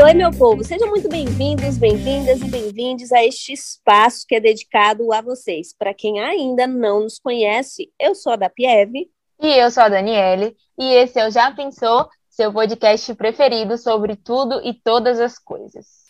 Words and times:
Oi, 0.00 0.14
meu 0.14 0.30
povo. 0.30 0.62
Sejam 0.62 0.88
muito 0.88 1.08
bem-vindos, 1.08 1.76
bem-vindas 1.76 2.40
e 2.40 2.44
bem-vindos 2.44 3.10
a 3.10 3.24
este 3.24 3.52
espaço 3.52 4.24
que 4.28 4.36
é 4.36 4.40
dedicado 4.40 5.12
a 5.12 5.20
vocês. 5.20 5.74
Para 5.76 5.92
quem 5.92 6.20
ainda 6.20 6.66
não 6.66 7.00
nos 7.00 7.18
conhece, 7.18 7.90
eu 7.98 8.14
sou 8.14 8.32
a 8.32 8.36
da 8.36 8.48
Pieve. 8.48 9.10
E 9.40 9.48
eu 9.48 9.70
sou 9.70 9.82
a 9.82 9.88
Daniele. 9.88 10.56
E 10.78 10.94
esse 10.94 11.18
é 11.18 11.26
o 11.26 11.30
Já 11.30 11.50
Pensou, 11.50 12.08
seu 12.28 12.52
podcast 12.52 13.12
preferido 13.14 13.76
sobre 13.76 14.14
tudo 14.14 14.60
e 14.64 14.72
todas 14.72 15.18
as 15.20 15.36
coisas 15.36 16.07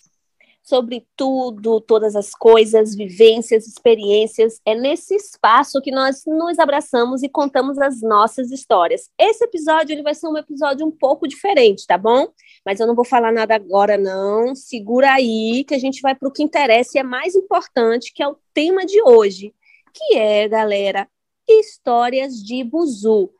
sobre 0.68 1.06
tudo, 1.16 1.80
todas 1.80 2.14
as 2.14 2.30
coisas, 2.32 2.94
vivências, 2.94 3.66
experiências. 3.66 4.60
É 4.66 4.74
nesse 4.74 5.14
espaço 5.14 5.80
que 5.80 5.90
nós 5.90 6.24
nos 6.26 6.58
abraçamos 6.58 7.22
e 7.22 7.28
contamos 7.28 7.78
as 7.78 8.02
nossas 8.02 8.50
histórias. 8.50 9.10
Esse 9.18 9.44
episódio 9.44 9.94
ele 9.94 10.02
vai 10.02 10.14
ser 10.14 10.28
um 10.28 10.36
episódio 10.36 10.86
um 10.86 10.90
pouco 10.90 11.26
diferente, 11.26 11.86
tá 11.86 11.96
bom? 11.96 12.28
Mas 12.66 12.80
eu 12.80 12.86
não 12.86 12.94
vou 12.94 13.04
falar 13.04 13.32
nada 13.32 13.54
agora 13.54 13.96
não. 13.96 14.54
Segura 14.54 15.14
aí 15.14 15.64
que 15.64 15.74
a 15.74 15.78
gente 15.78 16.02
vai 16.02 16.14
para 16.14 16.28
o 16.28 16.32
que 16.32 16.42
interessa 16.42 16.98
e 16.98 17.00
é 17.00 17.02
mais 17.02 17.34
importante, 17.34 18.12
que 18.14 18.22
é 18.22 18.28
o 18.28 18.36
tema 18.52 18.84
de 18.84 19.00
hoje, 19.02 19.54
que 19.94 20.18
é, 20.18 20.46
galera, 20.46 21.08
histórias 21.48 22.34
de 22.42 22.62
buzu. 22.62 23.30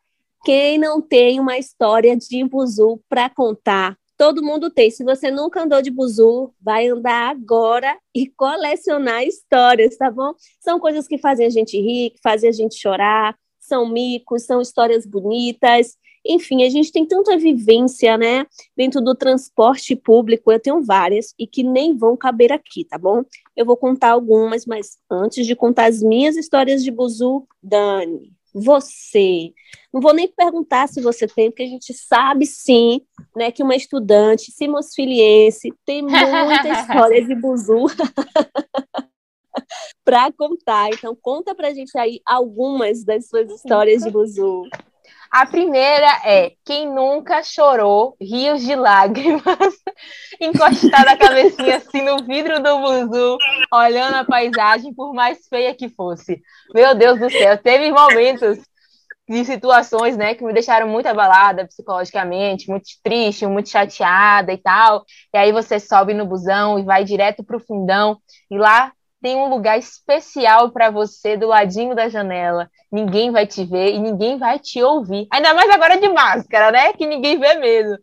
Quem 0.45 0.79
não 0.79 1.03
tem 1.03 1.41
uma 1.41 1.59
história 1.59 2.17
de 2.17 2.43
buzu 2.45 2.99
para 3.07 3.29
contar? 3.29 3.99
Todo 4.19 4.43
mundo 4.43 4.69
tem. 4.69 4.91
Se 4.91 5.05
você 5.05 5.31
nunca 5.31 5.63
andou 5.63 5.81
de 5.81 5.93
buzu, 5.93 6.53
vai 6.61 6.89
andar 6.89 7.31
agora 7.31 7.97
e 8.13 8.27
colecionar 8.27 9.23
histórias, 9.23 9.97
tá 9.97 10.11
bom? 10.11 10.35
São 10.61 10.81
coisas 10.81 11.07
que 11.07 11.17
fazem 11.17 11.47
a 11.47 11.51
gente 11.51 11.81
rir, 11.81 12.11
que 12.11 12.21
fazem 12.21 12.51
a 12.51 12.53
gente 12.53 12.75
chorar, 12.75 13.39
são 13.61 13.89
micos, 13.89 14.43
são 14.43 14.61
histórias 14.61 15.07
bonitas. 15.07 15.97
Enfim, 16.27 16.65
a 16.65 16.69
gente 16.69 16.91
tem 16.91 17.07
tanta 17.07 17.39
vivência, 17.39 18.19
né, 18.19 18.45
dentro 18.77 19.01
do 19.01 19.15
transporte 19.15 19.95
público. 19.95 20.51
Eu 20.51 20.59
tenho 20.59 20.83
várias 20.83 21.33
e 21.39 21.47
que 21.47 21.63
nem 21.63 21.97
vão 21.97 22.17
caber 22.17 22.53
aqui, 22.53 22.85
tá 22.85 22.99
bom? 22.99 23.23
Eu 23.57 23.65
vou 23.65 23.77
contar 23.77 24.11
algumas, 24.11 24.67
mas 24.67 24.99
antes 25.09 25.47
de 25.47 25.55
contar 25.55 25.87
as 25.87 26.03
minhas 26.03 26.37
histórias 26.37 26.83
de 26.83 26.91
buzu, 26.91 27.47
Dani, 27.63 28.33
você. 28.59 29.53
Não 29.93 30.01
vou 30.01 30.13
nem 30.13 30.29
perguntar 30.29 30.89
se 30.89 31.01
você 31.01 31.27
tem, 31.27 31.51
porque 31.51 31.63
a 31.63 31.69
gente 31.69 31.95
sabe 31.95 32.47
sim, 32.47 33.01
né, 33.35 33.51
que 33.51 33.63
uma 33.63 33.77
estudante 33.77 34.53
simosfiliense 34.53 35.73
tem 35.85 36.03
muita 36.03 36.17
história 36.69 37.25
de 37.25 37.35
buzu 37.35 37.87
para 40.05 40.33
contar. 40.33 40.91
Então 40.91 41.17
conta 41.21 41.55
pra 41.55 41.73
gente 41.73 41.97
aí 41.99 42.21
algumas 42.25 43.05
das 43.05 43.29
suas 43.29 43.51
histórias 43.51 44.03
de 44.03 44.11
buzu. 44.11 44.65
A 45.31 45.47
primeira 45.47 46.07
é 46.25 46.53
quem 46.65 46.89
nunca 46.91 47.43
chorou 47.43 48.17
rios 48.21 48.63
de 48.63 48.75
lágrimas, 48.75 49.43
encostado 50.41 51.09
a 51.09 51.17
cabecinha 51.17 51.77
assim 51.77 52.03
no 52.03 52.25
vidro 52.25 52.63
do 52.63 52.79
buzu, 52.79 53.37
olhando 53.73 54.15
a 54.15 54.25
paisagem, 54.25 54.95
por 54.95 55.13
mais 55.13 55.47
feia 55.49 55.75
que 55.75 55.89
fosse. 55.91 56.41
Meu 56.75 56.95
Deus 56.95 57.21
do 57.21 57.31
céu, 57.31 57.59
teve 57.59 57.91
momentos 57.91 58.59
de 59.29 59.45
situações, 59.45 60.17
né, 60.17 60.35
que 60.35 60.43
me 60.43 60.55
deixaram 60.55 60.89
muito 60.89 61.07
abalada 61.07 61.67
psicologicamente, 61.67 62.71
muito 62.71 62.87
triste, 63.05 63.47
muito 63.47 63.69
chateada 63.69 64.53
e 64.53 64.57
tal. 64.57 65.05
E 65.35 65.37
aí 65.37 65.53
você 65.53 65.79
sobe 65.79 66.15
no 66.15 66.25
busão 66.25 66.79
e 66.79 66.83
vai 66.83 67.05
direto 67.05 67.45
pro 67.45 67.61
fundão 67.61 68.19
e 68.51 68.57
lá 68.57 68.93
tem 69.21 69.37
um 69.37 69.49
lugar 69.49 69.79
especial 69.79 70.71
para 70.71 70.91
você 70.91 71.37
do 71.37 71.49
ladinho 71.49 71.95
da 71.95 72.09
janela. 72.09 72.71
Ninguém 72.91 73.31
vai 73.31 73.47
te 73.47 73.65
ver 73.65 73.95
e 73.95 73.99
ninguém 73.99 74.39
vai 74.39 74.59
te 74.59 74.83
ouvir. 74.83 75.27
Ainda 75.33 75.55
mais 75.55 75.71
agora 75.71 75.99
de 75.99 76.09
máscara, 76.09 76.71
né? 76.71 76.93
Que 76.93 77.07
ninguém 77.07 77.39
vê 77.39 77.55
mesmo. 77.55 77.99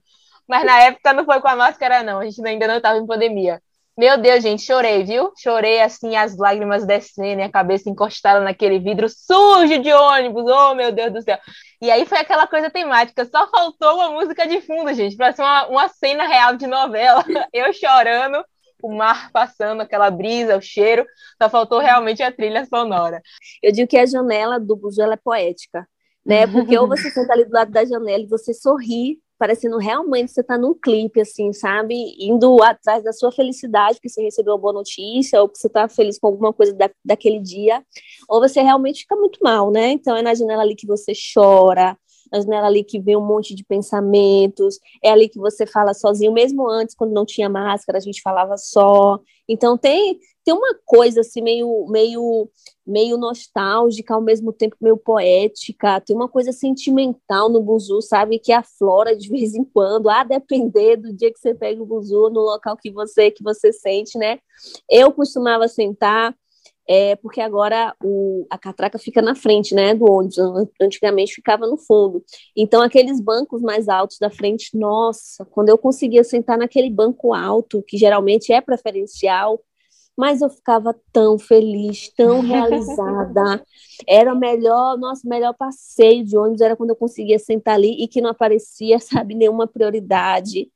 Mas 0.48 0.66
na 0.66 0.80
época 0.82 1.14
não 1.14 1.26
foi 1.26 1.40
com 1.42 1.48
a 1.48 1.56
máscara, 1.56 2.04
não. 2.04 2.20
A 2.20 2.26
gente 2.26 2.46
ainda 2.46 2.68
não 2.68 2.78
estava 2.78 2.98
em 2.98 3.06
pandemia. 3.06 3.62
Meu 3.98 4.18
Deus, 4.18 4.44
gente, 4.44 4.62
chorei, 4.62 5.06
viu? 5.06 5.32
Chorei 5.38 5.82
assim, 5.82 6.18
as 6.18 6.36
lágrimas 6.38 6.86
descendo, 6.86 7.42
a 7.42 7.50
cabeça 7.50 7.90
encostada 7.90 8.42
naquele 8.42 8.78
vidro 8.78 9.08
sujo 9.08 9.80
de 9.82 9.94
ônibus. 9.94 10.44
Oh, 10.52 10.76
meu 10.76 10.92
Deus 10.92 11.14
do 11.14 11.22
céu. 11.22 11.40
E 11.82 11.90
aí 11.90 12.06
foi 12.06 12.18
aquela 12.18 12.46
coisa 12.46 12.70
temática. 12.70 13.24
Só 13.24 13.50
faltou 13.50 13.96
uma 13.96 14.12
música 14.12 14.46
de 14.46 14.60
fundo, 14.60 14.94
gente, 14.94 15.16
para 15.16 15.32
ser 15.32 15.44
uma, 15.44 15.68
uma 15.68 15.88
cena 15.88 16.28
real 16.28 16.58
de 16.58 16.68
novela. 16.68 17.24
Eu 17.54 17.72
chorando 17.72 18.44
o 18.82 18.94
mar 18.94 19.32
passando, 19.32 19.82
aquela 19.82 20.10
brisa, 20.10 20.58
o 20.58 20.62
cheiro, 20.62 21.06
só 21.42 21.50
faltou 21.50 21.80
realmente 21.80 22.22
a 22.22 22.32
trilha 22.32 22.66
sonora. 22.66 23.22
Eu 23.62 23.72
digo 23.72 23.88
que 23.88 23.98
a 23.98 24.06
janela 24.06 24.60
do 24.60 24.76
Buzu 24.76 25.02
é 25.02 25.18
poética, 25.18 25.88
né? 26.26 26.46
Porque 26.48 26.78
ou 26.78 26.88
você 26.88 27.10
senta 27.10 27.34
ali 27.34 27.46
do 27.46 27.54
lado 27.54 27.72
da 27.72 27.86
janela 27.86 28.24
e 28.24 28.28
você 28.28 28.54
sorri, 28.54 29.20
parecendo 29.38 29.78
realmente 29.78 30.32
você 30.32 30.44
tá 30.44 30.58
num 30.58 30.74
clipe, 30.74 31.22
assim, 31.22 31.52
sabe? 31.52 31.96
Indo 32.20 32.62
atrás 32.64 33.04
da 33.04 33.12
sua 33.12 33.32
felicidade, 33.32 33.96
porque 33.96 34.10
você 34.10 34.22
recebeu 34.22 34.54
uma 34.54 34.60
boa 34.60 34.74
notícia, 34.74 35.42
ou 35.42 35.50
que 35.50 35.58
você 35.58 35.70
tá 35.70 35.88
feliz 35.88 36.18
com 36.18 36.28
alguma 36.28 36.54
coisa 36.54 36.74
da, 36.74 36.90
daquele 37.04 37.40
dia, 37.40 37.84
ou 38.30 38.40
você 38.40 38.62
realmente 38.62 39.02
fica 39.02 39.16
muito 39.16 39.40
mal, 39.44 39.72
né? 39.72 39.92
Então 39.92 40.16
é 40.16 40.22
na 40.22 40.34
janela 40.34 40.62
ali 40.62 40.76
que 40.76 40.88
você 40.88 41.12
chora, 41.34 41.98
a 42.32 42.40
janela 42.40 42.68
ali 42.68 42.84
que 42.84 43.00
vem 43.00 43.16
um 43.16 43.26
monte 43.26 43.56
de 43.56 43.64
pensamentos, 43.64 44.80
é 45.04 45.10
ali 45.10 45.30
que 45.30 45.40
você 45.40 45.66
fala 45.66 45.94
sozinho, 45.94 46.32
mesmo 46.32 46.70
antes, 46.70 46.96
quando 46.96 47.14
não 47.14 47.26
tinha 47.26 47.50
máscara, 47.50 47.98
a 47.98 48.02
gente 48.02 48.22
falava 48.22 48.58
só. 48.58 49.20
Então 49.48 49.78
tem, 49.78 50.20
tem 50.44 50.54
uma 50.54 50.76
coisa 50.86 51.22
assim 51.22 51.42
meio, 51.42 51.88
meio, 51.90 52.50
meio 52.86 53.18
nostálgica, 53.18 54.14
ao 54.14 54.22
mesmo 54.22 54.52
tempo 54.52 54.76
meio 54.82 54.98
poética, 54.98 56.02
tem 56.02 56.16
uma 56.16 56.30
coisa 56.30 56.52
sentimental 56.52 57.50
no 57.50 57.62
buzu, 57.62 58.02
sabe, 58.02 58.40
que 58.40 58.52
aflora 58.52 59.16
de 59.16 59.30
vez 59.30 59.54
em 59.54 59.64
quando, 59.64 60.10
a 60.10 60.24
depender 60.24 60.98
do 60.98 61.14
dia 61.14 61.32
que 61.32 61.40
você 61.40 61.54
pega 61.54 61.82
o 61.82 61.86
buzu, 61.86 62.30
no 62.30 62.42
local 62.42 62.76
que 62.78 62.92
você 62.92 63.32
que 63.32 63.44
você 63.44 63.72
sente, 63.72 64.18
né? 64.18 64.40
Eu 64.90 65.12
costumava 65.12 65.68
sentar 65.68 66.36
é 66.88 67.16
porque 67.16 67.42
agora 67.42 67.96
o, 68.04 68.46
a 68.50 68.58
catraca 68.58 69.00
fica 69.00 69.22
na 69.22 69.36
frente, 69.36 69.74
né, 69.74 69.94
do 69.94 70.06
ônibus, 70.06 70.38
antigamente 70.82 71.34
ficava 71.34 71.66
no 71.66 71.78
fundo. 71.78 72.24
Então, 72.56 72.82
aqueles 72.82 73.20
bancos 73.20 73.62
mais 73.62 73.90
altos 73.90 74.18
da 74.20 74.30
frente, 74.30 74.78
nossa, 74.78 75.46
quando 75.46 75.70
eu 75.70 75.78
conseguia 75.78 76.24
sentar 76.24 76.58
naquele 76.58 76.90
banco 76.90 77.34
alto, 77.34 77.84
que 77.88 77.98
geralmente 77.98 78.54
é 78.54 78.62
preferencial, 78.62 79.60
mas 80.18 80.42
eu 80.42 80.50
ficava 80.50 80.96
tão 81.12 81.38
feliz, 81.38 82.10
tão 82.16 82.40
realizada. 82.40 83.64
Era 84.08 84.34
o 84.34 84.40
melhor, 84.40 84.98
nosso 84.98 85.28
melhor 85.28 85.54
passeio 85.54 86.24
de 86.24 86.38
ônibus 86.38 86.62
era 86.62 86.76
quando 86.76 86.90
eu 86.90 86.96
conseguia 86.96 87.40
sentar 87.40 87.76
ali 87.76 88.04
e 88.04 88.08
que 88.08 88.22
não 88.22 88.30
aparecia, 88.30 89.00
sabe, 89.00 89.36
nenhuma 89.36 89.68
prioridade 89.68 90.70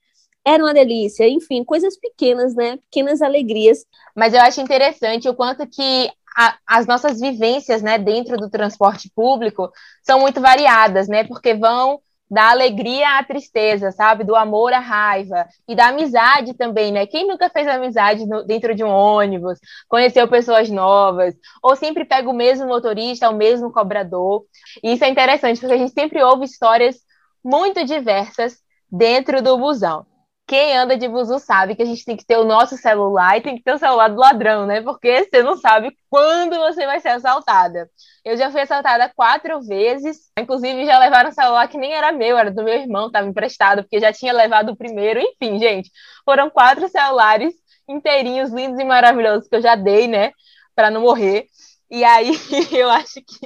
era 0.53 0.63
uma 0.63 0.73
delícia. 0.73 1.27
Enfim, 1.27 1.63
coisas 1.63 1.97
pequenas, 1.97 2.55
né? 2.55 2.77
Pequenas 2.77 3.21
alegrias. 3.21 3.85
Mas 4.15 4.33
eu 4.33 4.41
acho 4.41 4.61
interessante 4.61 5.29
o 5.29 5.35
quanto 5.35 5.67
que 5.67 6.11
a, 6.37 6.57
as 6.65 6.87
nossas 6.87 7.19
vivências, 7.19 7.81
né, 7.81 7.97
dentro 7.97 8.37
do 8.37 8.49
transporte 8.49 9.11
público 9.13 9.71
são 10.03 10.19
muito 10.19 10.39
variadas, 10.41 11.07
né? 11.07 11.23
Porque 11.23 11.53
vão 11.53 11.99
da 12.31 12.51
alegria 12.51 13.17
à 13.17 13.23
tristeza, 13.23 13.91
sabe? 13.91 14.23
Do 14.23 14.35
amor 14.35 14.71
à 14.71 14.79
raiva 14.79 15.47
e 15.67 15.75
da 15.75 15.87
amizade 15.87 16.53
também, 16.53 16.91
né? 16.91 17.07
Quem 17.07 17.27
nunca 17.27 17.49
fez 17.49 17.67
amizade 17.67 18.25
no, 18.25 18.45
dentro 18.45 18.75
de 18.75 18.83
um 18.83 18.89
ônibus, 18.89 19.59
conheceu 19.87 20.27
pessoas 20.27 20.69
novas, 20.69 21.33
ou 21.61 21.75
sempre 21.75 22.05
pega 22.05 22.29
o 22.29 22.33
mesmo 22.33 22.67
motorista, 22.67 23.29
o 23.29 23.35
mesmo 23.35 23.71
cobrador. 23.71 24.45
E 24.83 24.93
isso 24.93 25.03
é 25.03 25.09
interessante 25.09 25.59
porque 25.59 25.73
a 25.73 25.77
gente 25.77 25.93
sempre 25.93 26.23
ouve 26.23 26.45
histórias 26.45 26.97
muito 27.43 27.83
diversas 27.83 28.59
dentro 28.91 29.41
do 29.41 29.57
busão 29.57 30.05
quem 30.49 30.75
anda 30.75 30.97
de 30.97 31.07
buzu 31.07 31.37
sabe 31.37 31.75
que 31.75 31.83
a 31.83 31.85
gente 31.85 32.03
tem 32.03 32.17
que 32.17 32.25
ter 32.25 32.35
o 32.35 32.43
nosso 32.43 32.75
celular 32.75 33.37
e 33.37 33.41
tem 33.41 33.55
que 33.55 33.61
ter 33.61 33.71
o 33.71 33.77
celular 33.77 34.07
do 34.07 34.19
ladrão, 34.19 34.65
né? 34.65 34.81
Porque 34.81 35.25
você 35.25 35.43
não 35.43 35.55
sabe 35.55 35.95
quando 36.09 36.57
você 36.57 36.87
vai 36.87 36.99
ser 36.99 37.09
assaltada. 37.09 37.87
Eu 38.25 38.35
já 38.35 38.49
fui 38.49 38.61
assaltada 38.61 39.11
quatro 39.15 39.61
vezes, 39.61 40.31
inclusive 40.39 40.87
já 40.87 40.97
levaram 40.97 41.29
um 41.29 41.33
celular 41.33 41.67
que 41.67 41.77
nem 41.77 41.93
era 41.93 42.11
meu, 42.11 42.35
era 42.35 42.49
do 42.49 42.63
meu 42.63 42.73
irmão, 42.73 43.05
estava 43.05 43.27
emprestado, 43.27 43.83
porque 43.83 43.99
já 43.99 44.11
tinha 44.11 44.33
levado 44.33 44.71
o 44.71 44.75
primeiro. 44.75 45.19
Enfim, 45.19 45.59
gente, 45.59 45.91
foram 46.25 46.49
quatro 46.49 46.89
celulares 46.89 47.53
inteirinhos, 47.87 48.49
lindos 48.49 48.79
e 48.79 48.83
maravilhosos 48.83 49.47
que 49.47 49.55
eu 49.55 49.61
já 49.61 49.75
dei, 49.75 50.07
né? 50.07 50.31
Para 50.75 50.89
não 50.89 51.01
morrer. 51.01 51.45
E 51.91 52.03
aí 52.03 52.31
eu 52.73 52.89
acho 52.89 53.21
que 53.21 53.39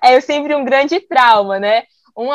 é 0.00 0.20
sempre 0.20 0.54
um 0.54 0.64
grande 0.64 1.00
trauma, 1.00 1.58
né? 1.58 1.82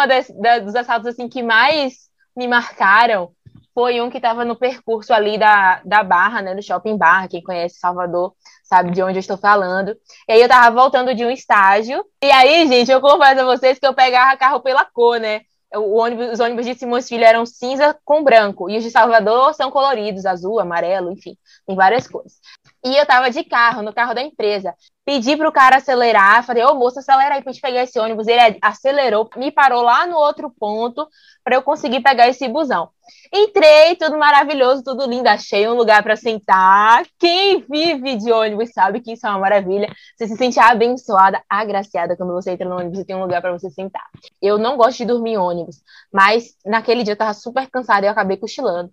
Das, 0.06 0.28
dos 0.66 0.75
assaltos 0.75 1.08
assim 1.08 1.30
que 1.30 1.42
mais 1.42 2.10
me 2.36 2.46
marcaram 2.46 3.31
foi 3.75 4.00
um 4.01 4.10
que 4.10 4.18
estava 4.18 4.45
no 4.45 4.56
percurso 4.56 5.13
ali 5.13 5.38
da, 5.38 5.81
da 5.83 6.01
Barra, 6.01 6.42
né, 6.42 6.56
do 6.56 6.63
Shopping 6.63 6.98
Barra, 6.98 7.27
quem 7.27 7.44
conhece 7.44 7.77
Salvador 7.77 8.33
sabe 8.63 8.92
de 8.92 9.04
onde 9.04 9.18
eu 9.18 9.19
estou 9.19 9.38
falando. 9.38 9.95
E 10.27 10.31
aí 10.31 10.42
eu 10.42 10.48
tava 10.48 10.74
voltando 10.74 11.13
de 11.13 11.25
um 11.25 11.30
estágio, 11.30 12.04
e 12.24 12.31
aí, 12.31 12.66
gente, 12.68 12.89
eu 12.89 13.01
confesso 13.01 13.42
a 13.42 13.45
vocês 13.45 13.77
que 13.77 13.86
eu 13.86 13.94
pegava 13.94 14.38
carro 14.38 14.62
pela 14.62 14.86
cor, 14.86 15.19
né, 15.19 15.42
o 15.75 15.98
ônibus, 15.98 16.31
os 16.31 16.39
ônibus 16.39 16.66
de 16.66 16.74
Simões 16.74 17.07
Filho 17.07 17.25
eram 17.25 17.45
cinza 17.45 17.98
com 18.06 18.24
branco, 18.24 18.69
e 18.69 18.77
os 18.77 18.83
de 18.83 18.89
Salvador 18.89 19.54
são 19.54 19.69
coloridos, 19.69 20.25
azul, 20.25 20.60
amarelo, 20.60 21.12
enfim, 21.12 21.38
tem 21.68 21.75
várias 21.75 22.07
cores. 22.07 22.39
E 22.83 22.95
eu 22.95 23.06
tava 23.06 23.30
de 23.30 23.44
carro, 23.44 23.81
no 23.81 23.94
carro 23.94 24.13
da 24.13 24.22
empresa. 24.22 24.74
Pedi 25.06 25.38
pro 25.38 25.52
cara 25.52 25.78
acelerar, 25.78 26.44
falei, 26.44 26.63
ô 26.63 26.74
moço, 26.74 27.00
acelera 27.00 27.36
aí 27.36 27.44
pra 27.44 27.54
gente 27.54 27.62
pegar 27.62 27.84
esse 27.84 28.00
ônibus. 28.00 28.28
Ele 28.28 28.57
acelerou, 28.62 29.30
me 29.38 29.52
parou 29.52 29.84
lá 29.84 30.07
no 30.07 30.18
outro 30.18 30.50
ponto 30.50 31.07
para 31.44 31.56
eu 31.56 31.62
conseguir 31.62 32.02
pegar 32.02 32.28
esse 32.28 32.48
busão. 32.48 32.90
Entrei, 33.31 33.96
tudo 33.96 34.18
maravilhoso, 34.18 34.84
tudo 34.84 35.06
lindo, 35.06 35.28
achei 35.30 35.68
um 35.68 35.75
lugar 35.75 36.02
para 36.02 36.16
sentar. 36.16 37.06
Quem 37.19 37.62
vive 37.62 38.16
de 38.16 38.31
ônibus 38.31 38.72
sabe 38.74 39.00
que 39.00 39.13
isso 39.13 39.28
é 39.28 39.30
uma 39.30 39.40
maravilha. 39.40 39.88
Você 40.18 40.28
se 40.28 40.36
sente 40.36 40.60
abençoada, 40.60 41.40
agraciada 41.48 42.18
quando 42.18 42.34
você 42.34 42.51
entra 42.51 42.68
no 42.68 42.75
ônibus 42.75 43.00
e 43.00 43.06
tem 43.06 43.16
um 43.16 43.22
lugar 43.22 43.42
para 43.42 43.51
você 43.51 43.69
sentar. 43.69 44.06
Eu 44.42 44.58
não 44.58 44.75
gosto 44.75 44.98
de 44.98 45.06
dormir 45.06 45.34
em 45.34 45.38
ônibus, 45.38 45.84
mas 46.12 46.56
naquele 46.66 47.04
dia 47.04 47.13
eu 47.13 47.18
tava 47.18 47.34
super 47.36 47.69
cansada 47.69 48.06
e 48.06 48.08
eu 48.08 48.12
acabei 48.12 48.38
cochilando. 48.38 48.90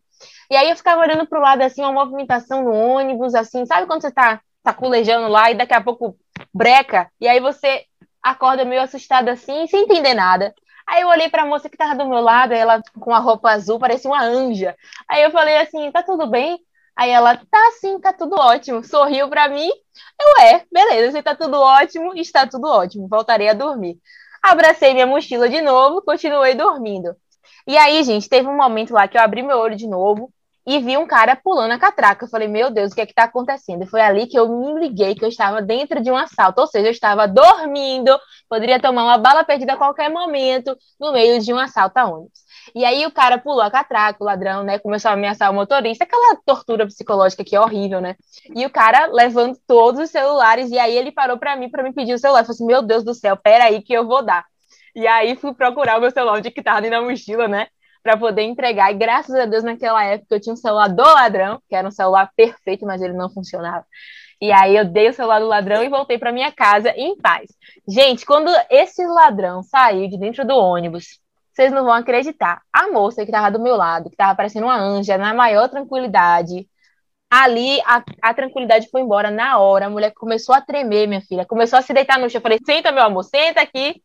E 0.51 0.57
aí 0.57 0.69
eu 0.69 0.77
ficava 0.77 1.01
olhando 1.01 1.27
pro 1.27 1.41
lado 1.41 1.63
assim, 1.63 1.81
uma 1.81 1.93
movimentação 1.93 2.63
no 2.65 2.73
ônibus, 2.73 3.35
assim, 3.35 3.65
sabe 3.65 3.87
quando 3.87 4.03
você 4.03 4.11
tá 4.11 4.41
saculejando 4.65 5.29
lá 5.29 5.51
e 5.51 5.55
daqui 5.55 5.75
a 5.75 5.81
pouco 5.81 6.17
breca, 6.55 7.11
e 7.21 7.29
aí 7.29 7.41
você 7.41 7.85
acorda 8.23 8.65
meio 8.65 8.83
assustada 8.83 9.33
assim, 9.33 9.67
sem 9.67 9.83
entender 9.83 10.15
nada. 10.15 10.55
Aí 10.87 11.03
eu 11.03 11.09
olhei 11.09 11.29
pra 11.29 11.47
moça 11.47 11.69
que 11.69 11.77
tava 11.77 11.95
do 11.97 12.09
meu 12.09 12.21
lado, 12.21 12.53
ela 12.53 12.81
com 13.01 13.13
a 13.15 13.19
roupa 13.19 13.51
azul, 13.51 13.79
parecia 13.79 14.11
uma 14.11 14.23
anja. 14.23 14.77
Aí 15.09 15.23
eu 15.23 15.31
falei 15.31 15.57
assim, 15.59 15.91
tá 15.91 16.03
tudo 16.03 16.27
bem? 16.27 16.59
Aí 16.97 17.11
ela, 17.11 17.37
tá 17.37 17.71
sim, 17.81 17.99
tá 18.01 18.13
tudo 18.13 18.37
ótimo. 18.37 18.85
Sorriu 18.85 19.29
pra 19.29 19.49
mim. 19.49 19.71
Eu, 20.21 20.45
é, 20.45 20.65
beleza, 20.71 21.13
você 21.13 21.23
tá 21.23 21.35
tudo 21.35 21.59
ótimo, 21.59 22.15
está 22.15 22.47
tudo 22.47 22.67
ótimo. 22.69 23.09
Voltarei 23.09 23.49
a 23.49 23.55
dormir. 23.55 23.99
Abracei 24.43 24.93
minha 24.93 25.07
mochila 25.07 25.49
de 25.49 25.61
novo, 25.63 26.03
continuei 26.03 26.55
dormindo. 26.55 27.17
E 27.67 27.77
aí, 27.77 28.03
gente, 28.03 28.29
teve 28.29 28.49
um 28.49 28.57
momento 28.57 28.93
lá 28.93 29.07
que 29.09 29.17
eu 29.17 29.23
abri 29.23 29.43
meu 29.43 29.57
olho 29.59 29.77
de 29.77 29.87
novo, 29.87 30.33
e 30.67 30.79
vi 30.79 30.97
um 30.97 31.07
cara 31.07 31.35
pulando 31.37 31.73
a 31.73 31.79
catraca. 31.79 32.25
Eu 32.25 32.29
falei, 32.29 32.49
meu 32.49 32.71
Deus, 32.71 32.93
o 32.93 32.95
que 32.95 33.01
é 33.01 33.07
que 33.07 33.15
tá 33.15 33.25
acontecendo? 33.25 33.83
E 33.83 33.87
foi 33.87 34.01
ali 34.01 34.27
que 34.27 34.39
eu 34.39 34.49
me 34.49 34.81
liguei 34.81 35.15
que 35.15 35.25
eu 35.25 35.29
estava 35.29 35.61
dentro 35.61 36.01
de 36.03 36.11
um 36.11 36.17
assalto, 36.17 36.61
ou 36.61 36.67
seja, 36.67 36.87
eu 36.87 36.93
estava 36.93 37.27
dormindo, 37.27 38.17
poderia 38.49 38.81
tomar 38.81 39.05
uma 39.05 39.19
bala 39.19 39.45
perdida 39.45 39.73
a 39.75 39.77
qualquer 39.77 40.11
momento 40.11 40.77
no 41.01 41.13
meio 41.13 41.41
de 41.41 41.53
um 41.53 41.59
assalto 41.59 41.99
a 41.99 42.05
ônibus. 42.05 42.41
E 42.75 42.85
aí 42.85 43.05
o 43.05 43.11
cara 43.11 43.39
pulou 43.39 43.61
a 43.63 43.71
catraca, 43.71 44.23
o 44.23 44.27
ladrão, 44.27 44.63
né, 44.63 44.79
começou 44.79 45.11
a 45.11 45.15
ameaçar 45.15 45.51
o 45.51 45.55
motorista, 45.55 46.05
aquela 46.05 46.37
tortura 46.47 46.87
psicológica 46.87 47.45
que 47.45 47.57
é 47.57 47.61
horrível, 47.61 48.01
né? 48.01 48.15
E 48.55 48.65
o 48.65 48.71
cara 48.71 49.07
levando 49.07 49.59
todos 49.67 50.01
os 50.01 50.11
celulares, 50.11 50.71
e 50.71 50.79
aí 50.79 50.97
ele 50.97 51.11
parou 51.11 51.39
para 51.39 51.57
mim, 51.57 51.69
para 51.71 51.83
me 51.83 51.93
pedir 51.93 52.15
o 52.15 52.19
celular. 52.19 52.41
Eu 52.41 52.45
falei 52.45 52.55
assim, 52.55 52.67
meu 52.67 52.83
Deus 52.83 53.05
do 53.05 53.15
céu, 53.15 53.37
peraí 53.37 53.83
que 53.83 53.93
eu 53.93 54.07
vou 54.07 54.25
dar. 54.25 54.45
E 54.95 55.07
aí 55.07 55.37
fui 55.37 55.55
procurar 55.55 55.99
o 55.99 56.01
meu 56.01 56.11
celular, 56.11 56.39
onde 56.39 56.51
que 56.51 56.63
tava 56.63 56.81
na 56.83 57.01
mochila, 57.03 57.49
né? 57.49 57.67
Para 58.03 58.17
poder 58.17 58.43
entregar. 58.43 58.91
E 58.91 58.95
graças 58.95 59.35
a 59.35 59.47
Deus, 59.47 59.63
naquela 59.63 60.05
época, 60.05 60.35
eu 60.35 60.41
tinha 60.41 60.53
um 60.53 60.57
celular 60.57 60.89
do 60.89 61.03
ladrão, 61.03 61.63
que 61.69 61.75
era 61.75 61.87
um 61.87 61.91
celular 61.91 62.31
perfeito, 62.37 62.85
mas 62.85 63.01
ele 63.01 63.15
não 63.15 63.31
funcionava. 63.31 63.87
E 64.41 64.51
aí 64.51 64.77
eu 64.77 64.85
dei 64.85 65.09
o 65.09 65.13
celular 65.13 65.39
do 65.39 65.47
ladrão 65.47 65.85
e 65.85 65.89
voltei 65.89 66.19
para 66.19 66.33
minha 66.33 66.51
casa 66.51 66.91
em 66.97 67.17
paz. 67.17 67.49
Gente, 67.87 68.27
quando 68.27 68.51
esse 68.69 69.07
ladrão 69.07 69.63
saiu 69.63 70.09
de 70.09 70.19
dentro 70.19 70.45
do 70.45 70.57
ônibus, 70.57 71.21
vocês 71.53 71.71
não 71.71 71.85
vão 71.85 71.93
acreditar. 71.93 72.61
A 72.73 72.89
moça 72.91 73.23
que 73.23 73.31
estava 73.31 73.51
do 73.51 73.61
meu 73.63 73.77
lado, 73.77 74.09
que 74.09 74.15
estava 74.15 74.35
parecendo 74.35 74.67
uma 74.67 74.77
anja, 74.77 75.17
na 75.17 75.33
maior 75.33 75.69
tranquilidade, 75.69 76.69
ali 77.31 77.81
a, 77.83 78.03
a, 78.21 78.35
tranquilidade 78.35 78.89
foi 78.91 79.03
embora 79.03 79.31
na 79.31 79.59
hora. 79.59 79.87
A 79.87 79.91
mulher 79.91 80.13
começou 80.13 80.55
a 80.55 80.61
tremer, 80.61 81.07
minha 81.07 81.21
filha, 81.21 81.47
começou 81.47 81.79
a 81.79 81.83
se 81.83 81.93
deitar 81.93 82.19
no 82.19 82.29
chão. 82.29 82.39
Eu 82.39 82.43
falei: 82.43 82.59
senta, 82.65 82.91
meu 82.91 83.05
amor, 83.05 83.23
senta 83.25 83.61
aqui 83.61 84.03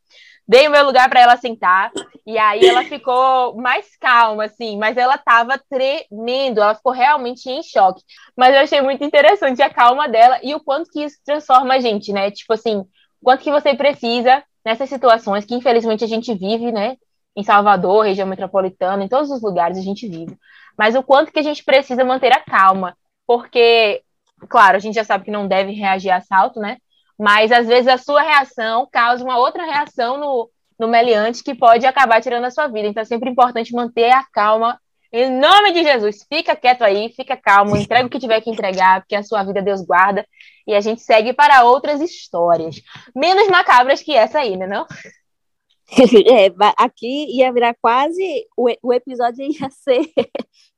dei 0.47 0.67
o 0.67 0.71
meu 0.71 0.85
lugar 0.85 1.09
para 1.09 1.19
ela 1.19 1.37
sentar, 1.37 1.91
e 2.25 2.37
aí 2.37 2.65
ela 2.65 2.83
ficou 2.83 3.55
mais 3.55 3.95
calma, 3.97 4.45
assim, 4.45 4.77
mas 4.77 4.95
ela 4.95 5.17
tava 5.17 5.61
tremendo, 5.69 6.61
ela 6.61 6.75
ficou 6.75 6.91
realmente 6.91 7.49
em 7.49 7.61
choque. 7.61 8.01
Mas 8.35 8.55
eu 8.55 8.61
achei 8.61 8.81
muito 8.81 9.03
interessante 9.03 9.61
a 9.61 9.69
calma 9.69 10.07
dela 10.07 10.39
e 10.41 10.55
o 10.55 10.59
quanto 10.59 10.89
que 10.89 11.03
isso 11.03 11.17
transforma 11.25 11.73
a 11.73 11.79
gente, 11.79 12.13
né? 12.13 12.31
Tipo 12.31 12.53
assim, 12.53 12.85
quanto 13.21 13.43
que 13.43 13.51
você 13.51 13.75
precisa 13.75 14.43
nessas 14.63 14.89
situações 14.89 15.45
que 15.45 15.55
infelizmente 15.55 16.03
a 16.03 16.07
gente 16.07 16.33
vive, 16.33 16.71
né? 16.71 16.97
Em 17.35 17.43
Salvador, 17.43 18.05
região 18.05 18.27
metropolitana, 18.27 19.03
em 19.03 19.07
todos 19.07 19.29
os 19.29 19.41
lugares 19.41 19.77
a 19.77 19.81
gente 19.81 20.07
vive. 20.07 20.37
Mas 20.77 20.95
o 20.95 21.03
quanto 21.03 21.31
que 21.31 21.39
a 21.39 21.43
gente 21.43 21.63
precisa 21.63 22.03
manter 22.03 22.31
a 22.31 22.39
calma, 22.39 22.95
porque, 23.25 24.01
claro, 24.49 24.77
a 24.77 24.79
gente 24.79 24.95
já 24.95 25.03
sabe 25.03 25.25
que 25.25 25.31
não 25.31 25.47
deve 25.47 25.71
reagir 25.71 26.09
a 26.09 26.17
assalto, 26.17 26.59
né? 26.59 26.77
Mas 27.17 27.51
às 27.51 27.67
vezes 27.67 27.87
a 27.87 27.97
sua 27.97 28.21
reação 28.21 28.87
causa 28.91 29.23
uma 29.23 29.37
outra 29.37 29.65
reação 29.65 30.19
no, 30.19 30.49
no 30.79 30.87
meliante 30.87 31.43
que 31.43 31.55
pode 31.55 31.85
acabar 31.85 32.21
tirando 32.21 32.45
a 32.45 32.51
sua 32.51 32.67
vida. 32.67 32.87
Então 32.87 33.01
é 33.01 33.05
sempre 33.05 33.29
importante 33.29 33.73
manter 33.73 34.11
a 34.11 34.23
calma. 34.23 34.79
Em 35.11 35.31
nome 35.31 35.71
de 35.71 35.83
Jesus, 35.83 36.25
fica 36.29 36.55
quieto 36.55 36.83
aí, 36.83 37.09
fica 37.09 37.35
calmo, 37.37 37.77
entrega 37.77 38.05
o 38.05 38.09
que 38.09 38.19
tiver 38.19 38.41
que 38.41 38.49
entregar, 38.49 39.01
porque 39.01 39.15
a 39.15 39.23
sua 39.23 39.43
vida 39.43 39.61
Deus 39.61 39.81
guarda. 39.81 40.27
E 40.67 40.75
a 40.75 40.81
gente 40.81 41.01
segue 41.01 41.33
para 41.33 41.63
outras 41.63 42.01
histórias. 42.01 42.81
Menos 43.15 43.47
macabras 43.47 44.01
que 44.01 44.13
essa 44.13 44.39
aí, 44.39 44.55
né? 44.57 44.67
Não? 44.67 44.85
É, 45.89 46.51
aqui 46.77 47.37
ia 47.37 47.49
virar 47.53 47.73
quase. 47.81 48.45
O, 48.57 48.67
o 48.83 48.93
episódio 48.93 49.45
ia 49.45 49.69
ser 49.69 50.11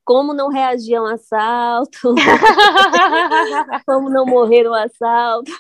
como 0.10 0.34
não 0.34 0.50
reagir 0.50 0.96
a 0.96 1.04
um 1.04 1.06
assalto, 1.06 2.16
como 3.86 4.10
não 4.10 4.26
morrer 4.26 4.64
no 4.64 4.74
assalto. 4.74 5.52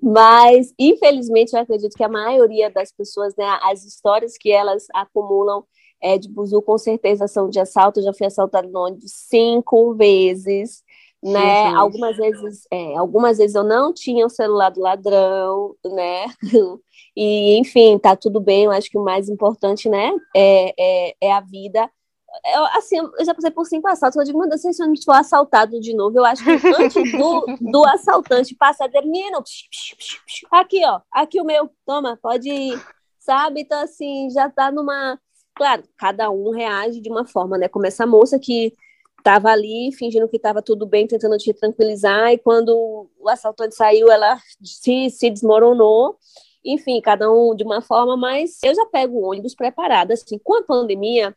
Mas, 0.00 0.72
infelizmente, 0.78 1.54
eu 1.54 1.60
acredito 1.60 1.96
que 1.96 2.04
a 2.04 2.08
maioria 2.08 2.70
das 2.70 2.92
pessoas, 2.92 3.34
né, 3.36 3.58
as 3.64 3.84
histórias 3.84 4.38
que 4.38 4.52
elas 4.52 4.86
acumulam 4.94 5.64
é, 6.00 6.16
de 6.16 6.28
buzu, 6.28 6.62
com 6.62 6.78
certeza 6.78 7.26
são 7.26 7.50
de 7.50 7.58
assalto. 7.58 7.98
Eu 7.98 8.04
já 8.04 8.12
fui 8.14 8.28
assaltada 8.28 8.68
no 8.68 8.78
ônibus 8.78 9.10
cinco 9.10 9.92
vezes, 9.94 10.84
né? 11.20 11.66
Algumas 11.74 12.16
vezes, 12.16 12.64
é, 12.70 12.96
algumas 12.96 13.38
vezes 13.38 13.56
eu 13.56 13.64
não 13.64 13.92
tinha 13.92 14.24
o 14.24 14.30
celular 14.30 14.70
do 14.70 14.80
ladrão, 14.80 15.74
né? 15.84 16.26
E, 17.16 17.56
enfim, 17.58 17.96
tá 17.96 18.16
tudo 18.16 18.40
bem. 18.40 18.64
Eu 18.64 18.72
acho 18.72 18.90
que 18.90 18.98
o 18.98 19.04
mais 19.04 19.28
importante, 19.28 19.88
né, 19.88 20.10
é, 20.34 20.74
é, 20.76 21.14
é 21.20 21.32
a 21.32 21.40
vida 21.40 21.88
eu, 22.44 22.64
assim, 22.76 22.96
eu 22.98 23.24
já 23.24 23.34
passei 23.34 23.50
por 23.50 23.66
cinco 23.66 23.88
assaltos. 23.88 24.16
Eu 24.16 24.24
digo, 24.24 24.38
meu 24.38 24.48
Deus, 24.48 24.60
se 24.60 24.68
eu 24.68 24.92
for 25.04 25.12
assaltado 25.12 25.80
de 25.80 25.94
novo, 25.94 26.18
eu 26.18 26.24
acho 26.24 26.42
que 26.42 26.50
antes 26.50 27.12
do, 27.12 27.46
do 27.60 27.84
assaltante 27.86 28.54
passar, 28.54 28.90
menino, 29.02 29.42
aqui, 30.50 30.84
ó, 30.84 31.00
aqui 31.12 31.40
o 31.40 31.44
meu, 31.44 31.70
toma, 31.86 32.18
pode 32.20 32.50
ir, 32.50 32.80
sabe? 33.18 33.60
Então, 33.62 33.80
assim, 33.80 34.28
já 34.30 34.48
tá 34.50 34.70
numa. 34.70 35.18
Claro, 35.54 35.84
cada 35.96 36.30
um 36.30 36.50
reage 36.50 37.00
de 37.00 37.08
uma 37.08 37.24
forma, 37.24 37.56
né? 37.56 37.68
Como 37.68 37.86
essa 37.86 38.06
moça 38.06 38.38
que 38.38 38.72
tava 39.22 39.50
ali 39.50 39.90
fingindo 39.92 40.28
que 40.28 40.36
estava 40.36 40.60
tudo 40.60 40.84
bem, 40.84 41.06
tentando 41.06 41.38
te 41.38 41.52
tranquilizar, 41.54 42.32
e 42.32 42.38
quando 42.38 43.08
o 43.18 43.28
assaltante 43.28 43.74
saiu, 43.74 44.10
ela 44.10 44.38
se, 44.62 45.08
se 45.10 45.30
desmoronou. 45.30 46.18
Enfim, 46.64 47.00
cada 47.00 47.30
um 47.30 47.54
de 47.54 47.62
uma 47.62 47.82
forma, 47.82 48.16
mas 48.16 48.58
eu 48.62 48.74
já 48.74 48.86
pego 48.86 49.18
o 49.18 49.30
ônibus 49.30 49.54
preparado. 49.54 50.12
Assim, 50.12 50.38
com 50.38 50.58
a 50.58 50.62
pandemia, 50.62 51.34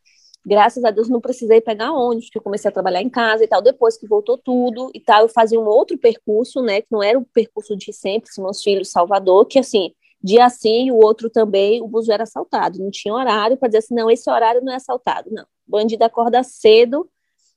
graças 0.47 0.83
a 0.85 0.91
Deus 0.91 1.09
não 1.09 1.19
precisei 1.19 1.59
pegar 1.59 1.91
ônibus, 1.91 2.27
porque 2.27 2.37
eu 2.37 2.43
comecei 2.43 2.69
a 2.69 2.71
trabalhar 2.71 3.01
em 3.01 3.09
casa 3.09 3.43
e 3.43 3.47
tal. 3.47 3.61
Depois 3.61 3.97
que 3.97 4.07
voltou 4.07 4.37
tudo 4.37 4.89
e 4.93 4.99
tal, 4.99 5.23
eu 5.23 5.29
fazia 5.29 5.59
um 5.59 5.67
outro 5.67 5.97
percurso, 5.97 6.61
né, 6.61 6.81
que 6.81 6.87
não 6.89 7.03
era 7.03 7.19
o 7.19 7.25
percurso 7.25 7.75
de 7.75 7.91
sempre, 7.91 8.29
meus 8.37 8.63
filhos, 8.63 8.89
Salvador, 8.89 9.45
que 9.45 9.59
assim, 9.59 9.93
dia 10.23 10.49
sim 10.49 10.87
e 10.87 10.91
o 10.91 10.95
outro 10.95 11.29
também, 11.29 11.81
o 11.81 11.87
bus 11.87 12.07
era 12.07 12.23
assaltado. 12.23 12.79
Não 12.79 12.89
tinha 12.89 13.13
horário 13.13 13.57
para 13.57 13.67
dizer 13.67 13.79
assim, 13.79 13.93
não, 13.93 14.09
esse 14.09 14.29
horário 14.29 14.63
não 14.63 14.71
é 14.71 14.77
assaltado, 14.77 15.29
não. 15.31 15.43
O 15.67 15.71
bandido 15.71 16.03
acorda 16.05 16.41
cedo 16.43 17.09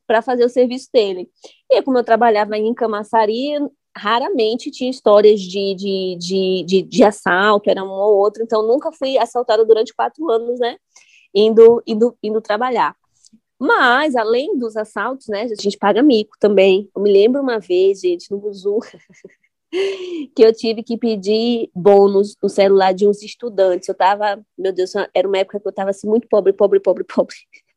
para 0.04 0.20
fazer 0.20 0.44
o 0.44 0.48
serviço 0.48 0.88
dele. 0.92 1.30
E 1.70 1.80
como 1.82 1.96
eu 1.96 2.04
trabalhava 2.04 2.58
em 2.58 2.74
Camaçari, 2.74 3.52
raramente 3.96 4.70
tinha 4.70 4.90
histórias 4.90 5.40
de, 5.40 5.74
de, 5.76 6.16
de, 6.18 6.64
de, 6.66 6.82
de 6.82 7.04
assalto, 7.04 7.70
era 7.70 7.84
um 7.84 7.90
ou 7.90 8.16
outro, 8.16 8.42
então 8.42 8.66
nunca 8.66 8.90
fui 8.90 9.16
assaltada 9.16 9.64
durante 9.64 9.94
quatro 9.94 10.28
anos, 10.28 10.58
né? 10.58 10.76
Indo, 11.34 11.82
indo, 11.86 12.16
indo 12.22 12.40
trabalhar. 12.40 12.96
Mas, 13.58 14.16
além 14.16 14.58
dos 14.58 14.74
assaltos, 14.74 15.28
né, 15.28 15.42
a 15.42 15.62
gente 15.62 15.76
paga 15.76 16.02
mico 16.02 16.34
também. 16.40 16.88
Eu 16.96 17.02
me 17.02 17.12
lembro 17.12 17.42
uma 17.42 17.58
vez, 17.58 18.00
gente, 18.00 18.30
no 18.30 18.38
Buzu, 18.38 18.78
que 20.34 20.42
eu 20.42 20.52
tive 20.54 20.82
que 20.82 20.96
pedir 20.96 21.70
bônus 21.74 22.34
no 22.42 22.48
celular 22.48 22.94
de 22.94 23.06
uns 23.06 23.22
estudantes. 23.22 23.86
Eu 23.86 23.94
tava, 23.94 24.42
meu 24.56 24.72
Deus, 24.72 24.92
era 25.14 25.28
uma 25.28 25.36
época 25.36 25.60
que 25.60 25.68
eu 25.68 25.72
tava 25.72 25.90
assim, 25.90 26.08
muito 26.08 26.26
pobre, 26.26 26.54
pobre, 26.54 26.80
pobre, 26.80 27.04
pobre. 27.04 27.36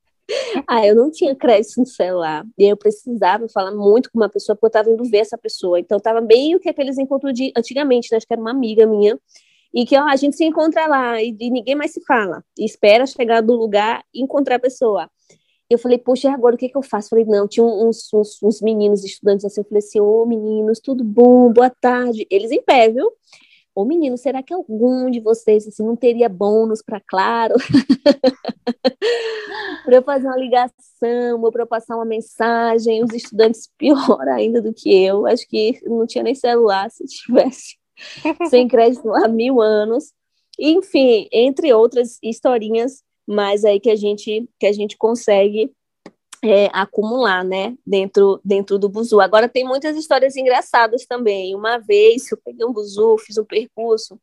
Ah, 0.66 0.88
eu 0.88 0.96
não 0.96 1.12
tinha 1.12 1.36
crédito 1.36 1.82
no 1.82 1.86
celular. 1.86 2.46
E 2.58 2.64
eu 2.64 2.78
precisava 2.78 3.46
falar 3.50 3.72
muito 3.72 4.10
com 4.10 4.18
uma 4.18 4.30
pessoa, 4.30 4.56
porque 4.56 4.68
eu 4.68 4.72
tava 4.72 4.90
indo 4.90 5.04
ver 5.04 5.18
essa 5.18 5.38
pessoa. 5.38 5.78
Então, 5.82 6.00
tava 6.00 6.22
bem 6.22 6.56
o 6.56 6.62
que 6.62 6.70
aqueles 6.70 6.98
encontros 6.98 7.34
de 7.34 7.52
antigamente, 7.58 8.08
né? 8.10 8.18
Acho 8.18 8.26
que 8.26 8.34
era 8.34 8.42
uma 8.42 8.52
amiga 8.52 8.86
minha 8.88 9.20
e 9.74 9.86
que 9.86 9.98
ó, 9.98 10.08
a 10.08 10.16
gente 10.16 10.36
se 10.36 10.46
encontra 10.46 10.86
lá 10.86 11.22
e, 11.22 11.36
e 11.40 11.50
ninguém 11.50 11.76
mais 11.76 11.92
se 11.92 12.02
fala, 12.06 12.44
espera 12.58 13.06
chegar 13.06 13.42
do 13.42 13.54
lugar 13.54 14.04
e 14.14 14.22
encontrar 14.22 14.56
a 14.56 14.60
pessoa. 14.60 15.10
Eu 15.70 15.80
falei, 15.80 15.98
poxa, 15.98 16.32
agora 16.32 16.56
o 16.56 16.58
que, 16.58 16.70
que 16.70 16.78
eu 16.78 16.84
faço? 16.84 17.10
Falei, 17.10 17.26
não, 17.26 17.48
tinha 17.48 17.66
uns, 17.66 18.14
uns, 18.14 18.38
uns 18.44 18.62
meninos 18.62 19.04
estudantes 19.04 19.46
assim, 19.46 19.62
eu 19.62 19.66
falei 19.66 19.80
assim, 19.80 20.00
ô 20.00 20.22
oh, 20.22 20.26
meninos, 20.26 20.80
tudo 20.80 21.04
bom, 21.04 21.52
boa 21.52 21.70
tarde. 21.70 22.28
Eles 22.30 22.52
em 22.52 22.62
pé, 22.62 22.90
viu? 22.90 23.12
Ô 23.76 23.86
menino, 23.86 24.16
será 24.16 24.44
que 24.44 24.54
algum 24.54 25.10
de 25.10 25.20
vocês 25.20 25.68
assim, 25.68 25.84
não 25.84 25.96
teria 25.96 26.30
bônus 26.30 26.84
para 26.84 27.00
Claro? 27.00 27.56
para 29.84 29.96
eu 29.96 30.04
fazer 30.04 30.28
uma 30.28 30.38
ligação 30.38 31.42
ou 31.42 31.52
para 31.52 31.64
eu 31.64 31.68
passar 31.68 31.96
uma 31.96 32.06
mensagem? 32.06 33.04
Os 33.04 33.12
estudantes 33.12 33.68
pior 33.76 34.28
ainda 34.28 34.62
do 34.62 34.72
que 34.72 35.04
eu. 35.04 35.26
Acho 35.26 35.48
que 35.48 35.80
não 35.86 36.06
tinha 36.06 36.24
nem 36.24 36.36
celular 36.36 36.92
se 36.92 37.04
tivesse 37.06 37.78
sem 38.50 38.68
crédito 38.68 39.14
há 39.14 39.28
mil 39.28 39.62
anos. 39.62 40.12
Enfim, 40.60 41.28
entre 41.32 41.74
outras 41.74 42.20
historinhas, 42.22 43.04
mas 43.28 43.66
aí 43.66 43.80
que 43.80 43.90
a 43.90 43.96
gente 43.96 44.48
que 44.60 44.68
a 44.68 44.72
gente 44.72 44.98
consegue 44.98 45.72
é, 46.44 46.70
acumular, 46.74 47.44
né, 47.44 47.76
dentro, 47.88 48.40
dentro 48.44 48.78
do 48.78 48.90
buzu. 48.90 49.22
Agora, 49.22 49.48
tem 49.48 49.64
muitas 49.64 49.96
histórias 49.96 50.36
engraçadas 50.36 51.06
também. 51.06 51.56
Uma 51.56 51.78
vez, 51.78 52.30
eu 52.30 52.38
peguei 52.44 52.66
um 52.66 52.74
buzu, 52.74 53.18
fiz 53.18 53.38
um 53.38 53.46
percurso, 53.46 54.20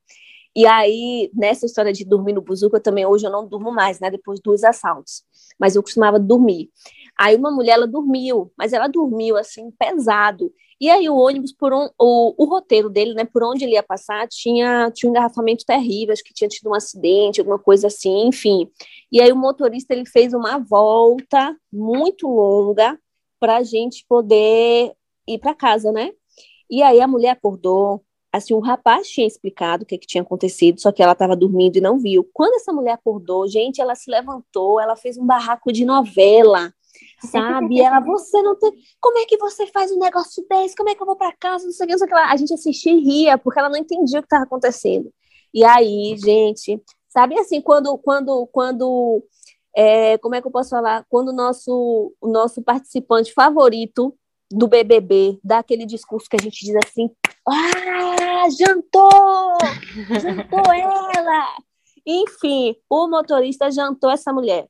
e 0.54 0.66
aí, 0.66 1.30
nessa 1.32 1.64
história 1.64 1.92
de 1.92 2.04
dormir 2.04 2.32
no 2.32 2.42
buzu, 2.42 2.68
que 2.68 2.76
eu 2.76 2.82
também, 2.82 3.06
hoje 3.06 3.24
eu 3.24 3.30
não 3.30 3.46
durmo 3.46 3.70
mais, 3.70 4.00
né, 4.00 4.10
depois 4.10 4.40
dos 4.40 4.64
assaltos, 4.64 5.22
mas 5.60 5.76
eu 5.76 5.82
costumava 5.82 6.18
dormir. 6.18 6.70
Aí 7.18 7.36
uma 7.36 7.50
mulher, 7.50 7.72
ela 7.72 7.86
dormiu, 7.86 8.50
mas 8.56 8.72
ela 8.72 8.88
dormiu, 8.88 9.36
assim, 9.36 9.70
pesado, 9.72 10.50
e 10.80 10.88
aí 10.88 11.10
o 11.10 11.16
ônibus, 11.16 11.52
por 11.52 11.74
um, 11.74 11.90
o, 11.98 12.34
o 12.42 12.46
roteiro 12.46 12.88
dele, 12.88 13.12
né, 13.12 13.26
por 13.26 13.42
onde 13.42 13.64
ele 13.64 13.74
ia 13.74 13.82
passar, 13.82 14.26
tinha, 14.26 14.90
tinha 14.90 15.10
um 15.10 15.12
engarrafamento 15.12 15.62
terrível, 15.66 16.14
acho 16.14 16.24
que 16.24 16.32
tinha 16.32 16.48
tido 16.48 16.70
um 16.70 16.74
acidente, 16.74 17.38
alguma 17.38 17.58
coisa 17.58 17.88
assim, 17.88 18.28
enfim. 18.28 18.66
E 19.12 19.20
aí 19.20 19.30
o 19.30 19.36
motorista 19.36 19.92
ele 19.92 20.06
fez 20.06 20.32
uma 20.32 20.58
volta 20.58 21.54
muito 21.70 22.26
longa 22.26 22.98
para 23.38 23.58
a 23.58 23.62
gente 23.62 24.06
poder 24.08 24.94
ir 25.28 25.38
para 25.38 25.54
casa, 25.54 25.92
né? 25.92 26.12
E 26.70 26.82
aí 26.82 26.98
a 27.00 27.06
mulher 27.06 27.30
acordou, 27.30 28.02
assim, 28.32 28.54
o 28.54 28.60
rapaz 28.60 29.08
tinha 29.08 29.26
explicado 29.26 29.84
o 29.84 29.86
que, 29.86 29.98
que 29.98 30.06
tinha 30.06 30.22
acontecido, 30.22 30.80
só 30.80 30.92
que 30.92 31.02
ela 31.02 31.12
estava 31.12 31.36
dormindo 31.36 31.76
e 31.76 31.80
não 31.80 31.98
viu. 31.98 32.28
Quando 32.32 32.54
essa 32.54 32.72
mulher 32.72 32.92
acordou, 32.92 33.48
gente, 33.48 33.80
ela 33.80 33.94
se 33.94 34.10
levantou, 34.10 34.80
ela 34.80 34.96
fez 34.96 35.18
um 35.18 35.26
barraco 35.26 35.72
de 35.72 35.84
novela 35.84 36.72
sabe? 37.26 37.76
E 37.76 37.80
ela, 37.80 38.00
você 38.00 38.42
não 38.42 38.56
tem. 38.56 38.72
Como 39.00 39.18
é 39.18 39.24
que 39.24 39.36
você 39.36 39.66
faz 39.66 39.90
um 39.90 39.98
negócio 39.98 40.44
desse? 40.48 40.74
Como 40.74 40.88
é 40.88 40.94
que 40.94 41.02
eu 41.02 41.06
vou 41.06 41.16
para 41.16 41.32
casa? 41.36 41.64
Não 41.64 41.72
sei 41.72 41.84
o 41.84 41.86
que, 41.88 41.92
não 41.92 41.98
sei 41.98 42.06
o 42.06 42.10
que. 42.10 42.14
A 42.14 42.36
gente 42.36 42.54
assistia 42.54 42.92
e 42.92 43.00
ria, 43.00 43.38
porque 43.38 43.58
ela 43.58 43.68
não 43.68 43.76
entendia 43.76 44.18
o 44.18 44.22
que 44.22 44.26
estava 44.26 44.44
acontecendo. 44.44 45.12
E 45.52 45.64
aí, 45.64 46.16
gente, 46.18 46.80
sabe 47.08 47.38
assim, 47.38 47.60
quando, 47.60 47.96
quando, 47.98 48.46
quando, 48.52 49.22
é, 49.76 50.16
como 50.18 50.34
é 50.34 50.40
que 50.40 50.46
eu 50.46 50.52
posso 50.52 50.70
falar? 50.70 51.04
Quando 51.08 51.28
o 51.28 51.34
nosso, 51.34 52.14
o 52.20 52.28
nosso 52.28 52.62
participante 52.62 53.32
favorito 53.32 54.14
do 54.50 54.66
BBB, 54.66 55.38
dá 55.44 55.58
aquele 55.58 55.86
discurso 55.86 56.28
que 56.28 56.36
a 56.36 56.42
gente 56.42 56.64
diz 56.64 56.74
assim: 56.84 57.10
ah, 57.48 58.48
jantou! 58.50 59.58
Jantou 60.20 60.72
ela! 60.72 61.56
Enfim, 62.06 62.74
o 62.88 63.08
motorista 63.08 63.70
jantou 63.70 64.10
essa 64.10 64.32
mulher. 64.32 64.66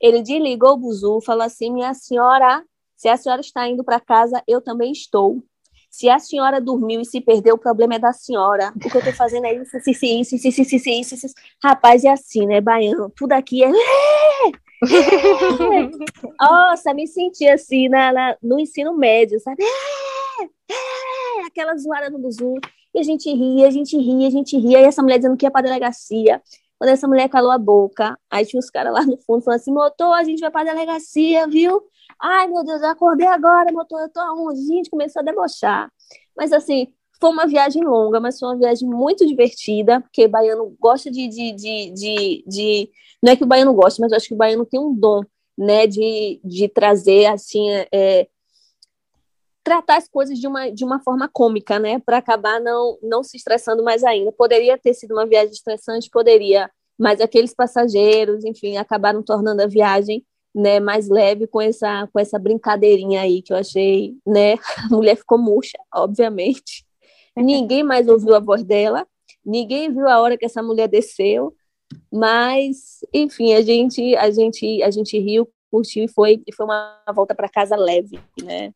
Ele 0.00 0.22
desligou 0.22 0.72
o 0.72 0.76
buzu, 0.76 1.20
falou 1.20 1.42
assim: 1.42 1.72
minha 1.72 1.94
senhora, 1.94 2.64
se 2.96 3.08
a 3.08 3.16
senhora 3.16 3.40
está 3.40 3.68
indo 3.68 3.82
para 3.82 4.00
casa, 4.00 4.42
eu 4.46 4.60
também 4.60 4.92
estou. 4.92 5.42
Se 5.90 6.08
a 6.08 6.18
senhora 6.18 6.60
dormiu 6.60 7.00
e 7.00 7.04
se 7.04 7.20
perdeu, 7.20 7.54
o 7.54 7.58
problema 7.58 7.94
é 7.94 7.98
da 8.00 8.12
senhora. 8.12 8.72
O 8.74 8.80
que 8.80 8.94
eu 8.94 8.98
estou 8.98 9.12
fazendo 9.12 9.46
é 9.46 9.54
isso, 9.54 9.76
isso, 9.76 9.90
isso, 9.90 10.34
isso, 10.34 10.48
isso, 10.48 10.60
isso, 10.60 10.88
isso, 10.88 11.26
isso. 11.26 11.34
Rapaz, 11.62 12.04
é 12.04 12.10
assim, 12.10 12.46
né, 12.46 12.60
baiano? 12.60 13.12
Tudo 13.16 13.32
aqui 13.32 13.62
é. 13.62 13.70
Nossa, 16.40 16.94
me 16.94 17.06
senti 17.06 17.48
assim 17.48 17.88
na, 17.88 18.12
na, 18.12 18.36
no 18.42 18.58
ensino 18.58 18.96
médio, 18.96 19.40
sabe? 19.40 19.62
Aquela 21.46 21.76
zoada 21.76 22.10
no 22.10 22.18
buzu. 22.18 22.54
E 22.94 23.00
a 23.00 23.02
gente 23.02 23.32
ria, 23.32 23.66
a 23.66 23.70
gente 23.70 23.96
ria, 23.96 24.28
a 24.28 24.30
gente 24.30 24.56
ria. 24.56 24.80
E 24.80 24.84
essa 24.84 25.02
mulher 25.02 25.18
dizendo 25.18 25.36
que 25.36 25.46
ia 25.46 25.50
para 25.50 25.66
delegacia. 25.66 26.40
Quando 26.78 26.90
essa 26.90 27.08
mulher 27.08 27.28
calou 27.28 27.50
a 27.50 27.58
boca, 27.58 28.18
aí 28.30 28.44
tinha 28.44 28.60
os 28.60 28.70
caras 28.70 28.92
lá 28.92 29.04
no 29.04 29.16
fundo 29.18 29.42
falando 29.42 29.60
assim: 29.60 29.72
motor, 29.72 30.12
a 30.12 30.24
gente 30.24 30.40
vai 30.40 30.50
para 30.50 30.70
a 30.70 30.74
delegacia, 30.74 31.46
viu? 31.48 31.82
Ai, 32.20 32.46
meu 32.48 32.64
Deus, 32.64 32.82
eu 32.82 32.88
acordei 32.88 33.26
agora, 33.26 33.72
motor, 33.72 34.00
eu 34.00 34.08
tô 34.08 34.20
aonde? 34.20 34.66
Gente, 34.66 34.90
começou 34.90 35.20
a 35.20 35.24
debochar. 35.24 35.90
Mas 36.36 36.52
assim, 36.52 36.92
foi 37.24 37.30
uma 37.30 37.46
viagem 37.46 37.82
longa, 37.82 38.20
mas 38.20 38.38
foi 38.38 38.50
uma 38.50 38.58
viagem 38.58 38.86
muito 38.86 39.26
divertida, 39.26 39.98
porque 39.98 40.28
baiano 40.28 40.76
gosta 40.78 41.10
de, 41.10 41.26
de, 41.26 41.52
de, 41.52 41.90
de, 41.90 42.44
de... 42.46 42.90
Não 43.22 43.32
é 43.32 43.36
que 43.36 43.42
o 43.42 43.46
baiano 43.46 43.72
gosta, 43.72 44.02
mas 44.02 44.12
eu 44.12 44.16
acho 44.18 44.28
que 44.28 44.34
o 44.34 44.36
baiano 44.36 44.66
tem 44.66 44.78
um 44.78 44.94
dom, 44.94 45.22
né, 45.56 45.86
de, 45.86 46.38
de 46.44 46.68
trazer, 46.68 47.24
assim, 47.24 47.66
é, 47.90 48.28
tratar 49.62 49.96
as 49.96 50.06
coisas 50.06 50.38
de 50.38 50.46
uma, 50.46 50.68
de 50.68 50.84
uma 50.84 51.00
forma 51.00 51.26
cômica, 51.26 51.78
né? 51.78 51.98
Para 51.98 52.18
acabar 52.18 52.60
não, 52.60 52.98
não 53.02 53.22
se 53.22 53.38
estressando 53.38 53.82
mais 53.82 54.04
ainda. 54.04 54.30
Poderia 54.30 54.76
ter 54.76 54.92
sido 54.92 55.12
uma 55.12 55.26
viagem 55.26 55.52
estressante, 55.52 56.10
poderia, 56.10 56.70
mas 56.98 57.22
aqueles 57.22 57.54
passageiros, 57.54 58.44
enfim, 58.44 58.76
acabaram 58.76 59.22
tornando 59.22 59.62
a 59.62 59.66
viagem 59.66 60.22
né, 60.54 60.78
mais 60.78 61.08
leve 61.08 61.46
com 61.46 61.62
essa, 61.62 62.06
com 62.12 62.20
essa 62.20 62.38
brincadeirinha 62.38 63.22
aí 63.22 63.40
que 63.40 63.54
eu 63.54 63.56
achei, 63.56 64.14
né? 64.26 64.56
A 64.92 64.94
mulher 64.94 65.16
ficou 65.16 65.38
murcha, 65.38 65.78
obviamente. 65.90 66.84
Ninguém 67.36 67.82
mais 67.82 68.08
ouviu 68.08 68.34
a 68.34 68.40
voz 68.40 68.62
dela, 68.62 69.06
ninguém 69.44 69.92
viu 69.92 70.08
a 70.08 70.20
hora 70.20 70.38
que 70.38 70.44
essa 70.44 70.62
mulher 70.62 70.88
desceu, 70.88 71.54
mas, 72.12 73.00
enfim, 73.12 73.54
a 73.54 73.62
gente, 73.62 74.16
a 74.16 74.30
gente, 74.30 74.82
a 74.82 74.90
gente 74.90 75.18
riu, 75.18 75.48
curtiu 75.70 76.04
e 76.04 76.08
foi, 76.08 76.42
e 76.46 76.52
foi 76.54 76.66
uma 76.66 77.02
volta 77.14 77.34
para 77.34 77.48
casa 77.48 77.76
leve, 77.76 78.20
né? 78.42 78.72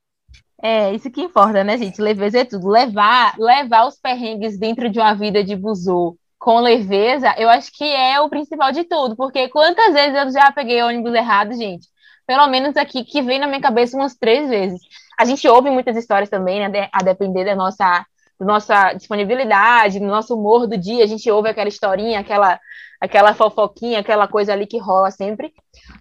É, 0.60 0.92
isso 0.92 1.10
que 1.10 1.22
importa, 1.22 1.62
né, 1.62 1.78
gente? 1.78 2.00
Leveza 2.00 2.40
é 2.40 2.44
tudo. 2.44 2.68
Levar, 2.68 3.34
levar 3.38 3.86
os 3.86 3.96
perrengues 3.96 4.58
dentro 4.58 4.90
de 4.90 4.98
uma 4.98 5.14
vida 5.14 5.44
de 5.44 5.54
buzu 5.54 6.16
com 6.38 6.60
leveza, 6.60 7.34
eu 7.36 7.48
acho 7.48 7.70
que 7.72 7.84
é 7.84 8.20
o 8.20 8.28
principal 8.28 8.70
de 8.72 8.84
tudo, 8.84 9.16
porque 9.16 9.48
quantas 9.48 9.92
vezes 9.92 10.16
eu 10.16 10.30
já 10.32 10.52
peguei 10.52 10.82
ônibus 10.82 11.14
errado, 11.14 11.52
gente? 11.54 11.88
Pelo 12.26 12.46
menos 12.46 12.76
aqui, 12.76 13.04
que 13.04 13.22
vem 13.22 13.38
na 13.38 13.46
minha 13.46 13.60
cabeça 13.60 13.96
umas 13.96 14.16
três 14.16 14.48
vezes. 14.48 14.80
A 15.18 15.24
gente 15.24 15.48
ouve 15.48 15.68
muitas 15.70 15.96
histórias 15.96 16.30
também, 16.30 16.68
né, 16.68 16.88
a 16.92 17.02
depender 17.02 17.44
da 17.44 17.56
nossa, 17.56 18.04
nossa 18.40 18.92
disponibilidade, 18.92 19.98
do 19.98 20.06
nosso 20.06 20.34
humor 20.34 20.66
do 20.66 20.76
dia, 20.76 21.04
a 21.04 21.06
gente 21.06 21.30
ouve 21.30 21.48
aquela 21.48 21.68
historinha, 21.68 22.20
aquela 22.20 22.58
aquela 23.00 23.32
fofoquinha, 23.32 24.00
aquela 24.00 24.26
coisa 24.26 24.52
ali 24.52 24.66
que 24.66 24.78
rola 24.78 25.10
sempre. 25.10 25.52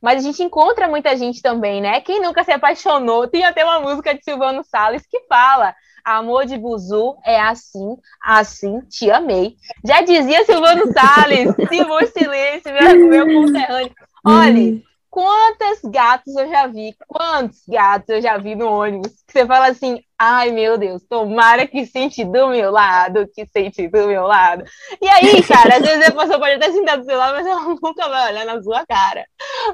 Mas 0.02 0.20
a 0.20 0.22
gente 0.28 0.42
encontra 0.42 0.88
muita 0.88 1.16
gente 1.16 1.42
também, 1.42 1.82
né? 1.82 2.02
Quem 2.02 2.22
nunca 2.22 2.44
se 2.44 2.52
apaixonou? 2.52 3.28
Tem 3.28 3.46
até 3.46 3.64
uma 3.64 3.80
música 3.80 4.14
de 4.16 4.24
Silvano 4.24 4.64
Salles 4.64 5.04
que 5.10 5.22
fala: 5.28 5.76
Amor 6.04 6.46
de 6.46 6.58
Buzu 6.58 7.16
é 7.24 7.40
assim, 7.40 7.96
assim, 8.24 8.80
te 8.90 9.12
amei. 9.12 9.56
Já 9.86 10.02
dizia 10.02 10.46
Silvano 10.46 10.92
Salles, 10.92 11.54
Silvano 11.70 12.08
Silêncio, 12.08 12.74
meu, 12.74 13.08
meu 13.08 13.44
conterrâneo. 13.44 13.92
Olha, 14.26 14.82
quantos 15.10 15.80
gatos 15.84 16.36
eu 16.36 16.50
já 16.50 16.68
vi, 16.68 16.96
quantos 17.08 17.62
gatos 17.68 18.10
eu 18.10 18.22
já 18.22 18.38
vi 18.38 18.56
no 18.56 18.68
ônibus, 18.68 19.24
que 19.26 19.34
você 19.34 19.46
fala 19.46 19.68
assim, 19.68 20.02
ai 20.18 20.52
meu 20.52 20.78
Deus, 20.78 21.04
tomara 21.08 21.68
que 21.68 21.86
sente 21.86 22.24
do 22.24 22.50
meu 22.50 22.72
lado, 22.72 23.28
que 23.34 23.46
sente 23.46 23.88
do 23.88 24.08
meu 24.08 24.24
lado. 24.24 24.64
E 25.02 25.08
aí, 25.08 25.42
cara, 25.48 25.78
às 25.78 25.82
vezes 25.82 26.08
a 26.08 26.12
pessoa 26.12 26.40
pode 26.40 26.54
até 26.56 26.72
sentar 26.72 26.98
do 26.98 27.06
seu 27.06 27.18
lado, 27.18 27.34
mas 27.34 27.46
ela 27.46 27.62
nunca 27.62 28.10
vai 28.10 28.32
olhar 28.32 28.46
na 28.46 28.62
sua 28.62 28.86
cara. 28.86 29.26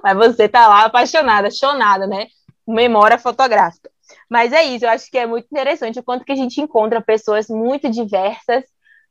Mas 0.04 0.18
você 0.18 0.48
tá 0.48 0.68
lá 0.68 0.86
apaixonada, 0.86 1.50
chonada, 1.52 2.08
né? 2.08 2.28
Memória 2.68 3.18
fotográfica. 3.18 3.90
Mas 4.30 4.54
é 4.54 4.64
isso, 4.64 4.86
eu 4.86 4.90
acho 4.90 5.10
que 5.10 5.18
é 5.18 5.26
muito 5.26 5.46
interessante 5.46 6.00
o 6.00 6.04
quanto 6.04 6.26
que 6.26 6.32
a 6.32 6.36
gente 6.36 6.62
encontra 6.62 7.02
pessoas 7.02 7.48
muito 7.48 7.90
diversas 7.90 8.64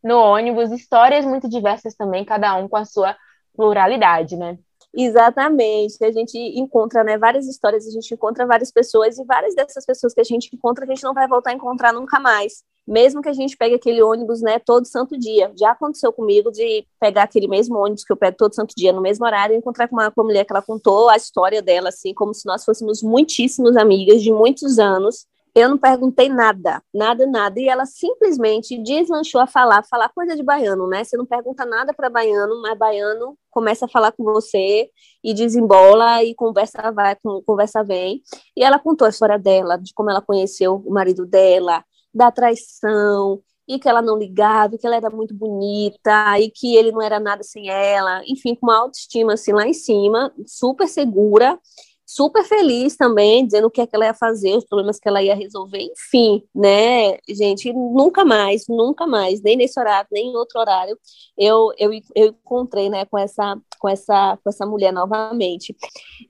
no 0.02 0.18
ônibus, 0.18 0.70
histórias 0.70 1.24
muito 1.24 1.48
diversas 1.48 1.94
também, 1.94 2.24
cada 2.24 2.54
um 2.56 2.68
com 2.68 2.76
a 2.76 2.84
sua 2.84 3.16
pluralidade, 3.54 4.36
né? 4.36 4.58
Exatamente. 4.94 6.04
A 6.04 6.12
gente 6.12 6.36
encontra 6.36 7.02
né, 7.02 7.16
várias 7.16 7.46
histórias, 7.46 7.86
a 7.86 7.90
gente 7.90 8.12
encontra 8.12 8.46
várias 8.46 8.70
pessoas, 8.70 9.18
e 9.18 9.24
várias 9.24 9.54
dessas 9.54 9.86
pessoas 9.86 10.12
que 10.12 10.20
a 10.20 10.24
gente 10.24 10.50
encontra, 10.54 10.84
a 10.84 10.88
gente 10.88 11.02
não 11.02 11.14
vai 11.14 11.26
voltar 11.26 11.50
a 11.50 11.54
encontrar 11.54 11.92
nunca 11.92 12.20
mais. 12.20 12.62
Mesmo 12.86 13.22
que 13.22 13.28
a 13.28 13.32
gente 13.32 13.56
pegue 13.56 13.76
aquele 13.76 14.02
ônibus 14.02 14.42
né, 14.42 14.58
todo 14.58 14.86
santo 14.86 15.18
dia. 15.18 15.50
Já 15.58 15.70
aconteceu 15.70 16.12
comigo 16.12 16.50
de 16.50 16.84
pegar 17.00 17.22
aquele 17.22 17.48
mesmo 17.48 17.78
ônibus 17.78 18.04
que 18.04 18.12
eu 18.12 18.16
pego 18.16 18.36
todo 18.36 18.54
santo 18.54 18.74
dia, 18.76 18.92
no 18.92 19.00
mesmo 19.00 19.24
horário, 19.24 19.54
e 19.54 19.58
encontrar 19.58 19.88
com 19.88 19.96
uma, 19.96 20.10
com 20.10 20.20
uma 20.20 20.26
mulher 20.26 20.44
que 20.44 20.52
ela 20.52 20.62
contou 20.62 21.08
a 21.08 21.16
história 21.16 21.62
dela, 21.62 21.88
assim, 21.88 22.12
como 22.12 22.34
se 22.34 22.44
nós 22.44 22.64
fôssemos 22.64 23.02
muitíssimos 23.02 23.76
amigas 23.76 24.22
de 24.22 24.32
muitos 24.32 24.78
anos. 24.78 25.26
Eu 25.54 25.68
não 25.68 25.76
perguntei 25.76 26.30
nada, 26.30 26.82
nada, 26.94 27.26
nada. 27.26 27.60
E 27.60 27.68
ela 27.68 27.84
simplesmente 27.84 28.78
deslanchou 28.82 29.40
a 29.40 29.46
falar, 29.46 29.82
falar 29.84 30.08
coisa 30.08 30.34
de 30.34 30.42
baiano, 30.42 30.88
né? 30.88 31.04
Você 31.04 31.16
não 31.16 31.26
pergunta 31.26 31.66
nada 31.66 31.92
para 31.92 32.08
baiano, 32.08 32.62
mas 32.62 32.78
baiano 32.78 33.36
começa 33.50 33.84
a 33.84 33.88
falar 33.88 34.12
com 34.12 34.24
você 34.24 34.88
e 35.22 35.34
desembola 35.34 36.24
e 36.24 36.34
conversa 36.34 36.90
vai, 36.90 37.16
conversa 37.44 37.84
vem. 37.84 38.22
E 38.56 38.64
ela 38.64 38.78
contou 38.78 39.06
a 39.06 39.10
história 39.10 39.38
dela, 39.38 39.76
de 39.76 39.92
como 39.92 40.10
ela 40.10 40.22
conheceu 40.22 40.76
o 40.76 40.90
marido 40.90 41.26
dela, 41.26 41.84
da 42.14 42.30
traição, 42.30 43.42
e 43.68 43.78
que 43.78 43.88
ela 43.88 44.02
não 44.02 44.18
ligava, 44.18 44.78
que 44.78 44.86
ela 44.86 44.96
era 44.96 45.10
muito 45.10 45.34
bonita, 45.34 46.38
e 46.40 46.50
que 46.50 46.76
ele 46.76 46.92
não 46.92 47.02
era 47.02 47.20
nada 47.20 47.42
sem 47.42 47.70
ela, 47.70 48.22
enfim, 48.26 48.54
com 48.54 48.66
uma 48.66 48.78
autoestima 48.78 49.34
assim 49.34 49.52
lá 49.52 49.66
em 49.66 49.72
cima, 49.72 50.32
super 50.46 50.88
segura 50.88 51.58
super 52.14 52.44
feliz 52.44 52.96
também, 52.96 53.46
dizendo 53.46 53.66
o 53.66 53.70
que, 53.70 53.80
é 53.80 53.86
que 53.86 53.96
ela 53.96 54.04
ia 54.04 54.14
fazer, 54.14 54.54
os 54.54 54.64
problemas 54.64 54.98
que 54.98 55.08
ela 55.08 55.22
ia 55.22 55.34
resolver, 55.34 55.80
enfim, 55.80 56.44
né, 56.54 57.16
gente, 57.28 57.72
nunca 57.72 58.24
mais, 58.24 58.64
nunca 58.68 59.06
mais, 59.06 59.40
nem 59.40 59.56
nesse 59.56 59.80
horário, 59.80 60.08
nem 60.12 60.28
em 60.28 60.36
outro 60.36 60.60
horário, 60.60 60.98
eu, 61.38 61.72
eu, 61.78 61.90
eu 62.14 62.26
encontrei, 62.28 62.90
né, 62.90 63.06
com 63.06 63.18
essa, 63.18 63.56
com 63.78 63.88
essa, 63.88 64.38
com 64.42 64.50
essa 64.50 64.66
mulher 64.66 64.92
novamente. 64.92 65.74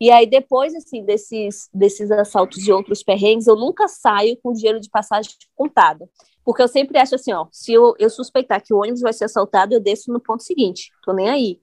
E 0.01 0.11
aí, 0.11 0.27
depois, 0.27 0.75
assim, 0.75 1.05
desses, 1.05 1.69
desses 1.75 2.11
assaltos 2.11 2.63
de 2.63 2.73
outros 2.73 3.03
perrengues, 3.03 3.47
eu 3.47 3.57
nunca 3.57 3.89
saio 3.89 4.39
com 4.43 4.53
dinheiro 4.53 4.81
de 4.81 4.89
passagem 4.89 5.33
contado. 5.55 6.09
Porque 6.45 6.63
eu 6.63 6.69
sempre 6.69 6.99
acho 6.99 7.15
assim, 7.15 7.33
ó, 7.33 7.47
se 7.53 7.73
eu, 7.73 7.95
eu 7.99 8.11
suspeitar 8.11 8.63
que 8.63 8.75
o 8.75 8.79
ônibus 8.79 9.01
vai 9.01 9.13
ser 9.13 9.25
assaltado, 9.25 9.75
eu 9.75 9.81
desço 9.81 10.13
no 10.13 10.21
ponto 10.21 10.43
seguinte, 10.43 10.91
tô 11.05 11.13
nem 11.13 11.29
aí. 11.29 11.61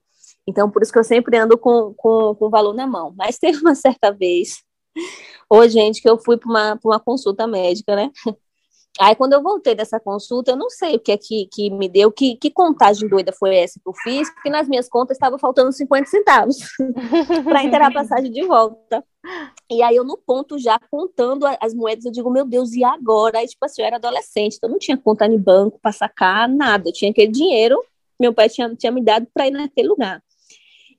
Então, 0.50 0.70
por 0.70 0.82
isso 0.82 0.92
que 0.92 0.98
eu 0.98 1.04
sempre 1.04 1.38
ando 1.38 1.56
com, 1.56 1.94
com, 1.96 2.34
com 2.34 2.46
o 2.46 2.50
valor 2.50 2.74
na 2.74 2.86
mão. 2.86 3.14
Mas 3.16 3.38
teve 3.38 3.58
uma 3.58 3.74
certa 3.74 4.10
vez, 4.10 4.62
ô 5.48 5.66
gente, 5.68 6.02
que 6.02 6.08
eu 6.10 6.18
fui 6.18 6.36
para 6.36 6.48
uma, 6.48 6.80
uma 6.84 7.00
consulta 7.00 7.46
médica, 7.46 7.96
né? 7.96 8.10
Aí, 8.98 9.14
quando 9.14 9.32
eu 9.32 9.42
voltei 9.42 9.74
dessa 9.74 10.00
consulta, 10.00 10.50
eu 10.50 10.56
não 10.56 10.68
sei 10.68 10.96
o 10.96 11.00
que 11.00 11.12
é 11.12 11.16
que, 11.16 11.46
que 11.50 11.70
me 11.70 11.88
deu, 11.88 12.10
que, 12.10 12.36
que 12.36 12.50
contagem 12.50 13.08
doida 13.08 13.32
foi 13.32 13.56
essa 13.56 13.80
que 13.80 13.88
eu 13.88 13.94
fiz, 13.94 14.28
porque 14.34 14.50
nas 14.50 14.68
minhas 14.68 14.88
contas 14.88 15.16
estava 15.16 15.38
faltando 15.38 15.72
50 15.72 16.06
centavos 16.06 16.58
para 17.44 17.62
inteirar 17.62 17.86
a 17.86 17.92
passagem 17.92 18.30
de 18.30 18.44
volta. 18.44 19.02
E 19.70 19.82
aí, 19.82 19.96
eu 19.96 20.04
no 20.04 20.18
ponto 20.18 20.58
já 20.58 20.78
contando 20.90 21.46
as 21.60 21.72
moedas, 21.72 22.04
eu 22.04 22.12
digo, 22.12 22.30
meu 22.30 22.44
Deus, 22.44 22.72
e 22.72 22.84
agora? 22.84 23.38
Aí, 23.38 23.46
tipo 23.46 23.64
assim, 23.64 23.80
eu 23.80 23.86
era 23.86 23.96
adolescente, 23.96 24.56
então 24.56 24.68
não 24.68 24.78
tinha 24.78 24.98
conta 24.98 25.24
em 25.24 25.38
banco 25.38 25.78
para 25.80 25.92
sacar 25.92 26.48
nada, 26.48 26.88
eu 26.88 26.92
tinha 26.92 27.10
aquele 27.10 27.32
dinheiro, 27.32 27.82
meu 28.18 28.34
pai 28.34 28.50
tinha, 28.50 28.74
tinha 28.74 28.92
me 28.92 29.02
dado 29.02 29.26
para 29.32 29.46
ir 29.46 29.50
naquele 29.52 29.88
lugar. 29.88 30.22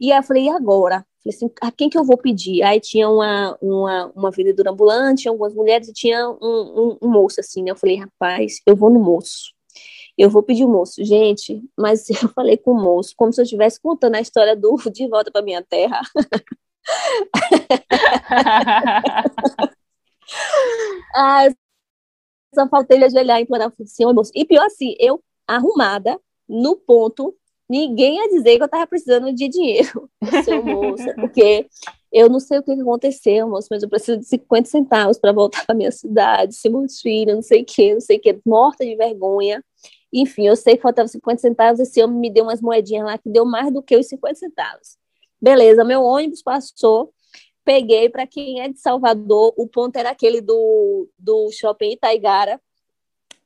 E 0.01 0.11
aí 0.11 0.17
eu 0.17 0.23
falei, 0.23 0.45
e 0.45 0.49
agora? 0.49 1.05
Falei 1.23 1.35
assim, 1.35 1.51
a 1.61 1.71
quem 1.71 1.87
que 1.87 1.97
eu 1.97 2.03
vou 2.03 2.17
pedir? 2.17 2.63
Aí 2.63 2.79
tinha 2.79 3.07
uma, 3.07 3.55
uma, 3.61 4.07
uma 4.15 4.31
vendedora 4.31 4.71
ambulante, 4.71 5.29
algumas 5.29 5.53
mulheres, 5.53 5.87
e 5.87 5.93
tinha 5.93 6.27
um, 6.27 6.37
um, 6.41 6.97
um 7.03 7.07
moço 7.07 7.39
assim, 7.39 7.61
né? 7.61 7.69
Eu 7.69 7.75
falei, 7.75 7.97
rapaz, 7.97 8.59
eu 8.65 8.75
vou 8.75 8.89
no 8.89 8.99
moço. 8.99 9.53
Eu 10.17 10.27
vou 10.29 10.41
pedir 10.41 10.65
o 10.65 10.69
moço. 10.69 11.03
Gente, 11.05 11.61
mas 11.77 12.09
eu 12.09 12.27
falei 12.29 12.57
com 12.57 12.71
o 12.71 12.81
moço, 12.81 13.13
como 13.15 13.31
se 13.31 13.41
eu 13.41 13.43
estivesse 13.43 13.79
contando 13.79 14.15
a 14.15 14.21
história 14.21 14.55
do 14.55 14.75
De 14.91 15.07
Volta 15.07 15.29
para 15.31 15.43
Minha 15.43 15.61
Terra. 15.63 16.01
ah, 21.15 21.47
só 22.55 22.67
faltei 22.67 23.03
ajoelhar 23.03 23.39
e 23.39 23.43
implorar, 23.43 23.71
assim, 23.79 24.05
moço. 24.05 24.31
E 24.33 24.45
pior 24.45 24.65
assim, 24.65 24.95
eu 24.99 25.23
arrumada, 25.47 26.19
no 26.49 26.75
ponto, 26.75 27.35
ninguém 27.71 28.17
ia 28.17 28.29
dizer 28.29 28.57
que 28.57 28.61
eu 28.61 28.65
estava 28.65 28.85
precisando 28.85 29.33
de 29.33 29.47
dinheiro, 29.47 30.09
seu 30.43 30.61
moça, 30.61 31.15
porque 31.15 31.65
eu 32.11 32.27
não 32.27 32.37
sei 32.37 32.59
o 32.59 32.63
que 32.63 32.71
aconteceu, 32.73 33.47
moço, 33.47 33.69
mas 33.71 33.81
eu 33.81 33.87
preciso 33.87 34.19
de 34.19 34.25
50 34.25 34.67
centavos 34.67 35.17
para 35.17 35.31
voltar 35.31 35.65
para 35.65 35.73
minha 35.73 35.91
cidade, 35.91 36.53
ser 36.53 36.69
meus 36.69 36.99
filhos, 36.99 37.33
não 37.33 37.41
sei 37.41 37.61
o 37.61 37.65
que, 37.65 37.93
não 37.93 38.01
sei 38.01 38.17
o 38.17 38.19
que, 38.19 38.37
morta 38.45 38.85
de 38.85 38.93
vergonha. 38.97 39.63
Enfim, 40.11 40.47
eu 40.47 40.57
sei 40.57 40.75
que 40.75 40.81
faltava 40.81 41.07
50 41.07 41.39
centavos, 41.39 41.79
esse 41.79 42.03
homem 42.03 42.19
me 42.19 42.29
deu 42.29 42.43
umas 42.43 42.61
moedinhas 42.61 43.05
lá 43.05 43.17
que 43.17 43.29
deu 43.29 43.45
mais 43.45 43.71
do 43.71 43.81
que 43.81 43.95
os 43.95 44.05
50 44.07 44.35
centavos. 44.35 44.97
Beleza, 45.41 45.85
meu 45.85 46.03
ônibus 46.03 46.43
passou, 46.43 47.13
peguei 47.63 48.09
para 48.09 48.27
quem 48.27 48.59
é 48.59 48.67
de 48.67 48.79
Salvador, 48.79 49.53
o 49.55 49.65
ponto 49.65 49.95
era 49.95 50.09
aquele 50.09 50.41
do, 50.41 51.07
do 51.17 51.49
shopping 51.53 51.93
Itaigara, 51.93 52.59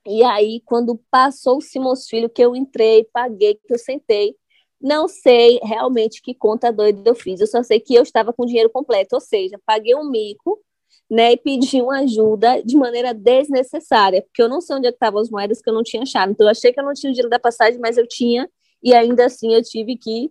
e 0.06 0.24
aí, 0.24 0.62
quando 0.66 1.00
passou 1.10 1.58
o 1.58 1.62
Simões 1.62 2.08
Filho, 2.08 2.30
que 2.30 2.42
eu 2.44 2.56
entrei, 2.56 3.06
paguei, 3.12 3.56
que 3.56 3.74
eu 3.74 3.80
sentei, 3.80 4.36
não 4.80 5.08
sei 5.08 5.60
realmente 5.64 6.22
que 6.22 6.34
conta 6.36 6.72
doida 6.72 7.02
eu 7.10 7.16
fiz. 7.16 7.40
Eu 7.40 7.48
só 7.48 7.64
sei 7.64 7.80
que 7.80 7.96
eu 7.96 8.04
estava 8.04 8.32
com 8.34 8.46
dinheiro 8.46 8.70
completo, 8.70 9.16
ou 9.16 9.22
seja, 9.22 9.60
paguei 9.66 9.96
um 9.96 10.10
mico, 10.10 10.62
né, 11.10 11.34
e 11.34 11.38
pedi 11.38 11.82
uma 11.82 12.00
ajuda 12.00 12.62
de 12.64 12.76
maneira 12.76 13.14
desnecessária, 13.14 14.22
porque 14.24 14.42
eu 14.42 14.50
não 14.50 14.60
sei 14.62 14.76
onde 14.76 14.88
é 14.88 14.90
estavam 14.90 15.22
as 15.22 15.30
moedas 15.30 15.62
que 15.62 15.70
eu 15.70 15.74
não 15.74 15.84
tinha 15.84 16.04
achado. 16.04 16.32
Então, 16.32 16.46
eu 16.48 16.52
achei 16.52 16.74
que 16.74 16.80
eu 16.80 16.84
não 16.84 16.94
tinha 16.94 17.10
o 17.12 17.14
dinheiro 17.14 17.30
da 17.30 17.40
passagem, 17.40 17.80
mas 17.80 17.98
eu 17.98 18.08
tinha, 18.08 18.50
e 18.84 18.94
ainda 18.94 19.26
assim 19.26 19.54
eu 19.54 19.62
tive 19.64 19.98
que, 19.98 20.30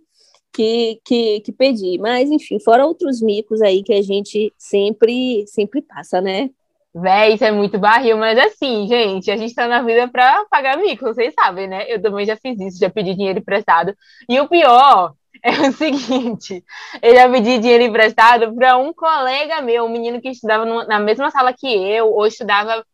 que, 0.53 1.01
que, 1.05 1.41
que 1.41 1.53
pedir. 1.53 1.99
Mas, 1.99 2.31
enfim, 2.31 2.59
fora 2.61 2.87
outros 2.87 3.21
micos 3.21 3.61
aí 3.63 3.83
que 3.83 3.93
a 3.93 4.03
gente 4.03 4.53
sempre, 4.59 5.45
sempre 5.47 5.83
passa, 5.83 6.21
né? 6.21 6.51
Véi, 6.97 7.35
isso 7.35 7.45
é 7.45 7.51
muito 7.51 7.77
barril, 7.77 8.17
mas 8.17 8.39
assim, 8.39 8.87
gente, 8.87 9.29
a 9.29 9.37
gente 9.37 9.53
tá 9.53 9.67
na 9.67 9.83
vida 9.83 10.07
pra 10.09 10.45
pagar 10.49 10.77
mico, 10.79 11.05
vocês 11.07 11.35
sabem, 11.35 11.67
né? 11.67 11.85
Eu 11.93 12.01
também 12.01 12.25
já 12.25 12.37
fiz 12.37 12.61
isso, 12.61 12.79
já 12.79 12.89
pedi 12.89 13.15
dinheiro 13.15 13.41
emprestado. 13.41 13.97
E 14.29 14.39
o 14.41 14.49
pior 14.49 15.13
é 15.43 15.51
o 15.69 15.73
seguinte: 15.73 16.65
eu 17.03 17.15
já 17.17 17.29
pedi 17.29 17.59
dinheiro 17.59 17.83
emprestado 17.83 18.55
para 18.55 18.79
um 18.79 18.93
colega 18.95 19.61
meu, 19.61 19.85
um 19.85 19.89
menino 19.89 20.21
que 20.21 20.29
estudava 20.29 20.65
na 20.85 21.01
mesma 21.01 21.31
sala 21.33 21.53
que 21.53 21.67
eu, 21.67 22.11
ou 22.11 22.27
estudava 22.27 22.85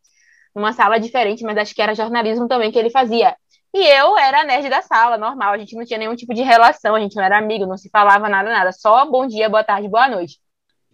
numa 0.55 0.72
sala 0.72 0.98
diferente, 0.98 1.44
mas 1.44 1.59
acho 1.59 1.74
que 1.74 1.83
era 1.83 1.94
jornalismo 1.94 2.48
também 2.48 2.72
que 2.72 2.79
ele 2.79 2.90
fazia. 2.90 3.37
E 3.74 3.87
eu 3.87 4.16
era 4.18 4.44
nerd 4.44 4.68
da 4.70 4.83
sala, 4.83 5.18
normal, 5.18 5.53
a 5.53 5.59
gente 5.59 5.77
não 5.77 5.85
tinha 5.85 5.98
nenhum 5.98 6.16
tipo 6.16 6.35
de 6.35 6.42
relação, 6.42 6.94
a 6.94 7.01
gente 7.01 7.16
não 7.16 7.22
era 7.22 7.38
amigo, 7.38 7.66
não 7.66 7.77
se 7.77 7.90
falava 7.90 8.29
nada, 8.29 8.51
nada, 8.51 8.72
só 8.72 9.05
bom 9.11 9.27
dia, 9.27 9.48
boa 9.48 9.62
tarde, 9.62 9.88
boa 9.88 10.09
noite. 10.09 10.38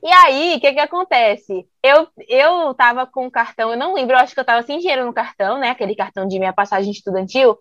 E 0.02 0.08
aí, 0.08 0.56
o 0.56 0.60
que 0.60 0.72
que 0.72 0.80
acontece? 0.80 1.66
Eu, 1.82 2.08
eu 2.28 2.74
tava 2.74 3.06
com 3.06 3.26
o 3.26 3.30
cartão, 3.30 3.70
eu 3.70 3.76
não 3.76 3.94
lembro, 3.94 4.14
eu 4.14 4.20
acho 4.20 4.34
que 4.34 4.40
eu 4.40 4.44
tava 4.44 4.62
sem 4.62 4.78
dinheiro 4.78 5.04
no 5.04 5.12
cartão, 5.12 5.58
né? 5.58 5.70
Aquele 5.70 5.96
cartão 5.96 6.28
de 6.28 6.38
minha 6.38 6.52
passagem 6.52 6.92
estudantil. 6.92 7.58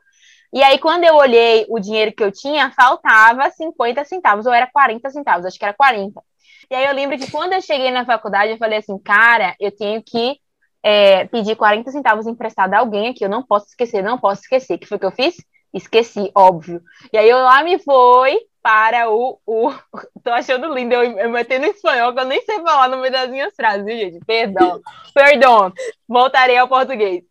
E 0.53 0.63
aí, 0.63 0.77
quando 0.79 1.03
eu 1.03 1.15
olhei 1.15 1.65
o 1.69 1.79
dinheiro 1.79 2.13
que 2.13 2.23
eu 2.23 2.31
tinha, 2.31 2.71
faltava 2.71 3.49
50 3.49 4.03
centavos, 4.05 4.45
ou 4.45 4.53
era 4.53 4.67
40 4.71 5.09
centavos, 5.09 5.45
acho 5.45 5.57
que 5.57 5.65
era 5.65 5.73
40. 5.73 6.21
E 6.69 6.75
aí 6.75 6.85
eu 6.85 6.93
lembro 6.93 7.17
que 7.17 7.29
quando 7.31 7.53
eu 7.53 7.61
cheguei 7.61 7.91
na 7.91 8.05
faculdade, 8.05 8.51
eu 8.51 8.57
falei 8.57 8.79
assim, 8.79 8.97
cara, 8.99 9.55
eu 9.59 9.71
tenho 9.71 10.01
que 10.03 10.39
é, 10.83 11.25
pedir 11.25 11.55
40 11.55 11.91
centavos 11.91 12.27
emprestado 12.27 12.73
a 12.73 12.79
alguém 12.79 13.09
aqui, 13.09 13.25
eu 13.25 13.29
não 13.29 13.43
posso 13.43 13.67
esquecer, 13.67 14.03
não 14.03 14.17
posso 14.17 14.41
esquecer. 14.41 14.75
O 14.75 14.79
que 14.79 14.85
foi 14.85 14.99
que 14.99 15.05
eu 15.05 15.11
fiz? 15.11 15.35
Esqueci, 15.73 16.31
óbvio. 16.35 16.81
E 17.11 17.17
aí 17.17 17.29
eu 17.29 17.37
lá 17.39 17.63
me 17.63 17.79
foi 17.79 18.39
para 18.65 19.11
o. 19.11 19.39
o... 19.45 19.71
Tô 20.23 20.31
achando 20.31 20.73
lindo 20.73 20.95
eu, 20.95 21.19
eu 21.19 21.29
metendo 21.29 21.67
espanhol, 21.67 22.11
que 22.15 22.19
eu 22.19 22.25
nem 22.25 22.41
sei 22.41 22.59
falar 22.61 22.89
no 22.89 22.97
meio 22.97 23.13
das 23.13 23.29
minhas 23.29 23.55
frases, 23.55 23.85
gente? 23.85 24.25
Perdão. 24.25 24.81
Perdão. 25.13 25.71
Voltarei 26.09 26.57
ao 26.57 26.67
português. 26.67 27.23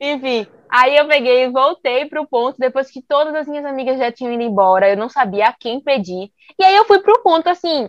Enfim, 0.00 0.44
aí 0.68 0.96
eu 0.96 1.06
peguei 1.06 1.44
e 1.44 1.50
voltei 1.50 2.06
para 2.06 2.20
o 2.20 2.26
ponto 2.26 2.58
depois 2.58 2.90
que 2.90 3.00
todas 3.00 3.32
as 3.32 3.46
minhas 3.46 3.64
amigas 3.64 3.96
já 3.96 4.10
tinham 4.10 4.32
ido 4.32 4.42
embora. 4.42 4.90
Eu 4.90 4.96
não 4.96 5.08
sabia 5.08 5.46
a 5.46 5.52
quem 5.52 5.80
pedir. 5.80 6.32
E 6.58 6.64
aí 6.64 6.74
eu 6.74 6.84
fui 6.84 6.98
para 6.98 7.12
o 7.12 7.22
ponto, 7.22 7.48
assim, 7.48 7.88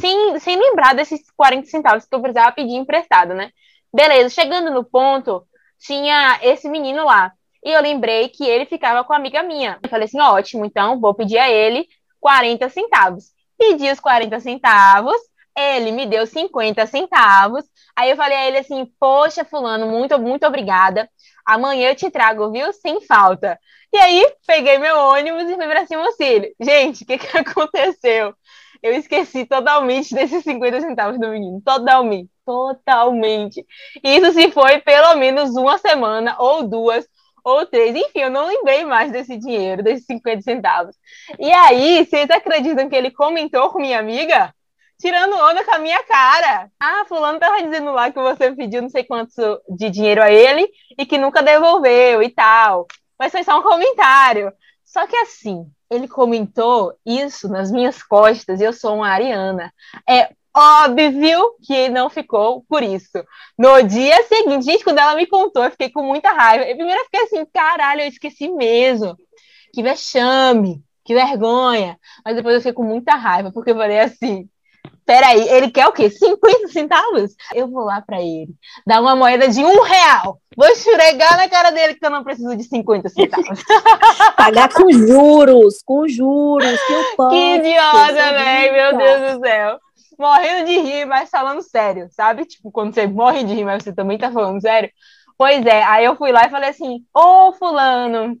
sem, 0.00 0.38
sem 0.38 0.56
lembrar 0.56 0.94
desses 0.94 1.28
40 1.32 1.66
centavos 1.66 2.06
que 2.06 2.14
eu 2.14 2.20
precisava 2.20 2.52
pedir 2.52 2.76
emprestado, 2.76 3.34
né? 3.34 3.50
Beleza, 3.92 4.28
chegando 4.28 4.70
no 4.70 4.84
ponto, 4.84 5.44
tinha 5.80 6.38
esse 6.40 6.68
menino 6.68 7.04
lá. 7.04 7.32
E 7.64 7.72
eu 7.72 7.82
lembrei 7.82 8.28
que 8.28 8.44
ele 8.44 8.64
ficava 8.64 9.02
com 9.02 9.12
a 9.12 9.16
amiga 9.16 9.42
minha. 9.42 9.76
Eu 9.82 9.88
falei 9.88 10.04
assim: 10.04 10.20
ótimo, 10.20 10.64
então 10.64 11.00
vou 11.00 11.12
pedir 11.14 11.38
a 11.38 11.50
ele 11.50 11.88
40 12.20 12.68
centavos. 12.68 13.26
Pedi 13.58 13.90
os 13.90 14.00
40 14.00 14.38
centavos, 14.40 15.16
ele 15.56 15.90
me 15.92 16.06
deu 16.06 16.26
50 16.26 16.86
centavos. 16.86 17.64
Aí 17.96 18.10
eu 18.10 18.16
falei 18.16 18.36
a 18.36 18.46
ele 18.46 18.58
assim: 18.58 18.86
Poxa, 18.98 19.44
Fulano, 19.44 19.86
muito, 19.86 20.18
muito 20.18 20.46
obrigada. 20.46 21.08
Amanhã 21.44 21.90
eu 21.90 21.96
te 21.96 22.10
trago, 22.10 22.50
viu? 22.50 22.72
Sem 22.72 23.00
falta. 23.00 23.58
E 23.92 23.96
aí, 23.98 24.32
peguei 24.46 24.78
meu 24.78 24.96
ônibus 24.98 25.44
e 25.44 25.56
fui 25.56 25.66
para 25.66 25.86
Simocílio. 25.86 26.50
Gente, 26.60 27.04
o 27.04 27.06
que, 27.06 27.18
que 27.18 27.36
aconteceu? 27.38 28.34
Eu 28.82 28.92
esqueci 28.94 29.44
totalmente 29.46 30.14
desses 30.14 30.44
50 30.44 30.80
centavos 30.80 31.18
do 31.18 31.28
menino. 31.28 31.60
Totalmente. 31.64 32.30
Totalmente. 32.44 33.66
Isso 34.02 34.32
se 34.32 34.50
foi 34.52 34.78
pelo 34.80 35.16
menos 35.16 35.54
uma 35.56 35.76
semana 35.78 36.36
ou 36.38 36.62
duas 36.62 37.06
ou 37.44 37.66
três. 37.66 37.94
Enfim, 37.94 38.20
eu 38.20 38.30
não 38.30 38.46
lembrei 38.46 38.84
mais 38.84 39.12
desse 39.12 39.36
dinheiro, 39.36 39.82
desses 39.82 40.06
50 40.06 40.42
centavos. 40.42 40.96
E 41.38 41.50
aí, 41.50 42.04
vocês 42.04 42.28
acreditam 42.30 42.88
que 42.88 42.96
ele 42.96 43.10
comentou 43.10 43.70
com 43.70 43.80
minha 43.80 43.98
amiga? 43.98 44.54
Tirando 45.00 45.36
onda 45.36 45.64
com 45.64 45.74
a 45.74 45.78
minha 45.78 46.02
cara. 46.02 46.70
Ah, 46.80 47.04
fulano 47.06 47.38
tava 47.38 47.62
dizendo 47.62 47.92
lá 47.92 48.10
que 48.10 48.18
você 48.18 48.50
pediu 48.52 48.82
não 48.82 48.90
sei 48.90 49.04
quanto 49.04 49.62
de 49.68 49.90
dinheiro 49.90 50.22
a 50.22 50.30
ele 50.30 50.68
e 50.98 51.06
que 51.06 51.16
nunca 51.16 51.42
devolveu 51.42 52.22
e 52.22 52.30
tal. 52.30 52.86
Mas 53.18 53.30
foi 53.30 53.44
só 53.44 53.58
um 53.58 53.62
comentário. 53.62 54.52
Só 54.84 55.06
que 55.06 55.16
assim, 55.16 55.70
ele 55.90 56.08
comentou 56.08 56.94
isso 57.06 57.48
nas 57.48 57.70
minhas 57.70 58.02
costas 58.02 58.60
e 58.60 58.64
eu 58.64 58.72
sou 58.72 58.96
uma 58.96 59.08
ariana. 59.08 59.72
É 60.08 60.30
óbvio 60.58 61.54
que 61.62 61.88
não 61.88 62.10
ficou 62.10 62.64
por 62.68 62.82
isso. 62.82 63.24
No 63.56 63.82
dia 63.82 64.22
seguinte, 64.24 64.64
gente, 64.64 64.84
quando 64.84 64.98
ela 64.98 65.14
me 65.14 65.26
contou, 65.26 65.64
eu 65.64 65.70
fiquei 65.70 65.90
com 65.90 66.02
muita 66.02 66.32
raiva. 66.32 66.64
Eu 66.64 66.76
primeiro 66.76 67.04
fiquei 67.04 67.22
assim, 67.22 67.46
caralho, 67.52 68.02
eu 68.02 68.08
esqueci 68.08 68.48
mesmo. 68.48 69.16
Que 69.72 69.82
vexame, 69.82 70.82
que 71.04 71.14
vergonha. 71.14 71.98
Mas 72.24 72.36
depois 72.36 72.54
eu 72.54 72.60
fiquei 72.60 72.72
com 72.72 72.82
muita 72.82 73.14
raiva, 73.14 73.52
porque 73.52 73.70
eu 73.70 73.76
falei 73.76 74.00
assim, 74.00 74.48
peraí, 75.06 75.48
ele 75.48 75.70
quer 75.70 75.86
o 75.86 75.92
quê? 75.92 76.10
50 76.10 76.68
centavos? 76.68 77.32
Eu 77.54 77.66
vou 77.68 77.84
lá 77.84 78.02
para 78.02 78.20
ele, 78.20 78.54
dar 78.86 79.00
uma 79.00 79.16
moeda 79.16 79.48
de 79.48 79.64
um 79.64 79.82
real. 79.82 80.38
Vou 80.54 80.68
esfregar 80.68 81.36
na 81.38 81.48
cara 81.48 81.70
dele 81.70 81.94
que 81.94 82.04
eu 82.04 82.10
não 82.10 82.22
preciso 82.22 82.54
de 82.54 82.64
50 82.64 83.08
centavos. 83.08 83.62
Pagar 84.36 84.68
com 84.72 84.92
juros, 84.92 85.82
com 85.84 86.06
juros, 86.06 86.78
que 86.86 86.92
eu 86.92 87.16
posso. 87.16 87.30
Que 87.30 87.54
idiota, 87.56 88.12
velho, 88.12 88.72
meu 88.72 88.98
Deus 88.98 89.32
do 89.32 89.46
céu. 89.46 89.78
Morrendo 90.18 90.66
de 90.66 90.78
rir, 90.80 91.06
mas 91.06 91.30
falando 91.30 91.62
sério, 91.62 92.08
sabe? 92.10 92.44
Tipo, 92.44 92.70
quando 92.70 92.94
você 92.94 93.06
morre 93.06 93.44
de 93.44 93.54
rir, 93.54 93.64
mas 93.64 93.82
você 93.84 93.94
também 93.94 94.18
tá 94.18 94.30
falando 94.32 94.60
sério. 94.60 94.90
Pois 95.36 95.64
é, 95.66 95.82
aí 95.84 96.04
eu 96.04 96.16
fui 96.16 96.32
lá 96.32 96.46
e 96.46 96.50
falei 96.50 96.70
assim: 96.70 97.04
Ô, 97.14 97.52
Fulano, 97.52 98.36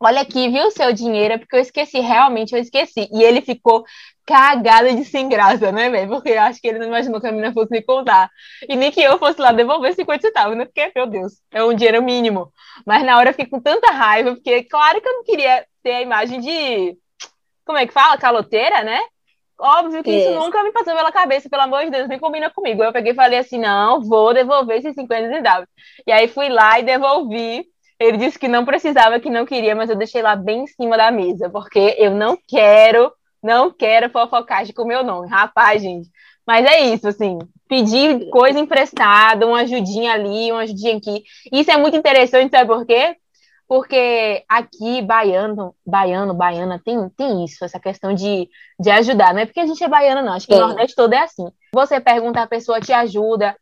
olha 0.00 0.20
aqui, 0.20 0.48
viu 0.50 0.66
o 0.66 0.70
seu 0.70 0.92
dinheiro? 0.92 1.34
É 1.34 1.38
porque 1.38 1.56
eu 1.56 1.60
esqueci, 1.60 2.00
realmente 2.00 2.54
eu 2.54 2.60
esqueci. 2.60 3.08
E 3.12 3.22
ele 3.22 3.40
ficou 3.40 3.84
cagada 4.26 4.92
de 4.94 5.04
sem 5.04 5.28
graça, 5.28 5.70
né, 5.72 5.88
velho? 5.88 6.08
Porque 6.10 6.30
eu 6.30 6.40
acho 6.42 6.60
que 6.60 6.68
ele 6.68 6.78
não 6.78 6.88
imaginou 6.88 7.20
que 7.20 7.26
a 7.26 7.32
menina 7.32 7.52
fosse 7.52 7.70
me 7.70 7.82
contar. 7.82 8.30
E 8.68 8.76
nem 8.76 8.90
que 8.90 9.00
eu 9.00 9.18
fosse 9.18 9.40
lá 9.40 9.52
devolver 9.52 9.94
50 9.94 10.26
centavos, 10.26 10.56
né? 10.56 10.64
Porque, 10.66 10.92
meu 10.94 11.06
Deus, 11.06 11.34
é 11.52 11.64
um 11.64 11.74
dinheiro 11.74 12.02
mínimo. 12.02 12.52
Mas 12.86 13.04
na 13.04 13.16
hora 13.16 13.30
eu 13.30 13.34
fiquei 13.34 13.46
com 13.46 13.60
tanta 13.60 13.92
raiva, 13.92 14.34
porque 14.34 14.64
claro 14.64 15.00
que 15.00 15.08
eu 15.08 15.12
não 15.14 15.24
queria 15.24 15.64
ter 15.82 15.92
a 15.92 16.02
imagem 16.02 16.40
de. 16.40 16.98
Como 17.64 17.78
é 17.78 17.86
que 17.86 17.92
fala? 17.92 18.18
Caloteira, 18.18 18.82
né? 18.84 19.00
Óbvio 19.58 20.02
que 20.02 20.10
isso 20.10 20.30
nunca 20.32 20.62
me 20.62 20.70
passou 20.70 20.94
pela 20.94 21.10
cabeça, 21.10 21.48
pelo 21.48 21.62
amor 21.62 21.84
de 21.84 21.90
Deus, 21.90 22.08
nem 22.08 22.18
combina 22.18 22.50
comigo. 22.50 22.82
Eu 22.82 22.92
peguei 22.92 23.12
e 23.12 23.14
falei 23.14 23.38
assim: 23.38 23.58
não, 23.58 24.02
vou 24.02 24.34
devolver 24.34 24.78
esses 24.78 24.94
50 24.94 25.28
centavos. 25.28 25.68
E 26.06 26.12
aí 26.12 26.28
fui 26.28 26.48
lá 26.48 26.78
e 26.78 26.82
devolvi. 26.82 27.64
Ele 27.98 28.18
disse 28.18 28.38
que 28.38 28.48
não 28.48 28.64
precisava, 28.66 29.18
que 29.18 29.30
não 29.30 29.46
queria, 29.46 29.74
mas 29.74 29.88
eu 29.88 29.96
deixei 29.96 30.20
lá 30.20 30.36
bem 30.36 30.64
em 30.64 30.66
cima 30.66 30.98
da 30.98 31.10
mesa, 31.10 31.48
porque 31.48 31.96
eu 31.98 32.10
não 32.10 32.38
quero, 32.46 33.10
não 33.42 33.72
quero 33.72 34.10
fofocagem 34.10 34.74
com 34.74 34.82
o 34.82 34.86
meu 34.86 35.02
nome. 35.02 35.28
Rapaz, 35.28 35.80
gente. 35.80 36.10
Mas 36.46 36.66
é 36.66 36.80
isso, 36.80 37.08
assim, 37.08 37.38
pedir 37.68 38.28
coisa 38.30 38.58
emprestada, 38.58 39.46
uma 39.46 39.60
ajudinha 39.60 40.12
ali, 40.12 40.52
uma 40.52 40.62
ajudinha 40.62 40.96
aqui. 40.96 41.24
Isso 41.50 41.70
é 41.70 41.76
muito 41.76 41.96
interessante, 41.96 42.50
sabe 42.50 42.66
por 42.66 42.86
quê? 42.86 43.16
Porque 43.68 44.44
aqui, 44.48 45.02
baiano, 45.02 45.74
baiano, 45.84 46.32
baiana, 46.34 46.80
tem, 46.84 47.08
tem 47.10 47.44
isso, 47.44 47.64
essa 47.64 47.80
questão 47.80 48.14
de, 48.14 48.48
de 48.78 48.90
ajudar. 48.90 49.34
Não 49.34 49.40
é 49.40 49.46
porque 49.46 49.60
a 49.60 49.66
gente 49.66 49.82
é 49.82 49.88
baiana, 49.88 50.22
não. 50.22 50.32
Acho 50.32 50.46
que 50.46 50.54
é. 50.54 50.56
o 50.56 50.68
Nordeste 50.68 50.94
todo 50.94 51.12
é 51.12 51.20
assim. 51.20 51.50
Você 51.74 52.00
pergunta, 52.00 52.40
a 52.40 52.46
pessoa 52.46 52.80
te 52.80 52.92
ajuda. 52.92 53.56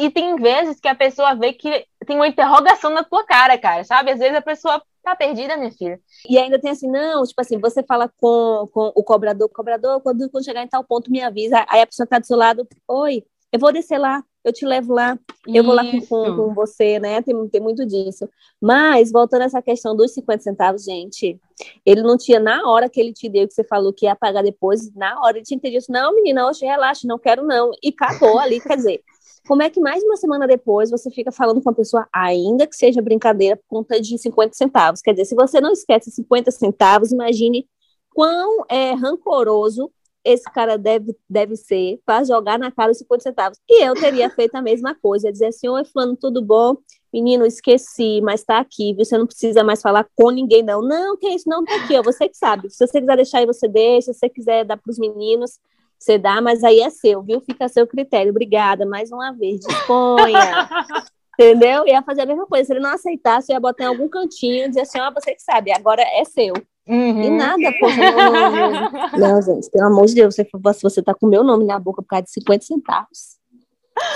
E 0.00 0.10
tem 0.10 0.36
vezes 0.36 0.80
que 0.80 0.88
a 0.88 0.94
pessoa 0.94 1.34
vê 1.34 1.52
que 1.52 1.86
tem 2.06 2.16
uma 2.16 2.28
interrogação 2.28 2.90
na 2.90 3.04
tua 3.04 3.24
cara, 3.24 3.58
cara, 3.58 3.84
sabe? 3.84 4.10
Às 4.10 4.18
vezes 4.18 4.36
a 4.36 4.42
pessoa 4.42 4.82
tá 5.02 5.14
perdida, 5.14 5.56
minha 5.56 5.72
filha. 5.72 6.00
E 6.28 6.38
ainda 6.38 6.58
tem 6.58 6.70
assim, 6.70 6.90
não, 6.90 7.22
tipo 7.24 7.40
assim, 7.40 7.58
você 7.58 7.82
fala 7.82 8.10
com, 8.18 8.68
com 8.72 8.92
o 8.94 9.02
cobrador, 9.02 9.48
cobrador, 9.48 10.00
quando, 10.00 10.28
quando 10.30 10.44
chegar 10.44 10.62
em 10.62 10.68
tal 10.68 10.84
ponto, 10.84 11.10
me 11.10 11.22
avisa. 11.22 11.64
Aí 11.68 11.80
a 11.82 11.86
pessoa 11.86 12.06
tá 12.06 12.18
do 12.18 12.26
seu 12.26 12.36
lado, 12.36 12.66
oi, 12.86 13.24
eu 13.52 13.58
vou 13.58 13.72
descer 13.72 13.98
lá, 13.98 14.22
eu 14.48 14.52
te 14.52 14.66
levo 14.66 14.92
lá, 14.92 15.18
eu 15.46 15.62
vou 15.62 15.74
lá 15.74 15.84
com, 15.84 16.00
com, 16.00 16.54
você, 16.54 16.98
né? 16.98 17.22
Tem, 17.22 17.48
tem 17.48 17.60
muito 17.60 17.86
disso. 17.86 18.28
Mas, 18.60 19.12
voltando 19.12 19.42
a 19.42 19.44
essa 19.44 19.62
questão 19.62 19.94
dos 19.94 20.12
50 20.12 20.42
centavos, 20.42 20.84
gente, 20.84 21.40
ele 21.84 22.02
não 22.02 22.16
tinha, 22.16 22.40
na 22.40 22.68
hora 22.68 22.88
que 22.88 23.00
ele 23.00 23.12
te 23.12 23.28
deu, 23.28 23.46
que 23.46 23.54
você 23.54 23.64
falou 23.64 23.92
que 23.92 24.06
ia 24.06 24.16
pagar 24.16 24.42
depois, 24.42 24.92
na 24.94 25.20
hora 25.20 25.38
ele 25.38 25.44
tinha 25.44 25.56
entendido, 25.56 25.84
não, 25.88 26.14
menina, 26.14 26.48
hoje 26.48 26.64
relaxa, 26.64 27.06
não 27.06 27.18
quero 27.18 27.46
não. 27.46 27.70
E 27.82 27.92
cagou 27.92 28.38
ali, 28.38 28.60
quer 28.60 28.76
dizer, 28.76 29.02
como 29.46 29.62
é 29.62 29.70
que 29.70 29.80
mais 29.80 30.00
de 30.00 30.06
uma 30.06 30.16
semana 30.16 30.46
depois 30.46 30.90
você 30.90 31.10
fica 31.10 31.32
falando 31.32 31.62
com 31.62 31.70
a 31.70 31.74
pessoa, 31.74 32.06
ainda 32.12 32.66
que 32.66 32.76
seja 32.76 33.00
brincadeira, 33.00 33.56
por 33.56 33.64
conta 33.68 34.00
de 34.00 34.18
50 34.18 34.54
centavos? 34.54 35.00
Quer 35.00 35.12
dizer, 35.12 35.24
se 35.24 35.34
você 35.34 35.60
não 35.60 35.72
esquece 35.72 36.10
50 36.10 36.50
centavos, 36.50 37.12
imagine 37.12 37.66
quão 38.10 38.64
é, 38.68 38.92
rancoroso 38.92 39.90
esse 40.24 40.44
cara 40.52 40.76
deve, 40.76 41.16
deve 41.28 41.56
ser 41.56 42.00
para 42.04 42.24
jogar 42.24 42.58
na 42.58 42.70
cara 42.70 42.90
os 42.90 42.98
50 42.98 43.22
centavos. 43.22 43.58
E 43.68 43.84
eu 43.84 43.94
teria 43.94 44.28
feito 44.30 44.54
a 44.54 44.62
mesma 44.62 44.94
coisa, 44.94 45.32
dizer 45.32 45.46
assim, 45.46 45.68
oi, 45.68 45.84
fulano, 45.84 46.16
tudo 46.16 46.42
bom? 46.42 46.76
Menino, 47.12 47.46
esqueci, 47.46 48.20
mas 48.22 48.44
tá 48.44 48.58
aqui, 48.58 48.92
viu? 48.92 49.04
Você 49.04 49.16
não 49.16 49.26
precisa 49.26 49.64
mais 49.64 49.80
falar 49.80 50.06
com 50.14 50.30
ninguém, 50.30 50.62
não. 50.62 50.82
Não, 50.82 51.16
que 51.16 51.28
isso, 51.28 51.48
não, 51.48 51.64
tá 51.64 51.74
aqui, 51.76 51.96
ó, 51.96 52.02
você 52.02 52.28
que 52.28 52.36
sabe. 52.36 52.68
Se 52.68 52.86
você 52.86 53.00
quiser 53.00 53.16
deixar 53.16 53.38
aí, 53.38 53.46
você 53.46 53.66
deixa. 53.66 54.12
Se 54.12 54.18
você 54.18 54.28
quiser 54.28 54.64
dar 54.64 54.76
para 54.76 54.90
os 54.90 54.98
meninos, 54.98 55.58
você 55.98 56.18
dá, 56.18 56.40
mas 56.40 56.62
aí 56.62 56.80
é 56.80 56.90
seu, 56.90 57.22
viu? 57.22 57.40
Fica 57.40 57.64
a 57.64 57.68
seu 57.68 57.86
critério. 57.86 58.30
Obrigada, 58.30 58.84
mais 58.84 59.10
uma 59.10 59.32
vez, 59.32 59.60
disponha. 59.60 60.68
Entendeu? 61.38 61.86
Ia 61.86 62.02
fazer 62.02 62.22
a 62.22 62.26
mesma 62.26 62.46
coisa. 62.46 62.64
Se 62.64 62.72
ele 62.72 62.80
não 62.80 62.90
aceitasse, 62.90 63.50
eu 63.50 63.54
ia 63.54 63.60
botar 63.60 63.84
em 63.84 63.86
algum 63.86 64.08
cantinho 64.08 64.64
e 64.64 64.68
dizer 64.68 64.80
assim, 64.80 65.00
ó, 65.00 65.10
você 65.12 65.34
que 65.34 65.42
sabe, 65.42 65.72
agora 65.72 66.02
é 66.02 66.24
seu. 66.24 66.52
Uhum. 66.88 67.22
E 67.22 67.30
nada, 67.30 67.72
porra. 67.78 69.10
Não, 69.18 69.34
não, 69.34 69.42
gente, 69.42 69.70
pelo 69.70 69.86
amor 69.86 70.06
de 70.06 70.14
Deus, 70.14 70.34
você, 70.34 70.48
você 70.82 71.02
tá 71.02 71.14
com 71.14 71.26
o 71.26 71.28
meu 71.28 71.44
nome 71.44 71.66
na 71.66 71.78
boca 71.78 72.00
por 72.00 72.08
causa 72.08 72.24
de 72.24 72.30
50 72.30 72.64
centavos. 72.64 73.38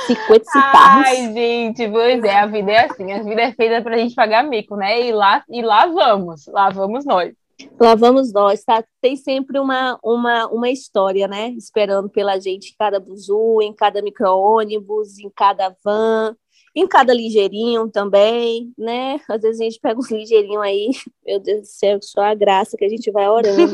50 0.07 0.45
centavos. 0.45 1.07
Ai, 1.07 1.33
gente, 1.33 1.89
pois 1.89 2.25
é, 2.25 2.39
a 2.39 2.47
vida 2.47 2.73
é 2.73 2.87
assim, 2.87 3.13
a 3.13 3.23
vida 3.23 3.43
é 3.43 3.53
feita 3.53 3.83
pra 3.83 3.99
gente 3.99 4.15
pagar 4.15 4.43
mico, 4.43 4.77
né? 4.77 5.03
E 5.03 5.13
lá, 5.13 5.45
e 5.49 5.61
lá 5.61 5.87
vamos, 5.87 6.47
lá 6.47 6.71
vamos 6.71 7.05
nós. 7.05 7.35
Lá 7.79 7.95
vamos 7.95 8.33
nós, 8.33 8.65
tá? 8.65 8.83
Tem 9.01 9.17
sempre 9.17 9.59
uma, 9.59 9.99
uma, 10.03 10.47
uma 10.49 10.71
história, 10.71 11.29
né? 11.29 11.51
Esperando 11.51 12.09
pela 12.09 12.41
gente 12.41 12.71
em 12.71 12.77
cada 12.79 12.99
buzu, 12.99 13.61
em 13.61 13.73
cada 13.73 14.01
micro-ônibus, 14.03 15.19
em 15.19 15.31
cada 15.35 15.75
van, 15.85 16.35
em 16.75 16.87
cada 16.87 17.13
ligeirinho 17.13 17.89
também, 17.91 18.73
né? 18.79 19.21
Às 19.29 19.43
vezes 19.43 19.61
a 19.61 19.65
gente 19.65 19.81
pega 19.81 19.99
uns 19.99 20.11
ligeirinhos 20.11 20.63
aí, 20.63 20.91
meu 21.25 21.39
Deus 21.39 21.61
do 21.61 21.67
céu, 21.67 21.99
só 22.01 22.23
a 22.23 22.35
graça 22.35 22.77
que 22.77 22.85
a 22.85 22.89
gente 22.89 23.11
vai 23.11 23.29
orando. 23.29 23.73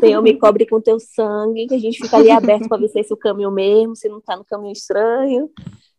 Senhor, 0.00 0.22
me 0.22 0.34
cobre 0.38 0.66
com 0.66 0.80
teu 0.80 0.98
sangue, 0.98 1.66
que 1.66 1.74
a 1.74 1.78
gente 1.78 2.02
fica 2.02 2.16
ali 2.16 2.30
aberto 2.30 2.68
para 2.68 2.78
ver 2.78 2.88
se 2.88 2.98
é 2.98 3.00
esse 3.02 3.12
o 3.12 3.16
caminho 3.16 3.50
mesmo, 3.50 3.94
se 3.94 4.08
não 4.08 4.20
tá 4.20 4.36
no 4.36 4.44
caminho 4.44 4.72
estranho, 4.72 5.50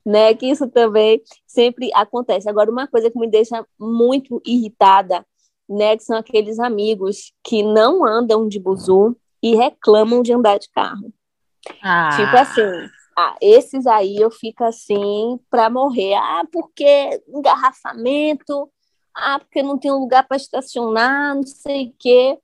né? 0.04 0.34
Que 0.34 0.48
isso 0.48 0.68
também 0.68 1.22
sempre 1.46 1.92
acontece. 1.94 2.50
Agora, 2.50 2.72
uma 2.72 2.88
coisa 2.88 3.12
que 3.12 3.20
me 3.20 3.30
deixa 3.30 3.64
muito 3.80 4.42
irritada, 4.44 5.24
né? 5.70 5.96
Que 5.96 6.04
são 6.04 6.18
aqueles 6.18 6.60
amigos 6.60 7.34
que 7.44 7.62
não 7.62 8.04
andam 8.04 8.48
de 8.48 8.60
buzu 8.60 9.16
e 9.44 9.56
reclamam 9.56 10.24
de 10.24 10.34
andar 10.34 10.58
de 10.58 10.70
carro. 10.72 11.14
Ah. 11.84 12.10
Tipo 12.16 12.36
assim, 12.36 12.90
ah, 13.22 13.38
esses 13.42 13.86
aí 13.88 14.18
eu 14.18 14.32
fico 14.32 14.64
assim 14.64 15.40
para 15.50 15.70
morrer. 15.70 16.16
Ah, 16.16 16.44
porque 16.52 17.22
engarrafamento. 17.28 18.72
Ah, 19.16 19.40
porque 19.40 19.62
não 19.62 19.78
tem 19.78 19.92
um 19.92 20.00
lugar 20.00 20.28
para 20.28 20.38
estacionar, 20.38 21.36
não 21.36 21.44
sei 21.44 21.88
o 21.88 21.96
quê. 22.00 22.38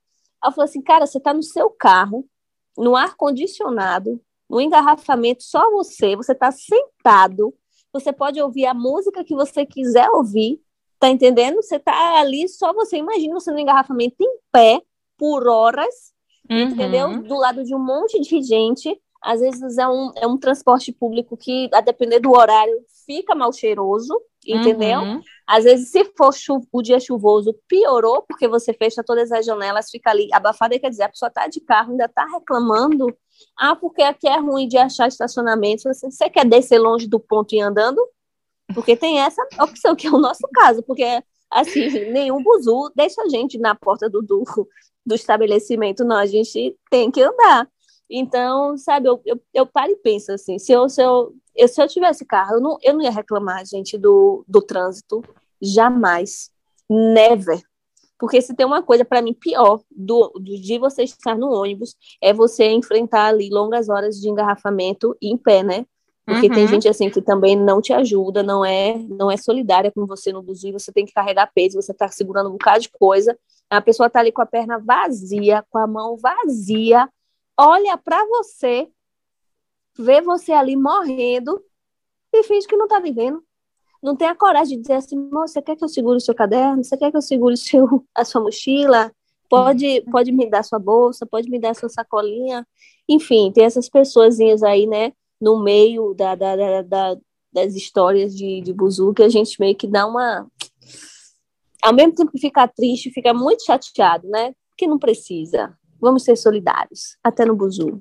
eu 0.44 0.52
falei 0.52 0.68
assim, 0.68 0.82
cara, 0.82 1.06
você 1.06 1.18
está 1.18 1.32
no 1.32 1.42
seu 1.42 1.70
carro, 1.70 2.26
no 2.76 2.94
ar 2.94 3.16
condicionado, 3.16 4.20
no 4.48 4.60
engarrafamento, 4.60 5.42
só 5.42 5.70
você, 5.70 6.14
você 6.14 6.32
está 6.32 6.50
sentado, 6.52 7.54
você 7.92 8.12
pode 8.12 8.40
ouvir 8.40 8.66
a 8.66 8.74
música 8.74 9.24
que 9.24 9.34
você 9.34 9.64
quiser 9.64 10.10
ouvir, 10.10 10.60
tá 10.98 11.08
entendendo? 11.08 11.56
Você 11.56 11.76
está 11.76 12.18
ali, 12.18 12.48
só 12.48 12.72
você. 12.72 12.98
Imagina 12.98 13.34
você 13.34 13.50
no 13.50 13.58
engarrafamento 13.58 14.16
em 14.20 14.38
pé 14.52 14.82
por 15.16 15.48
horas, 15.48 16.12
uhum. 16.50 16.58
entendeu? 16.58 17.22
Do 17.22 17.36
lado 17.36 17.64
de 17.64 17.74
um 17.74 17.78
monte 17.78 18.20
de 18.20 18.42
gente 18.42 19.00
às 19.22 19.40
vezes 19.40 19.78
é 19.78 19.88
um, 19.88 20.12
é 20.16 20.26
um 20.26 20.38
transporte 20.38 20.92
público 20.92 21.36
que, 21.36 21.68
a 21.72 21.80
depender 21.80 22.20
do 22.20 22.30
horário, 22.30 22.74
fica 23.04 23.34
mal 23.34 23.52
cheiroso, 23.52 24.14
entendeu? 24.46 25.00
Uhum. 25.00 25.20
Às 25.46 25.64
vezes, 25.64 25.90
se 25.90 26.04
for 26.16 26.30
o 26.72 26.82
dia 26.82 27.00
chuvoso, 27.00 27.54
piorou, 27.66 28.22
porque 28.22 28.46
você 28.46 28.72
fecha 28.72 29.02
todas 29.04 29.32
as 29.32 29.44
janelas, 29.44 29.90
fica 29.90 30.10
ali 30.10 30.28
abafada, 30.32 30.78
quer 30.78 30.90
dizer, 30.90 31.04
a 31.04 31.08
pessoa 31.08 31.28
está 31.28 31.48
de 31.48 31.60
carro, 31.60 31.92
ainda 31.92 32.04
está 32.04 32.24
reclamando. 32.26 33.06
Ah, 33.58 33.74
porque 33.74 34.02
aqui 34.02 34.28
é 34.28 34.38
ruim 34.38 34.68
de 34.68 34.78
achar 34.78 35.08
estacionamento. 35.08 35.82
Você, 35.82 36.10
você 36.10 36.30
quer 36.30 36.46
descer 36.46 36.78
longe 36.78 37.08
do 37.08 37.18
ponto 37.18 37.54
e 37.54 37.60
andando? 37.60 38.00
Porque 38.74 38.96
tem 38.96 39.20
essa 39.20 39.42
opção, 39.60 39.96
que 39.96 40.06
é 40.06 40.10
o 40.10 40.18
nosso 40.18 40.46
caso, 40.52 40.82
porque, 40.82 41.22
assim, 41.50 41.88
nenhum 42.12 42.42
buzu 42.42 42.92
deixa 42.94 43.22
a 43.22 43.28
gente 43.28 43.58
na 43.58 43.74
porta 43.74 44.08
do, 44.08 44.22
do, 44.22 44.44
do 45.04 45.14
estabelecimento, 45.14 46.04
não, 46.04 46.16
a 46.16 46.26
gente 46.26 46.76
tem 46.90 47.10
que 47.10 47.22
andar. 47.22 47.68
Então, 48.10 48.76
sabe, 48.78 49.08
eu, 49.08 49.20
eu, 49.24 49.40
eu 49.52 49.66
paro 49.66 49.92
e 49.92 49.96
penso 49.96 50.32
assim, 50.32 50.58
se 50.58 50.72
eu, 50.72 50.88
se 50.88 51.02
eu, 51.02 51.34
eu, 51.54 51.68
se 51.68 51.80
eu 51.82 51.86
tivesse 51.86 52.24
carro, 52.24 52.54
eu 52.54 52.60
não, 52.60 52.78
eu 52.82 52.94
não 52.94 53.02
ia 53.02 53.10
reclamar, 53.10 53.66
gente, 53.66 53.98
do, 53.98 54.44
do 54.48 54.62
trânsito, 54.62 55.22
jamais, 55.60 56.50
never. 56.88 57.62
Porque 58.18 58.40
se 58.40 58.54
tem 58.54 58.66
uma 58.66 58.82
coisa 58.82 59.04
para 59.04 59.22
mim 59.22 59.34
pior 59.34 59.80
do, 59.90 60.28
do, 60.34 60.60
de 60.60 60.78
você 60.78 61.04
estar 61.04 61.36
no 61.36 61.52
ônibus, 61.52 61.94
é 62.20 62.32
você 62.32 62.70
enfrentar 62.70 63.26
ali 63.26 63.48
longas 63.50 63.88
horas 63.88 64.16
de 64.16 64.28
engarrafamento 64.28 65.16
em 65.22 65.36
pé, 65.36 65.62
né? 65.62 65.86
Porque 66.24 66.48
uhum. 66.48 66.54
tem 66.54 66.68
gente 66.68 66.86
assim 66.86 67.08
que 67.08 67.22
também 67.22 67.56
não 67.56 67.80
te 67.80 67.90
ajuda, 67.90 68.42
não 68.42 68.62
é 68.62 68.98
não 69.08 69.30
é 69.30 69.36
solidária 69.38 69.90
com 69.90 70.04
você 70.04 70.30
no 70.30 70.42
buzu, 70.42 70.72
você 70.72 70.92
tem 70.92 71.06
que 71.06 71.12
carregar 71.12 71.50
peso, 71.54 71.80
você 71.80 71.94
tá 71.94 72.06
segurando 72.08 72.50
um 72.50 72.52
bocado 72.52 72.80
de 72.80 72.90
coisa, 72.90 73.38
a 73.70 73.80
pessoa 73.80 74.10
tá 74.10 74.20
ali 74.20 74.30
com 74.30 74.42
a 74.42 74.46
perna 74.46 74.78
vazia, 74.78 75.64
com 75.70 75.78
a 75.78 75.86
mão 75.86 76.18
vazia, 76.18 77.08
olha 77.58 77.96
para 77.98 78.24
você, 78.26 78.88
vê 79.98 80.20
você 80.20 80.52
ali 80.52 80.76
morrendo 80.76 81.62
e 82.32 82.42
finge 82.44 82.66
que 82.66 82.76
não 82.76 82.86
está 82.86 83.00
vivendo. 83.00 83.42
Não 84.02 84.14
tem 84.14 84.28
a 84.28 84.34
coragem 84.34 84.76
de 84.76 84.82
dizer 84.82 84.94
assim, 84.94 85.28
você 85.30 85.60
quer 85.60 85.76
que 85.76 85.84
eu 85.84 85.88
segure 85.88 86.16
o 86.16 86.20
seu 86.20 86.34
caderno? 86.34 86.84
Você 86.84 86.96
quer 86.96 87.10
que 87.10 87.16
eu 87.16 87.22
segure 87.22 87.56
seu, 87.56 88.06
a 88.14 88.24
sua 88.24 88.40
mochila? 88.40 89.12
Pode, 89.48 90.02
pode 90.10 90.30
me 90.30 90.48
dar 90.48 90.62
sua 90.62 90.78
bolsa, 90.78 91.26
pode 91.26 91.50
me 91.50 91.58
dar 91.58 91.74
sua 91.74 91.88
sacolinha. 91.88 92.66
Enfim, 93.08 93.50
tem 93.50 93.64
essas 93.64 93.88
pessoas 93.88 94.38
aí, 94.62 94.86
né, 94.86 95.12
no 95.40 95.62
meio 95.62 96.14
da, 96.14 96.34
da, 96.34 96.54
da, 96.54 96.82
da 96.82 97.16
das 97.52 97.74
histórias 97.74 98.36
de, 98.36 98.60
de 98.60 98.72
Buzu, 98.72 99.12
que 99.14 99.22
a 99.22 99.28
gente 99.28 99.58
meio 99.58 99.74
que 99.74 99.86
dá 99.86 100.06
uma. 100.06 100.46
Ao 101.82 101.92
mesmo 101.92 102.14
tempo 102.14 102.32
que 102.32 102.40
fica 102.40 102.66
triste, 102.68 103.10
fica 103.10 103.32
muito 103.32 103.64
chateado, 103.64 104.28
né? 104.28 104.54
Que 104.76 104.86
não 104.86 104.98
precisa. 104.98 105.76
Vamos 106.00 106.24
ser 106.24 106.36
solidários, 106.36 107.16
até 107.22 107.44
no 107.44 107.56
buzu. 107.56 108.00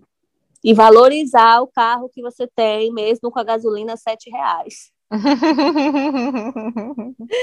e 0.63 0.73
valorizar 0.73 1.61
o 1.61 1.67
carro 1.67 2.09
que 2.09 2.21
você 2.21 2.47
tem, 2.55 2.91
mesmo 2.93 3.31
com 3.31 3.39
a 3.39 3.43
gasolina 3.43 3.93
a 3.93 3.97
sete 3.97 4.29
reais. 4.29 4.91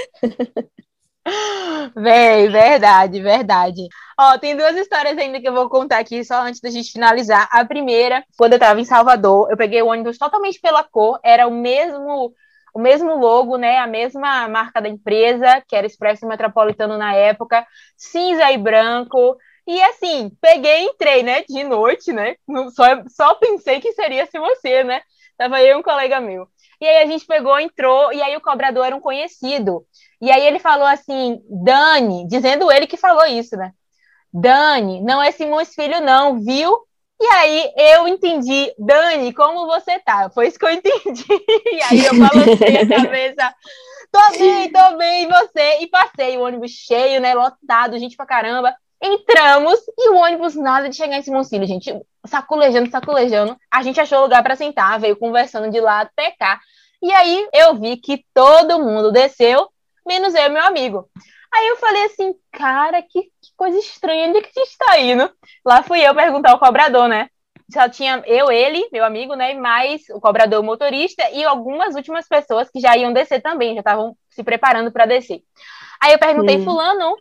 Bem, 1.96 2.50
verdade, 2.50 3.20
verdade. 3.20 3.88
Ó, 4.18 4.38
tem 4.38 4.56
duas 4.56 4.76
histórias 4.76 5.16
ainda 5.18 5.40
que 5.40 5.48
eu 5.48 5.52
vou 5.54 5.68
contar 5.68 5.98
aqui, 5.98 6.24
só 6.24 6.42
antes 6.42 6.60
da 6.60 6.70
gente 6.70 6.92
finalizar. 6.92 7.48
A 7.50 7.64
primeira, 7.64 8.22
quando 8.36 8.52
eu 8.54 8.58
tava 8.58 8.80
em 8.80 8.84
Salvador, 8.84 9.50
eu 9.50 9.56
peguei 9.56 9.82
o 9.82 9.86
ônibus 9.86 10.18
totalmente 10.18 10.60
pela 10.60 10.84
cor, 10.84 11.18
era 11.24 11.46
o 11.46 11.50
mesmo 11.50 12.32
o 12.76 12.80
mesmo 12.80 13.14
logo, 13.16 13.56
né, 13.56 13.78
a 13.78 13.86
mesma 13.86 14.48
marca 14.48 14.82
da 14.82 14.88
empresa, 14.88 15.62
que 15.68 15.76
era 15.76 15.86
Expresso 15.86 16.26
Metropolitano 16.26 16.98
na 16.98 17.14
época, 17.14 17.64
cinza 17.96 18.50
e 18.50 18.58
branco. 18.58 19.36
E 19.66 19.82
assim, 19.82 20.30
peguei 20.40 20.82
e 20.82 20.86
entrei, 20.88 21.22
né, 21.22 21.42
de 21.42 21.64
noite, 21.64 22.12
né? 22.12 22.36
Só, 22.74 22.84
só 23.08 23.34
pensei 23.34 23.80
que 23.80 23.92
seria 23.92 24.26
se 24.26 24.38
você, 24.38 24.84
né? 24.84 25.00
Tava 25.38 25.60
eu 25.62 25.76
e 25.76 25.80
um 25.80 25.82
colega 25.82 26.20
meu. 26.20 26.46
E 26.80 26.86
aí 26.86 27.02
a 27.02 27.06
gente 27.06 27.26
pegou, 27.26 27.58
entrou, 27.58 28.12
e 28.12 28.22
aí 28.22 28.36
o 28.36 28.40
cobrador 28.40 28.84
era 28.84 28.94
um 28.94 29.00
conhecido. 29.00 29.84
E 30.20 30.30
aí 30.30 30.46
ele 30.46 30.58
falou 30.58 30.86
assim, 30.86 31.40
Dani, 31.48 32.26
dizendo 32.28 32.70
ele 32.70 32.86
que 32.86 32.96
falou 32.96 33.24
isso, 33.26 33.56
né? 33.56 33.72
Dani, 34.32 35.00
não 35.02 35.22
é 35.22 35.30
Simões 35.30 35.74
Filho, 35.74 36.00
não, 36.00 36.40
viu? 36.40 36.76
E 37.20 37.26
aí 37.26 37.72
eu 37.76 38.08
entendi, 38.08 38.72
Dani, 38.78 39.32
como 39.32 39.66
você 39.66 39.98
tá? 40.00 40.28
Foi 40.30 40.48
isso 40.48 40.58
que 40.58 40.64
eu 40.64 40.70
entendi. 40.70 41.24
E 41.72 41.82
aí 41.82 42.04
eu 42.04 42.18
balancei 42.18 42.76
a 42.76 42.88
cabeça. 42.88 43.54
Tô 44.10 44.38
bem, 44.38 44.70
tô 44.70 44.96
bem, 44.96 45.24
e 45.24 45.26
você? 45.26 45.78
E 45.80 45.86
passei 45.88 46.36
o 46.36 46.42
ônibus 46.42 46.70
cheio, 46.70 47.20
né? 47.20 47.34
Lotado, 47.34 47.98
gente 47.98 48.16
pra 48.16 48.26
caramba. 48.26 48.74
Entramos 49.06 49.78
e 49.98 50.08
o 50.08 50.16
ônibus 50.16 50.54
nada 50.54 50.88
de 50.88 50.96
chegar 50.96 51.18
em 51.18 51.22
Simoncílio, 51.22 51.66
gente. 51.66 51.94
Saculejando, 52.26 52.90
saculejando. 52.90 53.54
A 53.70 53.82
gente 53.82 54.00
achou 54.00 54.22
lugar 54.22 54.42
para 54.42 54.56
sentar, 54.56 54.98
veio 54.98 55.14
conversando 55.14 55.70
de 55.70 55.78
lá 55.78 56.00
até 56.00 56.30
cá. 56.30 56.58
E 57.02 57.12
aí 57.12 57.46
eu 57.52 57.74
vi 57.74 57.98
que 57.98 58.24
todo 58.32 58.82
mundo 58.82 59.12
desceu, 59.12 59.68
menos 60.06 60.34
eu 60.34 60.44
e 60.44 60.48
meu 60.48 60.62
amigo. 60.62 61.06
Aí 61.52 61.68
eu 61.68 61.76
falei 61.76 62.04
assim, 62.04 62.34
cara, 62.50 63.02
que, 63.02 63.24
que 63.24 63.52
coisa 63.54 63.78
estranha, 63.78 64.28
onde 64.28 64.38
é 64.38 64.40
que 64.40 64.58
a 64.58 64.64
gente 64.64 64.78
tá 64.78 64.98
indo? 64.98 65.30
Lá 65.62 65.82
fui 65.82 66.00
eu 66.00 66.14
perguntar 66.14 66.52
ao 66.52 66.58
cobrador, 66.58 67.06
né? 67.06 67.28
Só 67.70 67.88
tinha 67.90 68.22
eu, 68.26 68.50
ele, 68.50 68.88
meu 68.90 69.04
amigo, 69.04 69.34
né? 69.34 69.52
Mais 69.52 70.08
o 70.10 70.20
cobrador, 70.20 70.60
o 70.60 70.64
motorista 70.64 71.28
e 71.30 71.44
algumas 71.44 71.94
últimas 71.94 72.26
pessoas 72.26 72.70
que 72.70 72.80
já 72.80 72.96
iam 72.96 73.12
descer 73.12 73.42
também, 73.42 73.74
já 73.74 73.80
estavam 73.80 74.16
se 74.30 74.42
preparando 74.42 74.90
para 74.90 75.04
descer. 75.04 75.42
Aí 76.00 76.12
eu 76.12 76.18
perguntei, 76.18 76.56
hum. 76.56 76.64
fulano, 76.64 77.16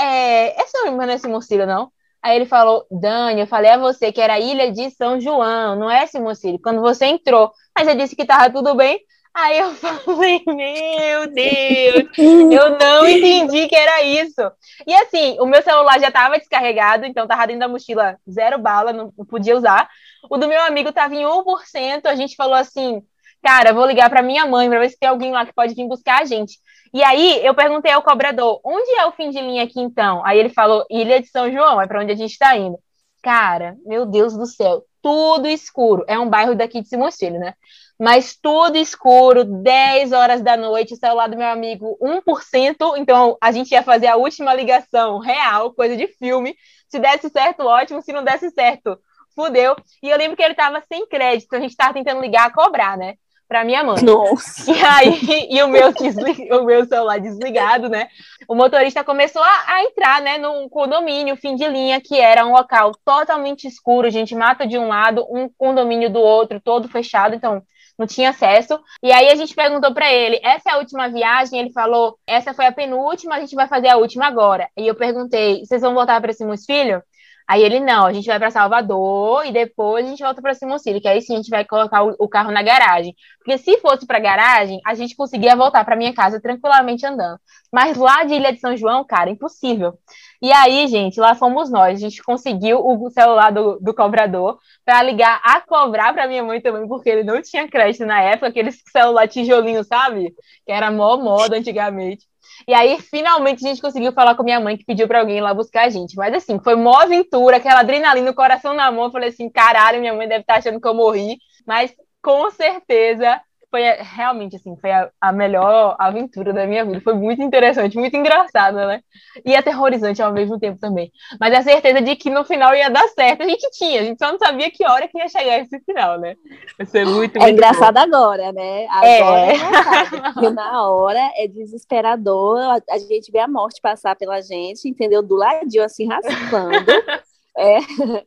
é, 0.00 0.62
esse 0.62 0.90
não 0.90 1.02
é 1.02 1.18
Simocílio, 1.18 1.66
não? 1.66 1.92
Aí 2.22 2.36
ele 2.36 2.46
falou, 2.46 2.86
Dani, 2.90 3.40
eu 3.40 3.46
falei 3.46 3.70
a 3.70 3.78
você 3.78 4.12
que 4.12 4.20
era 4.20 4.34
a 4.34 4.40
ilha 4.40 4.70
de 4.70 4.90
São 4.90 5.20
João, 5.20 5.74
não 5.76 5.90
é 5.90 6.06
Simocílio, 6.06 6.60
quando 6.62 6.80
você 6.80 7.06
entrou. 7.06 7.50
Mas 7.76 7.86
você 7.86 7.94
disse 7.94 8.16
que 8.16 8.26
tava 8.26 8.50
tudo 8.50 8.74
bem. 8.74 9.00
Aí 9.32 9.58
eu 9.58 9.70
falei, 9.74 10.42
meu 10.46 11.32
Deus, 11.32 12.18
eu 12.18 12.78
não 12.78 13.08
entendi 13.08 13.68
que 13.68 13.76
era 13.76 14.02
isso. 14.02 14.40
E 14.86 14.94
assim, 14.94 15.38
o 15.40 15.46
meu 15.46 15.62
celular 15.62 15.98
já 16.00 16.08
estava 16.08 16.38
descarregado, 16.38 17.06
então 17.06 17.22
estava 17.22 17.46
dentro 17.46 17.60
da 17.60 17.68
mochila 17.68 18.18
zero 18.28 18.58
bala, 18.58 18.92
não 18.92 19.10
podia 19.28 19.56
usar. 19.56 19.88
O 20.28 20.36
do 20.36 20.48
meu 20.48 20.60
amigo 20.62 20.90
estava 20.90 21.14
em 21.14 21.24
1%, 21.24 22.06
a 22.06 22.14
gente 22.14 22.36
falou 22.36 22.54
assim, 22.54 23.02
cara, 23.42 23.72
vou 23.72 23.86
ligar 23.86 24.10
para 24.10 24.22
minha 24.22 24.46
mãe 24.46 24.68
para 24.68 24.80
ver 24.80 24.90
se 24.90 24.98
tem 24.98 25.08
alguém 25.08 25.32
lá 25.32 25.46
que 25.46 25.54
pode 25.54 25.74
vir 25.74 25.86
buscar 25.88 26.22
a 26.22 26.24
gente. 26.24 26.58
E 26.92 27.02
aí 27.04 27.44
eu 27.44 27.54
perguntei 27.54 27.92
ao 27.92 28.02
cobrador, 28.02 28.60
onde 28.64 28.90
é 28.92 29.06
o 29.06 29.12
fim 29.12 29.30
de 29.30 29.40
linha 29.40 29.62
aqui 29.62 29.80
então? 29.80 30.24
Aí 30.24 30.38
ele 30.38 30.48
falou, 30.48 30.84
Ilha 30.90 31.20
de 31.20 31.28
São 31.28 31.50
João, 31.50 31.80
é 31.80 31.86
para 31.86 32.00
onde 32.02 32.12
a 32.12 32.16
gente 32.16 32.32
está 32.32 32.56
indo. 32.56 32.78
Cara, 33.22 33.76
meu 33.84 34.06
Deus 34.06 34.36
do 34.36 34.46
céu, 34.46 34.84
tudo 35.02 35.46
escuro. 35.46 36.04
É 36.08 36.18
um 36.18 36.28
bairro 36.28 36.54
daqui 36.54 36.80
de 36.80 36.88
Simões 36.88 37.16
Filho, 37.16 37.38
né? 37.38 37.54
Mas 37.98 38.34
tudo 38.34 38.78
escuro, 38.78 39.44
10 39.44 40.12
horas 40.12 40.40
da 40.40 40.56
noite, 40.56 40.94
o 40.94 40.96
celular 40.96 41.28
do 41.28 41.36
meu 41.36 41.48
amigo 41.48 41.98
1%, 42.00 42.96
então 42.96 43.36
a 43.40 43.52
gente 43.52 43.72
ia 43.72 43.82
fazer 43.82 44.06
a 44.06 44.16
última 44.16 44.54
ligação 44.54 45.18
real, 45.18 45.72
coisa 45.74 45.96
de 45.96 46.06
filme. 46.06 46.56
Se 46.88 46.98
desse 46.98 47.28
certo, 47.28 47.60
ótimo, 47.60 48.00
se 48.00 48.12
não 48.12 48.24
desse 48.24 48.50
certo, 48.50 48.98
fudeu. 49.34 49.76
E 50.02 50.08
eu 50.08 50.16
lembro 50.16 50.36
que 50.36 50.42
ele 50.42 50.54
tava 50.54 50.82
sem 50.88 51.06
crédito, 51.06 51.54
a 51.54 51.60
gente 51.60 51.76
tava 51.76 51.92
tentando 51.92 52.22
ligar 52.22 52.46
a 52.46 52.52
cobrar, 52.52 52.96
né? 52.96 53.16
Para 53.50 53.64
minha 53.64 53.82
mãe. 53.82 54.00
Nossa. 54.04 54.70
E 54.70 54.80
aí, 54.80 55.48
e 55.50 55.60
o 55.60 55.66
meu, 55.66 55.88
o 55.88 56.64
meu 56.64 56.86
celular 56.86 57.18
desligado, 57.18 57.88
né? 57.88 58.06
O 58.46 58.54
motorista 58.54 59.02
começou 59.02 59.42
a, 59.42 59.64
a, 59.66 59.82
entrar, 59.82 60.22
né, 60.22 60.38
num 60.38 60.68
condomínio, 60.68 61.36
fim 61.36 61.56
de 61.56 61.66
linha, 61.66 62.00
que 62.00 62.16
era 62.16 62.46
um 62.46 62.52
local 62.52 62.92
totalmente 63.04 63.66
escuro, 63.66 64.08
gente 64.08 64.36
mata 64.36 64.64
de 64.64 64.78
um 64.78 64.86
lado, 64.86 65.26
um 65.28 65.48
condomínio 65.58 66.08
do 66.08 66.20
outro, 66.20 66.60
todo 66.60 66.88
fechado, 66.88 67.34
então 67.34 67.60
não 67.98 68.06
tinha 68.06 68.30
acesso. 68.30 68.78
E 69.02 69.10
aí 69.10 69.28
a 69.28 69.34
gente 69.34 69.52
perguntou 69.52 69.92
para 69.92 70.12
ele: 70.12 70.38
essa 70.44 70.70
é 70.70 70.72
a 70.74 70.78
última 70.78 71.08
viagem? 71.08 71.58
Ele 71.58 71.72
falou: 71.72 72.16
essa 72.28 72.54
foi 72.54 72.66
a 72.66 72.72
penúltima, 72.72 73.34
a 73.34 73.40
gente 73.40 73.56
vai 73.56 73.66
fazer 73.66 73.88
a 73.88 73.96
última 73.96 74.26
agora. 74.26 74.68
E 74.76 74.86
eu 74.86 74.94
perguntei: 74.94 75.66
vocês 75.66 75.82
vão 75.82 75.92
voltar 75.92 76.20
para 76.20 76.32
Simões 76.32 76.64
Filho? 76.64 77.02
Aí 77.50 77.64
ele, 77.64 77.80
não, 77.80 78.06
a 78.06 78.12
gente 78.12 78.28
vai 78.28 78.38
para 78.38 78.48
Salvador 78.48 79.44
e 79.44 79.50
depois 79.50 80.06
a 80.06 80.08
gente 80.08 80.22
volta 80.22 80.40
para 80.40 80.54
Simoncílio, 80.54 81.00
que 81.00 81.08
aí 81.08 81.20
sim 81.20 81.34
a 81.34 81.36
gente 81.38 81.50
vai 81.50 81.64
colocar 81.64 82.04
o, 82.04 82.14
o 82.16 82.28
carro 82.28 82.52
na 82.52 82.62
garagem. 82.62 83.12
Porque 83.38 83.58
se 83.58 83.76
fosse 83.78 84.06
para 84.06 84.20
garagem, 84.20 84.80
a 84.86 84.94
gente 84.94 85.16
conseguia 85.16 85.56
voltar 85.56 85.84
para 85.84 85.96
minha 85.96 86.14
casa 86.14 86.40
tranquilamente 86.40 87.04
andando. 87.04 87.40
Mas 87.72 87.96
lá 87.96 88.22
de 88.22 88.34
Ilha 88.34 88.52
de 88.52 88.60
São 88.60 88.76
João, 88.76 89.04
cara, 89.04 89.30
impossível. 89.30 89.98
E 90.40 90.52
aí, 90.52 90.86
gente, 90.86 91.18
lá 91.18 91.34
fomos 91.34 91.68
nós. 91.72 91.96
A 91.96 92.00
gente 92.00 92.22
conseguiu 92.22 92.86
o 92.86 93.10
celular 93.10 93.50
do, 93.50 93.80
do 93.80 93.92
cobrador 93.92 94.56
para 94.84 95.02
ligar 95.02 95.40
a 95.42 95.60
cobrar 95.60 96.12
para 96.12 96.28
minha 96.28 96.44
mãe 96.44 96.60
também, 96.60 96.86
porque 96.86 97.10
ele 97.10 97.24
não 97.24 97.42
tinha 97.42 97.68
crédito 97.68 98.06
na 98.06 98.22
época, 98.22 98.46
aquele 98.46 98.70
celular 98.70 99.26
tijolinho, 99.26 99.82
sabe? 99.82 100.32
Que 100.64 100.70
era 100.70 100.88
mó 100.88 101.16
moda 101.16 101.56
antigamente. 101.56 102.30
E 102.66 102.74
aí, 102.74 103.00
finalmente, 103.00 103.64
a 103.64 103.68
gente 103.68 103.82
conseguiu 103.82 104.12
falar 104.12 104.34
com 104.34 104.42
minha 104.42 104.60
mãe, 104.60 104.76
que 104.76 104.84
pediu 104.84 105.06
para 105.08 105.20
alguém 105.20 105.38
ir 105.38 105.40
lá 105.40 105.52
buscar 105.54 105.86
a 105.86 105.88
gente. 105.90 106.16
Mas, 106.16 106.34
assim, 106.34 106.58
foi 106.58 106.74
mó 106.74 107.00
aventura, 107.00 107.56
aquela 107.56 107.80
adrenalina, 107.80 108.30
o 108.30 108.34
coração 108.34 108.74
na 108.74 108.90
mão. 108.90 109.04
Eu 109.04 109.10
falei 109.10 109.28
assim, 109.30 109.48
caralho, 109.48 110.00
minha 110.00 110.14
mãe 110.14 110.28
deve 110.28 110.42
estar 110.42 110.54
tá 110.54 110.58
achando 110.58 110.80
que 110.80 110.88
eu 110.88 110.94
morri. 110.94 111.38
Mas, 111.66 111.94
com 112.22 112.50
certeza, 112.50 113.40
foi 113.70 113.82
realmente, 113.82 114.56
assim, 114.56 114.76
foi 114.76 114.90
a, 114.90 115.10
a, 115.20 115.32
melhor 115.32 115.94
aventura 115.98 116.52
da 116.52 116.66
minha 116.66 116.84
vida. 116.84 117.00
Foi 117.00 117.14
muito 117.14 117.40
interessante, 117.40 117.96
muito 117.96 118.16
engraçada, 118.16 118.86
né? 118.86 119.00
E 119.44 119.54
aterrorizante 119.54 120.20
ao 120.20 120.32
mesmo 120.32 120.58
tempo 120.58 120.78
também. 120.80 121.12
Mas 121.38 121.54
a 121.54 121.62
certeza 121.62 122.02
de 122.02 122.16
que 122.16 122.28
no 122.28 122.44
final 122.44 122.74
ia 122.74 122.90
dar 122.90 123.06
certo, 123.08 123.42
a 123.42 123.48
gente 123.48 123.70
tinha. 123.70 124.00
A 124.00 124.04
gente 124.04 124.18
só 124.18 124.32
não 124.32 124.38
sabia 124.38 124.70
que 124.70 124.84
hora 124.84 125.06
que 125.06 125.18
ia 125.18 125.28
chegar 125.28 125.60
esse 125.60 125.78
final, 125.80 126.18
né? 126.18 126.34
Vai 126.76 126.86
ser 126.86 127.06
muito, 127.06 127.38
É 127.38 127.50
engraçado 127.50 127.94
bom. 127.94 128.00
agora, 128.00 128.52
né? 128.52 128.86
Agora 128.88 130.42
é, 130.42 130.46
é 130.46 130.50
na 130.50 130.90
hora 130.90 131.30
é 131.36 131.46
desesperador. 131.46 132.58
A, 132.58 132.80
a 132.90 132.98
gente 132.98 133.30
vê 133.30 133.38
a 133.38 133.48
morte 133.48 133.80
passar 133.80 134.16
pela 134.16 134.40
gente, 134.40 134.88
entendeu? 134.88 135.22
Do 135.22 135.36
ladinho, 135.36 135.84
assim, 135.84 136.08
raspando. 136.08 136.86
É, 137.58 137.78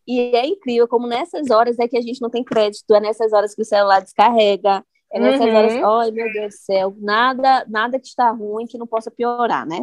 e 0.05 0.35
é 0.35 0.45
incrível 0.45 0.87
como 0.87 1.07
nessas 1.07 1.49
horas 1.49 1.79
é 1.79 1.87
que 1.87 1.97
a 1.97 2.01
gente 2.01 2.21
não 2.21 2.29
tem 2.29 2.43
crédito, 2.43 2.93
é 2.93 2.99
nessas 2.99 3.31
horas 3.31 3.55
que 3.55 3.61
o 3.61 3.65
celular 3.65 4.01
descarrega, 4.01 4.83
é 5.13 5.19
nessas 5.19 5.45
uhum. 5.45 5.55
horas, 5.55 5.73
ai 5.73 6.11
meu 6.11 6.33
Deus 6.33 6.53
do 6.55 6.57
céu, 6.57 6.95
nada, 6.99 7.65
nada 7.69 7.99
que 7.99 8.07
está 8.07 8.31
ruim 8.31 8.65
que 8.65 8.77
não 8.77 8.87
possa 8.87 9.11
piorar, 9.11 9.65
né? 9.65 9.79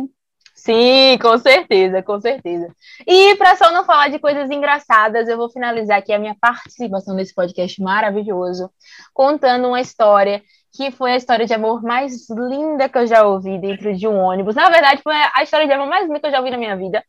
Sim, 0.55 1.17
com 1.23 1.39
certeza, 1.39 2.03
com 2.03 2.21
certeza. 2.21 2.69
E 3.07 3.35
para 3.37 3.57
só 3.57 3.73
não 3.73 3.85
falar 3.85 4.09
de 4.09 4.19
coisas 4.19 4.51
engraçadas, 4.51 5.27
eu 5.27 5.37
vou 5.39 5.49
finalizar 5.49 5.99
aqui 5.99 6.13
a 6.13 6.19
minha 6.19 6.37
participação 6.39 7.15
nesse 7.15 7.35
podcast 7.35 7.81
maravilhoso, 7.81 8.71
contando 9.15 9.69
uma 9.69 9.81
história 9.81 10.43
que 10.73 10.91
foi 10.91 11.13
a 11.13 11.17
história 11.17 11.47
de 11.47 11.55
amor 11.55 11.83
mais 11.83 12.29
linda 12.29 12.89
que 12.89 12.99
eu 12.99 13.07
já 13.07 13.27
ouvi 13.27 13.59
dentro 13.59 13.97
de 13.97 14.07
um 14.07 14.19
ônibus. 14.19 14.55
Na 14.55 14.69
verdade, 14.69 15.01
foi 15.03 15.15
a 15.15 15.43
história 15.43 15.67
de 15.67 15.73
amor 15.73 15.89
mais 15.89 16.07
linda 16.07 16.21
que 16.21 16.27
eu 16.27 16.31
já 16.31 16.39
ouvi 16.39 16.51
na 16.51 16.59
minha 16.59 16.77
vida. 16.77 17.03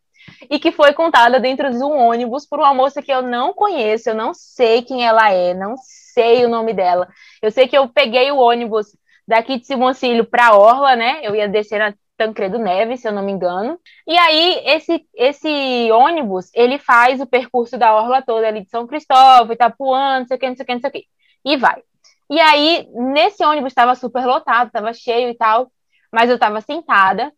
E 0.49 0.59
que 0.59 0.71
foi 0.71 0.93
contada 0.93 1.39
dentro 1.39 1.69
de 1.71 1.83
um 1.83 1.97
ônibus 1.97 2.45
por 2.45 2.59
uma 2.59 2.73
moça 2.73 3.01
que 3.01 3.11
eu 3.11 3.21
não 3.21 3.53
conheço, 3.53 4.09
eu 4.09 4.15
não 4.15 4.33
sei 4.33 4.81
quem 4.81 5.05
ela 5.05 5.31
é, 5.31 5.53
não 5.53 5.75
sei 6.13 6.45
o 6.45 6.49
nome 6.49 6.73
dela. 6.73 7.07
Eu 7.41 7.51
sei 7.51 7.67
que 7.67 7.77
eu 7.77 7.87
peguei 7.87 8.31
o 8.31 8.37
ônibus 8.37 8.87
daqui 9.27 9.59
de 9.59 9.65
Simoncílio 9.65 10.25
para 10.25 10.55
Orla, 10.55 10.95
né? 10.95 11.19
Eu 11.23 11.35
ia 11.35 11.47
descer 11.47 11.79
na 11.79 11.93
Tancredo 12.17 12.59
Neves, 12.59 13.01
se 13.01 13.07
eu 13.07 13.11
não 13.11 13.23
me 13.23 13.31
engano. 13.31 13.79
E 14.07 14.15
aí, 14.17 14.61
esse, 14.65 15.05
esse 15.15 15.91
ônibus, 15.91 16.51
ele 16.53 16.77
faz 16.77 17.19
o 17.19 17.25
percurso 17.25 17.77
da 17.77 17.95
Orla 17.95 18.21
toda 18.21 18.47
ali 18.47 18.63
de 18.63 18.69
São 18.69 18.85
Cristóvão, 18.85 19.51
Itapuã, 19.51 20.19
não 20.19 20.27
sei 20.27 20.37
o 20.37 20.39
que, 20.39 20.47
não 20.49 20.55
sei 20.55 20.63
o 20.63 20.67
que, 20.67 20.73
não 20.73 20.81
sei 20.81 20.89
o 20.89 20.93
que. 20.93 21.05
E 21.45 21.57
vai. 21.57 21.81
E 22.29 22.39
aí, 22.39 22.87
nesse 22.93 23.43
ônibus 23.43 23.71
estava 23.71 23.95
super 23.95 24.25
lotado, 24.25 24.67
estava 24.67 24.93
cheio 24.93 25.29
e 25.29 25.35
tal, 25.35 25.71
mas 26.11 26.29
eu 26.29 26.35
estava 26.35 26.61
sentada. 26.61 27.33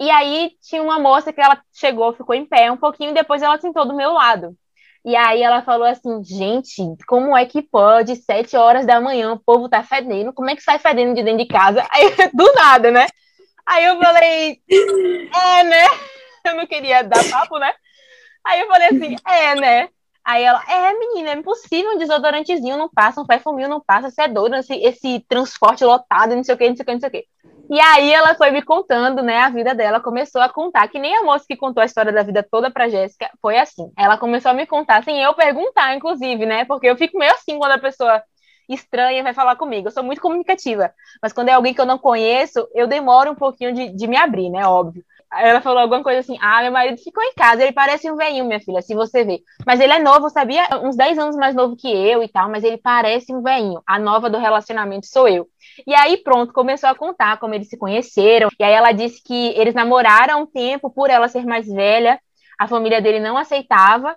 E 0.00 0.10
aí, 0.10 0.52
tinha 0.62 0.82
uma 0.82 0.98
moça 0.98 1.32
que 1.32 1.40
ela 1.40 1.60
chegou, 1.72 2.12
ficou 2.12 2.34
em 2.34 2.46
pé 2.46 2.70
um 2.70 2.76
pouquinho, 2.76 3.14
depois 3.14 3.42
ela 3.42 3.58
sentou 3.60 3.86
do 3.86 3.96
meu 3.96 4.12
lado. 4.12 4.56
E 5.04 5.16
aí 5.16 5.42
ela 5.42 5.62
falou 5.62 5.86
assim, 5.86 6.22
gente, 6.22 6.82
como 7.06 7.36
é 7.36 7.46
que 7.46 7.62
pode, 7.62 8.16
sete 8.16 8.56
horas 8.56 8.84
da 8.84 9.00
manhã, 9.00 9.32
o 9.32 9.38
povo 9.38 9.68
tá 9.68 9.82
fedendo, 9.82 10.32
como 10.32 10.50
é 10.50 10.56
que 10.56 10.62
sai 10.62 10.78
fedendo 10.78 11.14
de 11.14 11.22
dentro 11.22 11.38
de 11.38 11.46
casa? 11.46 11.86
Aí, 11.90 12.10
do 12.34 12.52
nada, 12.52 12.90
né? 12.90 13.06
Aí 13.64 13.84
eu 13.84 13.98
falei, 13.98 14.60
é, 14.70 15.62
né? 15.64 15.84
Eu 16.44 16.56
não 16.56 16.66
queria 16.66 17.02
dar 17.02 17.22
papo, 17.30 17.58
né? 17.58 17.72
Aí 18.44 18.60
eu 18.60 18.66
falei 18.66 18.88
assim, 18.88 19.16
é, 19.26 19.54
né? 19.54 19.88
Aí 20.24 20.42
ela, 20.42 20.62
é, 20.68 20.92
menina, 20.92 21.30
é 21.30 21.34
impossível, 21.34 21.92
um 21.92 21.98
desodorantezinho 21.98 22.76
não 22.76 22.88
passa, 22.88 23.20
um 23.20 23.26
perfuminho 23.26 23.68
não 23.68 23.80
passa, 23.80 24.10
você 24.10 24.22
é 24.22 24.28
doido, 24.28 24.56
esse, 24.56 24.74
esse 24.74 25.20
transporte 25.28 25.84
lotado, 25.84 26.36
não 26.36 26.44
sei 26.44 26.54
o 26.54 26.58
que, 26.58 26.68
não 26.68 26.76
sei 26.76 26.82
o 26.82 26.86
que, 26.86 26.92
não 26.92 27.00
sei 27.00 27.08
o 27.08 27.12
que. 27.12 27.26
E 27.70 27.78
aí 27.80 28.12
ela 28.12 28.34
foi 28.34 28.50
me 28.50 28.62
contando, 28.62 29.22
né, 29.22 29.40
a 29.40 29.50
vida 29.50 29.74
dela, 29.74 30.00
começou 30.00 30.40
a 30.40 30.48
contar, 30.48 30.88
que 30.88 30.98
nem 30.98 31.14
a 31.16 31.22
moça 31.22 31.44
que 31.46 31.56
contou 31.56 31.82
a 31.82 31.86
história 31.86 32.10
da 32.10 32.22
vida 32.22 32.42
toda 32.42 32.70
pra 32.70 32.88
Jéssica, 32.88 33.30
foi 33.42 33.58
assim. 33.58 33.92
Ela 33.96 34.16
começou 34.16 34.50
a 34.50 34.54
me 34.54 34.66
contar, 34.66 35.04
sem 35.04 35.22
eu 35.22 35.34
perguntar, 35.34 35.94
inclusive, 35.94 36.46
né, 36.46 36.64
porque 36.64 36.86
eu 36.86 36.96
fico 36.96 37.18
meio 37.18 37.32
assim 37.32 37.58
quando 37.58 37.72
a 37.72 37.78
pessoa 37.78 38.22
estranha 38.68 39.22
vai 39.22 39.34
falar 39.34 39.56
comigo. 39.56 39.88
Eu 39.88 39.92
sou 39.92 40.02
muito 40.02 40.20
comunicativa, 40.20 40.92
mas 41.22 41.32
quando 41.32 41.50
é 41.50 41.52
alguém 41.52 41.74
que 41.74 41.80
eu 41.80 41.86
não 41.86 41.98
conheço, 41.98 42.66
eu 42.74 42.86
demoro 42.86 43.32
um 43.32 43.34
pouquinho 43.34 43.74
de, 43.74 43.90
de 43.90 44.06
me 44.06 44.16
abrir, 44.16 44.48
né, 44.48 44.66
óbvio. 44.66 45.04
Ela 45.32 45.60
falou 45.60 45.80
alguma 45.80 46.02
coisa 46.02 46.20
assim: 46.20 46.38
Ah, 46.40 46.62
meu 46.62 46.72
marido 46.72 46.98
ficou 46.98 47.22
em 47.22 47.34
casa, 47.34 47.62
ele 47.62 47.72
parece 47.72 48.10
um 48.10 48.16
velhinho, 48.16 48.46
minha 48.46 48.60
filha, 48.60 48.80
se 48.80 48.94
você 48.94 49.24
vê. 49.24 49.42
Mas 49.66 49.78
ele 49.80 49.92
é 49.92 49.98
novo, 49.98 50.30
sabia? 50.30 50.66
Uns 50.82 50.96
10 50.96 51.18
anos 51.18 51.36
mais 51.36 51.54
novo 51.54 51.76
que 51.76 51.88
eu 51.88 52.22
e 52.22 52.28
tal, 52.28 52.48
mas 52.48 52.64
ele 52.64 52.78
parece 52.78 53.34
um 53.34 53.42
velhinho. 53.42 53.82
A 53.86 53.98
nova 53.98 54.30
do 54.30 54.38
relacionamento 54.38 55.06
sou 55.06 55.28
eu. 55.28 55.46
E 55.86 55.94
aí, 55.94 56.16
pronto, 56.18 56.52
começou 56.52 56.88
a 56.88 56.94
contar 56.94 57.38
como 57.38 57.54
eles 57.54 57.68
se 57.68 57.76
conheceram. 57.76 58.48
E 58.58 58.64
aí 58.64 58.72
ela 58.72 58.92
disse 58.92 59.22
que 59.22 59.48
eles 59.56 59.74
namoraram 59.74 60.42
um 60.42 60.46
tempo 60.46 60.90
por 60.90 61.10
ela 61.10 61.28
ser 61.28 61.44
mais 61.44 61.66
velha. 61.66 62.18
A 62.58 62.66
família 62.66 63.00
dele 63.00 63.20
não 63.20 63.36
aceitava 63.36 64.16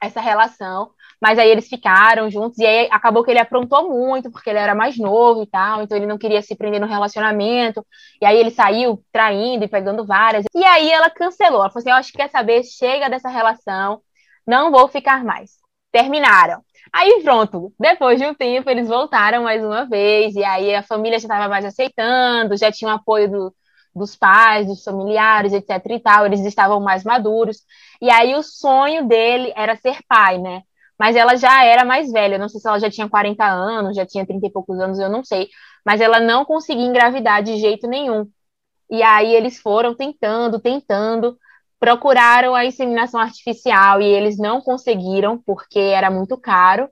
essa 0.00 0.20
relação. 0.20 0.92
Mas 1.20 1.38
aí 1.38 1.50
eles 1.50 1.68
ficaram 1.68 2.30
juntos, 2.30 2.58
e 2.58 2.66
aí 2.66 2.88
acabou 2.90 3.22
que 3.22 3.30
ele 3.30 3.38
aprontou 3.38 3.88
muito, 3.90 4.30
porque 4.30 4.48
ele 4.50 4.58
era 4.58 4.74
mais 4.74 4.96
novo 4.96 5.42
e 5.42 5.46
tal, 5.46 5.82
então 5.82 5.96
ele 5.96 6.06
não 6.06 6.16
queria 6.16 6.40
se 6.40 6.56
prender 6.56 6.80
no 6.80 6.86
relacionamento. 6.86 7.86
E 8.20 8.24
aí 8.26 8.38
ele 8.38 8.50
saiu 8.50 9.04
traindo 9.12 9.64
e 9.64 9.68
pegando 9.68 10.06
várias. 10.06 10.46
E 10.54 10.64
aí 10.64 10.90
ela 10.90 11.10
cancelou. 11.10 11.60
Ela 11.60 11.70
falou 11.70 11.80
assim: 11.80 11.90
Eu 11.90 11.96
acho 11.96 12.12
que 12.12 12.18
quer 12.18 12.30
saber, 12.30 12.62
chega 12.64 13.10
dessa 13.10 13.28
relação, 13.28 14.00
não 14.46 14.70
vou 14.70 14.88
ficar 14.88 15.22
mais. 15.24 15.52
Terminaram. 15.92 16.62
Aí 16.92 17.22
pronto, 17.22 17.72
depois 17.78 18.18
de 18.18 18.26
um 18.26 18.34
tempo 18.34 18.68
eles 18.70 18.88
voltaram 18.88 19.44
mais 19.44 19.62
uma 19.64 19.84
vez, 19.86 20.34
e 20.34 20.42
aí 20.44 20.74
a 20.74 20.82
família 20.82 21.18
já 21.18 21.24
estava 21.26 21.48
mais 21.48 21.64
aceitando, 21.64 22.56
já 22.56 22.72
tinha 22.72 22.90
o 22.90 22.94
apoio 22.94 23.30
do, 23.30 23.54
dos 23.94 24.16
pais, 24.16 24.66
dos 24.66 24.82
familiares, 24.82 25.52
etc 25.52 25.68
e 25.90 26.00
tal, 26.00 26.26
eles 26.26 26.40
estavam 26.40 26.80
mais 26.80 27.04
maduros. 27.04 27.58
E 28.00 28.10
aí 28.10 28.34
o 28.34 28.42
sonho 28.42 29.06
dele 29.06 29.52
era 29.56 29.76
ser 29.76 29.98
pai, 30.08 30.38
né? 30.38 30.62
Mas 31.00 31.16
ela 31.16 31.34
já 31.36 31.64
era 31.64 31.82
mais 31.84 32.12
velha, 32.12 32.36
não 32.38 32.50
sei 32.50 32.60
se 32.60 32.68
ela 32.68 32.78
já 32.78 32.90
tinha 32.90 33.08
40 33.08 33.46
anos, 33.46 33.96
já 33.96 34.04
tinha 34.06 34.26
30 34.26 34.46
e 34.46 34.50
poucos 34.52 34.78
anos, 34.78 34.98
eu 34.98 35.08
não 35.08 35.24
sei, 35.24 35.48
mas 35.86 35.98
ela 36.02 36.20
não 36.20 36.44
conseguia 36.44 36.84
engravidar 36.84 37.42
de 37.42 37.56
jeito 37.58 37.88
nenhum. 37.88 38.28
E 38.90 39.02
aí 39.02 39.34
eles 39.34 39.58
foram 39.60 39.94
tentando, 39.94 40.60
tentando, 40.60 41.38
procuraram 41.80 42.54
a 42.54 42.66
inseminação 42.66 43.20
artificial 43.20 44.02
e 44.02 44.06
eles 44.06 44.38
não 44.38 44.60
conseguiram 44.60 45.38
porque 45.38 45.78
era 45.78 46.10
muito 46.10 46.36
caro. 46.38 46.90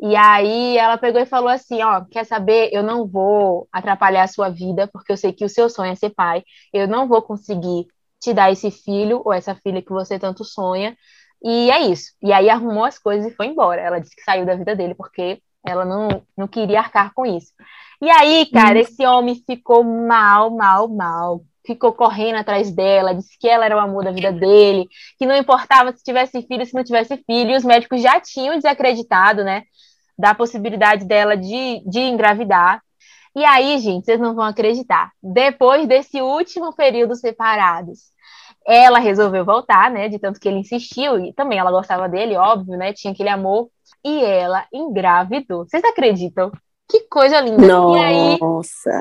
E 0.00 0.14
aí 0.16 0.76
ela 0.78 0.96
pegou 0.98 1.20
e 1.20 1.26
falou 1.26 1.48
assim, 1.48 1.82
ó, 1.82 2.04
quer 2.04 2.24
saber? 2.24 2.70
Eu 2.72 2.82
não 2.82 3.06
vou 3.06 3.68
atrapalhar 3.72 4.24
a 4.24 4.28
sua 4.28 4.48
vida 4.48 4.88
porque 4.92 5.12
eu 5.12 5.16
sei 5.16 5.32
que 5.32 5.44
o 5.44 5.48
seu 5.48 5.68
sonho 5.68 5.92
é 5.92 5.94
ser 5.96 6.10
pai. 6.10 6.44
Eu 6.72 6.86
não 6.88 7.08
vou 7.08 7.20
conseguir 7.22 7.86
te 8.20 8.32
dar 8.32 8.50
esse 8.52 8.70
filho 8.70 9.22
ou 9.24 9.32
essa 9.32 9.54
filha 9.56 9.82
que 9.82 9.90
você 9.92 10.18
tanto 10.18 10.44
sonha. 10.44 10.96
E 11.42 11.70
é 11.70 11.80
isso. 11.82 12.12
E 12.22 12.32
aí 12.32 12.50
arrumou 12.50 12.84
as 12.84 12.98
coisas 12.98 13.30
e 13.30 13.34
foi 13.34 13.46
embora. 13.46 13.80
Ela 13.80 14.00
disse 14.00 14.16
que 14.16 14.22
saiu 14.22 14.44
da 14.44 14.54
vida 14.54 14.74
dele 14.74 14.94
porque 14.94 15.40
ela 15.66 15.84
não, 15.84 16.22
não 16.36 16.48
queria 16.48 16.80
arcar 16.80 17.12
com 17.14 17.26
isso. 17.26 17.52
E 18.00 18.10
aí, 18.10 18.46
cara, 18.46 18.76
hum. 18.76 18.80
esse 18.80 19.06
homem 19.06 19.34
ficou 19.46 19.82
mal, 19.84 20.50
mal, 20.50 20.88
mal 20.88 21.42
ficou 21.68 21.92
correndo 21.92 22.36
atrás 22.36 22.70
dela, 22.70 23.14
disse 23.14 23.38
que 23.38 23.46
ela 23.46 23.66
era 23.66 23.76
o 23.76 23.78
amor 23.78 24.02
da 24.02 24.10
vida 24.10 24.32
dele, 24.32 24.88
que 25.18 25.26
não 25.26 25.36
importava 25.36 25.92
se 25.92 26.02
tivesse 26.02 26.40
filho, 26.42 26.64
se 26.64 26.72
não 26.72 26.82
tivesse 26.82 27.18
filho, 27.18 27.50
e 27.50 27.56
os 27.56 27.64
médicos 27.64 28.00
já 28.00 28.18
tinham 28.18 28.56
desacreditado, 28.56 29.44
né, 29.44 29.64
da 30.18 30.34
possibilidade 30.34 31.04
dela 31.04 31.36
de, 31.36 31.82
de 31.86 32.00
engravidar. 32.00 32.80
E 33.36 33.44
aí, 33.44 33.78
gente, 33.78 34.06
vocês 34.06 34.18
não 34.18 34.34
vão 34.34 34.44
acreditar. 34.44 35.12
Depois 35.22 35.86
desse 35.86 36.22
último 36.22 36.74
período 36.74 37.14
separados, 37.14 38.10
ela 38.68 38.98
resolveu 38.98 39.46
voltar, 39.46 39.90
né, 39.90 40.08
de 40.08 40.18
tanto 40.18 40.38
que 40.38 40.46
ele 40.46 40.58
insistiu, 40.58 41.18
e 41.18 41.32
também 41.32 41.58
ela 41.58 41.70
gostava 41.70 42.06
dele, 42.06 42.36
óbvio, 42.36 42.76
né, 42.76 42.92
tinha 42.92 43.12
aquele 43.12 43.30
amor, 43.30 43.68
e 44.04 44.22
ela 44.22 44.66
engravidou. 44.70 45.64
Vocês 45.66 45.82
acreditam? 45.82 46.52
Que 46.90 47.00
coisa 47.08 47.40
linda. 47.40 47.66
Nossa. 47.66 47.98
E 47.98 48.02
aí, 48.02 48.38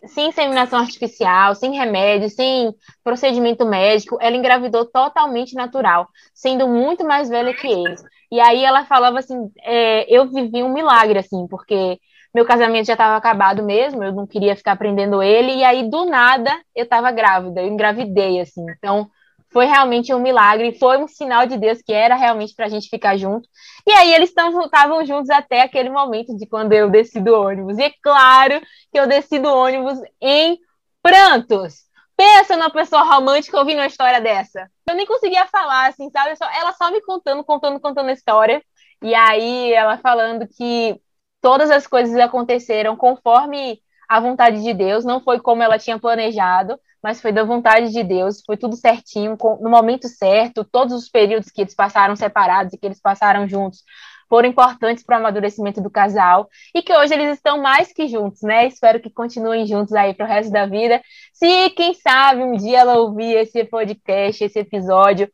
sem 0.07 0.29
inseminação 0.29 0.79
artificial, 0.79 1.53
sem 1.53 1.73
remédio, 1.73 2.29
sem 2.29 2.73
procedimento 3.03 3.65
médico, 3.65 4.17
ela 4.21 4.35
engravidou 4.35 4.85
totalmente 4.85 5.53
natural, 5.53 6.07
sendo 6.33 6.67
muito 6.67 7.05
mais 7.05 7.29
velha 7.29 7.53
que 7.53 7.67
ele. 7.67 7.95
E 8.31 8.39
aí 8.39 8.63
ela 8.63 8.85
falava 8.85 9.19
assim, 9.19 9.49
é, 9.63 10.05
eu 10.13 10.27
vivi 10.27 10.63
um 10.63 10.73
milagre, 10.73 11.19
assim, 11.19 11.47
porque 11.47 11.97
meu 12.33 12.45
casamento 12.45 12.87
já 12.87 12.93
estava 12.93 13.15
acabado 13.15 13.63
mesmo, 13.63 14.03
eu 14.03 14.13
não 14.13 14.27
queria 14.27 14.55
ficar 14.55 14.75
prendendo 14.75 15.23
ele, 15.23 15.55
e 15.55 15.63
aí 15.63 15.89
do 15.89 16.05
nada 16.05 16.51
eu 16.75 16.83
estava 16.83 17.09
grávida, 17.11 17.61
eu 17.61 17.67
engravidei, 17.67 18.41
assim. 18.41 18.65
Então, 18.77 19.09
foi 19.57 19.65
realmente 19.65 20.13
um 20.13 20.19
milagre, 20.19 20.77
foi 20.77 20.99
um 20.99 21.07
sinal 21.07 21.47
de 21.47 21.57
Deus 21.57 21.81
que 21.81 21.91
era 21.91 22.13
realmente 22.13 22.53
para 22.53 22.67
a 22.67 22.69
gente 22.69 22.91
ficar 22.91 23.17
junto. 23.17 23.49
E 23.87 23.91
aí 23.91 24.13
eles 24.13 24.29
estavam 24.29 25.03
juntos 25.03 25.31
até 25.31 25.61
aquele 25.61 25.89
momento 25.89 26.37
de 26.37 26.45
quando 26.45 26.73
eu 26.73 26.91
desci 26.91 27.19
do 27.19 27.33
ônibus. 27.33 27.79
E 27.79 27.85
é 27.85 27.91
claro 28.03 28.61
que 28.91 28.99
eu 28.99 29.07
desci 29.07 29.39
do 29.39 29.51
ônibus 29.51 29.97
em 30.21 30.59
prantos. 31.01 31.87
Pensa 32.15 32.55
numa 32.55 32.69
pessoa 32.69 33.01
romântica 33.01 33.57
ouvindo 33.57 33.79
uma 33.79 33.87
história 33.87 34.21
dessa. 34.21 34.69
Eu 34.87 34.95
nem 34.95 35.07
conseguia 35.07 35.47
falar, 35.47 35.87
assim, 35.89 36.07
sabe? 36.11 36.37
Ela 36.55 36.73
só 36.73 36.91
me 36.91 37.01
contando, 37.01 37.43
contando, 37.43 37.79
contando 37.79 38.09
a 38.09 38.13
história. 38.13 38.61
E 39.01 39.15
aí 39.15 39.73
ela 39.73 39.97
falando 39.97 40.47
que 40.47 41.01
todas 41.41 41.71
as 41.71 41.87
coisas 41.87 42.15
aconteceram 42.17 42.95
conforme 42.95 43.81
a 44.07 44.19
vontade 44.19 44.61
de 44.61 44.71
Deus, 44.71 45.03
não 45.03 45.19
foi 45.19 45.39
como 45.39 45.63
ela 45.63 45.79
tinha 45.79 45.97
planejado, 45.97 46.79
mas 47.07 47.21
foi 47.21 47.31
da 47.31 47.45
vontade 47.45 47.93
de 47.93 48.03
Deus, 48.03 48.43
foi 48.45 48.57
tudo 48.57 48.75
certinho, 48.75 49.37
no 49.61 49.69
momento 49.69 50.09
certo, 50.09 50.65
todos 50.65 50.93
os 50.93 51.07
períodos 51.07 51.49
que 51.49 51.61
eles 51.61 51.73
passaram 51.73 52.17
separados 52.17 52.73
e 52.73 52.77
que 52.77 52.85
eles 52.85 52.99
passaram 52.99 53.47
juntos 53.47 53.81
foram 54.27 54.49
importantes 54.49 55.05
para 55.05 55.15
o 55.15 55.19
amadurecimento 55.19 55.79
do 55.79 55.89
casal 55.89 56.49
e 56.75 56.81
que 56.81 56.93
hoje 56.93 57.13
eles 57.13 57.37
estão 57.37 57.61
mais 57.61 57.93
que 57.93 58.09
juntos, 58.09 58.41
né? 58.41 58.67
Espero 58.67 58.99
que 58.99 59.09
continuem 59.09 59.65
juntos 59.65 59.93
aí 59.93 60.13
para 60.13 60.25
o 60.25 60.27
resto 60.27 60.51
da 60.51 60.65
vida. 60.65 61.01
Se, 61.31 61.69
quem 61.69 61.93
sabe, 61.93 62.43
um 62.43 62.57
dia 62.57 62.79
ela 62.79 62.97
ouvir 62.97 63.37
esse 63.37 63.63
podcast, 63.63 64.43
esse 64.43 64.59
episódio, 64.59 65.31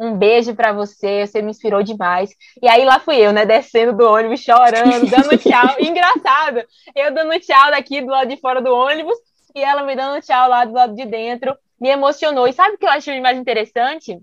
um 0.00 0.16
beijo 0.16 0.54
para 0.54 0.72
você, 0.72 1.26
você 1.26 1.42
me 1.42 1.50
inspirou 1.50 1.82
demais. 1.82 2.30
E 2.62 2.66
aí 2.66 2.86
lá 2.86 2.98
fui 2.98 3.16
eu, 3.16 3.34
né, 3.34 3.44
descendo 3.44 3.94
do 3.94 4.08
ônibus, 4.08 4.40
chorando, 4.40 5.10
dando 5.10 5.36
tchau. 5.36 5.76
Engraçado, 5.78 6.64
eu 6.96 7.12
dando 7.12 7.38
tchau 7.38 7.70
daqui 7.70 8.00
do 8.00 8.06
lado 8.06 8.30
de 8.30 8.40
fora 8.40 8.62
do 8.62 8.72
ônibus 8.74 9.18
e 9.54 9.62
ela 9.62 9.82
me 9.82 9.94
dando 9.94 10.22
tchau 10.22 10.48
lá 10.48 10.64
do 10.64 10.72
lado 10.72 10.94
de 10.94 11.04
dentro, 11.06 11.56
me 11.80 11.88
emocionou. 11.88 12.46
E 12.46 12.52
sabe 12.52 12.74
o 12.74 12.78
que 12.78 12.86
eu 12.86 12.90
achei 12.90 13.20
mais 13.20 13.38
interessante? 13.38 14.20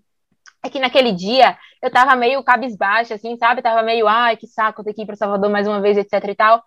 É 0.63 0.69
que 0.69 0.79
naquele 0.79 1.13
dia 1.13 1.57
eu 1.81 1.89
tava 1.89 2.15
meio 2.15 2.43
cabisbaixa, 2.43 3.15
assim, 3.15 3.37
sabe? 3.37 3.61
Tava 3.61 3.81
meio, 3.81 4.07
ai, 4.07 4.35
que 4.35 4.45
saco 4.47 4.83
ter 4.83 4.93
que 4.93 5.03
ir 5.03 5.05
para 5.05 5.15
Salvador 5.15 5.49
mais 5.49 5.67
uma 5.67 5.79
vez, 5.79 5.97
etc 5.97 6.13
e 6.27 6.35
tal. 6.35 6.63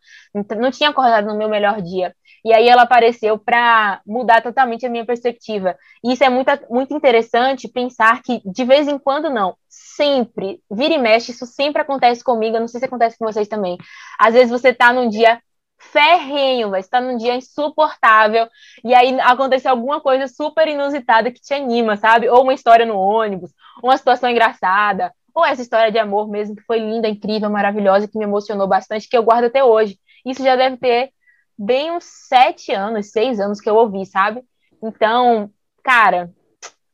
Não 0.58 0.70
tinha 0.70 0.90
acordado 0.90 1.26
no 1.26 1.36
meu 1.36 1.48
melhor 1.48 1.82
dia. 1.82 2.14
E 2.44 2.52
aí 2.52 2.68
ela 2.68 2.82
apareceu 2.82 3.38
para 3.38 4.00
mudar 4.06 4.42
totalmente 4.42 4.84
a 4.84 4.88
minha 4.88 5.04
perspectiva. 5.04 5.76
E 6.02 6.12
isso 6.12 6.24
é 6.24 6.28
muito, 6.28 6.50
muito 6.68 6.94
interessante 6.94 7.68
pensar 7.68 8.22
que, 8.22 8.40
de 8.44 8.64
vez 8.64 8.88
em 8.88 8.98
quando, 8.98 9.30
não, 9.30 9.54
sempre, 9.68 10.60
vira 10.70 10.94
e 10.94 10.98
mexe, 10.98 11.30
isso 11.30 11.46
sempre 11.46 11.82
acontece 11.82 12.24
comigo. 12.24 12.56
Eu 12.56 12.60
não 12.60 12.68
sei 12.68 12.80
se 12.80 12.86
acontece 12.86 13.16
com 13.18 13.26
vocês 13.26 13.46
também. 13.46 13.78
Às 14.18 14.34
vezes 14.34 14.50
você 14.50 14.72
tá 14.74 14.92
num 14.92 15.08
dia 15.08 15.40
ferrenho, 15.90 16.70
vai 16.70 16.80
estar 16.80 17.00
num 17.00 17.16
dia 17.16 17.34
insuportável, 17.34 18.48
e 18.84 18.94
aí 18.94 19.18
acontece 19.20 19.66
alguma 19.66 20.00
coisa 20.00 20.28
super 20.28 20.68
inusitada 20.68 21.30
que 21.30 21.40
te 21.40 21.52
anima, 21.52 21.96
sabe? 21.96 22.28
Ou 22.28 22.42
uma 22.42 22.54
história 22.54 22.86
no 22.86 22.98
ônibus, 22.98 23.50
uma 23.82 23.96
situação 23.96 24.30
engraçada, 24.30 25.12
ou 25.34 25.44
essa 25.44 25.62
história 25.62 25.90
de 25.90 25.98
amor 25.98 26.28
mesmo, 26.28 26.54
que 26.54 26.62
foi 26.62 26.78
linda, 26.78 27.08
incrível, 27.08 27.50
maravilhosa, 27.50 28.06
que 28.06 28.18
me 28.18 28.24
emocionou 28.24 28.66
bastante, 28.66 29.08
que 29.08 29.16
eu 29.16 29.22
guardo 29.22 29.46
até 29.46 29.64
hoje. 29.64 29.98
Isso 30.24 30.42
já 30.42 30.56
deve 30.56 30.76
ter 30.76 31.10
bem 31.58 31.90
uns 31.90 32.04
sete 32.04 32.72
anos, 32.72 33.10
seis 33.10 33.40
anos 33.40 33.60
que 33.60 33.68
eu 33.68 33.74
ouvi, 33.74 34.06
sabe? 34.06 34.42
Então, 34.82 35.50
cara, 35.82 36.30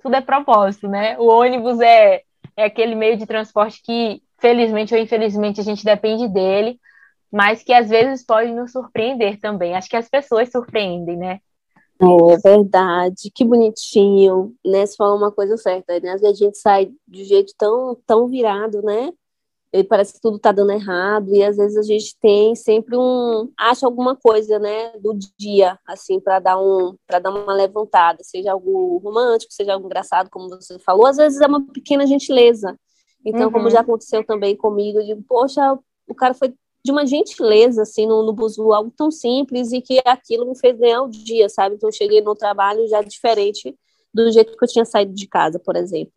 tudo 0.02 0.16
é 0.16 0.20
propósito, 0.20 0.88
né? 0.88 1.18
O 1.18 1.26
ônibus 1.26 1.80
é, 1.80 2.22
é 2.56 2.64
aquele 2.64 2.94
meio 2.94 3.16
de 3.16 3.26
transporte 3.26 3.82
que, 3.82 4.22
felizmente 4.38 4.94
ou 4.94 5.00
infelizmente, 5.00 5.60
a 5.60 5.64
gente 5.64 5.84
depende 5.84 6.28
dele, 6.28 6.78
mas 7.32 7.62
que 7.62 7.72
às 7.72 7.88
vezes 7.88 8.24
pode 8.24 8.52
nos 8.52 8.72
surpreender 8.72 9.38
também. 9.40 9.74
Acho 9.74 9.88
que 9.88 9.96
as 9.96 10.08
pessoas 10.08 10.50
surpreendem, 10.50 11.16
né? 11.16 11.40
É 12.00 12.36
verdade, 12.36 13.30
que 13.34 13.44
bonitinho, 13.44 14.54
né? 14.64 14.86
Você 14.86 14.94
falou 14.94 15.16
uma 15.16 15.32
coisa 15.32 15.56
certa, 15.56 15.98
né? 15.98 16.12
Às 16.12 16.20
vezes 16.20 16.40
a 16.40 16.44
gente 16.44 16.58
sai 16.58 16.92
de 17.06 17.24
jeito 17.24 17.52
tão, 17.58 17.96
tão 18.06 18.28
virado, 18.28 18.80
né? 18.82 19.12
E 19.72 19.84
parece 19.84 20.14
que 20.14 20.20
tudo 20.20 20.38
tá 20.38 20.50
dando 20.50 20.72
errado, 20.72 21.34
e 21.34 21.42
às 21.42 21.58
vezes 21.58 21.76
a 21.76 21.82
gente 21.82 22.16
tem 22.18 22.54
sempre 22.54 22.96
um. 22.96 23.52
acha 23.58 23.84
alguma 23.84 24.16
coisa, 24.16 24.58
né, 24.58 24.92
do 24.98 25.18
dia, 25.36 25.78
assim, 25.86 26.18
para 26.20 26.38
dar 26.38 26.58
um 26.58 26.96
para 27.06 27.18
dar 27.18 27.30
uma 27.30 27.52
levantada, 27.52 28.22
seja 28.22 28.52
algo 28.52 28.96
romântico, 28.98 29.52
seja 29.52 29.74
algo 29.74 29.84
engraçado, 29.84 30.30
como 30.30 30.48
você 30.48 30.78
falou, 30.78 31.06
às 31.06 31.18
vezes 31.18 31.40
é 31.40 31.46
uma 31.46 31.66
pequena 31.66 32.06
gentileza, 32.06 32.78
Então, 33.24 33.46
uhum. 33.46 33.52
como 33.52 33.70
já 33.70 33.80
aconteceu 33.80 34.24
também 34.24 34.56
comigo, 34.56 35.00
eu 35.00 35.04
digo, 35.04 35.22
poxa, 35.28 35.78
o 36.08 36.14
cara 36.14 36.32
foi 36.32 36.54
de 36.88 36.92
uma 36.92 37.06
gentileza, 37.06 37.82
assim, 37.82 38.06
no, 38.06 38.24
no 38.24 38.32
Buzu, 38.32 38.72
algo 38.72 38.90
tão 38.96 39.10
simples 39.10 39.72
e 39.72 39.82
que 39.82 40.00
aquilo 40.06 40.48
me 40.48 40.58
fez 40.58 40.78
ganhar 40.78 41.02
o 41.02 41.08
dia, 41.08 41.46
sabe? 41.50 41.74
Então, 41.74 41.90
eu 41.90 41.92
cheguei 41.92 42.22
no 42.22 42.34
trabalho 42.34 42.88
já 42.88 43.02
diferente 43.02 43.76
do 44.12 44.30
jeito 44.32 44.56
que 44.56 44.64
eu 44.64 44.68
tinha 44.68 44.86
saído 44.86 45.12
de 45.12 45.28
casa, 45.28 45.58
por 45.58 45.76
exemplo. 45.76 46.12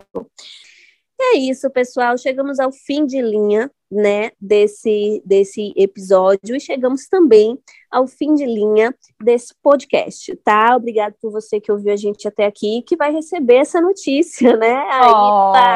É 1.23 1.37
isso, 1.37 1.69
pessoal. 1.69 2.17
Chegamos 2.17 2.59
ao 2.59 2.71
fim 2.71 3.05
de 3.05 3.21
linha, 3.21 3.69
né, 3.91 4.31
desse, 4.39 5.21
desse 5.25 5.73
episódio 5.75 6.55
e 6.55 6.59
chegamos 6.59 7.07
também 7.07 7.59
ao 7.91 8.07
fim 8.07 8.33
de 8.33 8.45
linha 8.45 8.95
desse 9.21 9.53
podcast, 9.61 10.33
tá? 10.37 10.75
Obrigado 10.75 11.13
por 11.21 11.29
você 11.31 11.59
que 11.59 11.71
ouviu 11.71 11.93
a 11.93 11.97
gente 11.97 12.27
até 12.27 12.45
aqui, 12.45 12.81
que 12.87 12.95
vai 12.95 13.11
receber 13.11 13.57
essa 13.57 13.81
notícia, 13.81 14.55
né? 14.57 14.87
Aí 14.89 15.11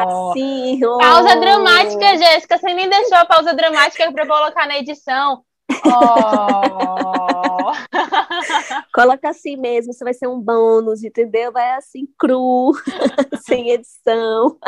oh. 0.08 0.32
sim. 0.32 0.80
Pausa 0.80 1.36
dramática, 1.36 2.16
Jéssica. 2.16 2.58
Você 2.58 2.74
nem 2.74 2.88
deixou 2.88 3.18
a 3.18 3.26
pausa 3.26 3.54
dramática 3.54 4.10
para 4.10 4.26
colocar 4.26 4.66
na 4.66 4.78
edição. 4.78 5.42
Oh. 5.84 7.36
Coloca 8.94 9.28
assim 9.28 9.56
mesmo, 9.56 9.92
você 9.92 10.04
vai 10.04 10.14
ser 10.14 10.26
um 10.26 10.40
bônus, 10.40 11.04
entendeu? 11.04 11.52
Vai 11.52 11.72
assim, 11.72 12.06
cru, 12.18 12.72
sem 13.44 13.70
edição. 13.70 14.58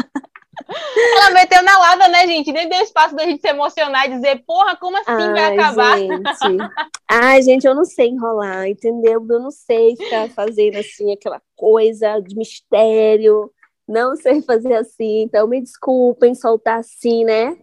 Ela 0.69 1.31
meteu 1.31 1.62
na 1.62 1.79
lata, 1.79 2.09
né, 2.09 2.27
gente? 2.27 2.53
Nem 2.53 2.69
deu 2.69 2.81
espaço 2.83 3.14
da 3.14 3.25
gente 3.25 3.41
se 3.41 3.49
emocionar 3.49 4.07
e 4.07 4.14
dizer, 4.14 4.43
porra, 4.47 4.77
como 4.77 4.97
assim 4.99 5.11
Ai, 5.11 5.33
vai 5.33 5.55
acabar? 5.55 5.99
Gente. 5.99 6.71
Ai, 7.09 7.43
gente, 7.43 7.66
eu 7.66 7.75
não 7.75 7.85
sei 7.85 8.09
enrolar, 8.09 8.69
entendeu? 8.69 9.27
Eu 9.29 9.41
não 9.41 9.51
sei 9.51 9.97
ficar 9.97 10.29
fazendo 10.31 10.77
assim 10.77 11.12
aquela 11.12 11.41
coisa 11.57 12.21
de 12.21 12.37
mistério. 12.37 13.51
Não 13.89 14.14
sei 14.16 14.43
fazer 14.43 14.75
assim, 14.75 15.23
então 15.23 15.49
me 15.49 15.62
desculpem 15.62 16.35
soltar 16.35 16.81
assim, 16.81 17.25
né? 17.25 17.57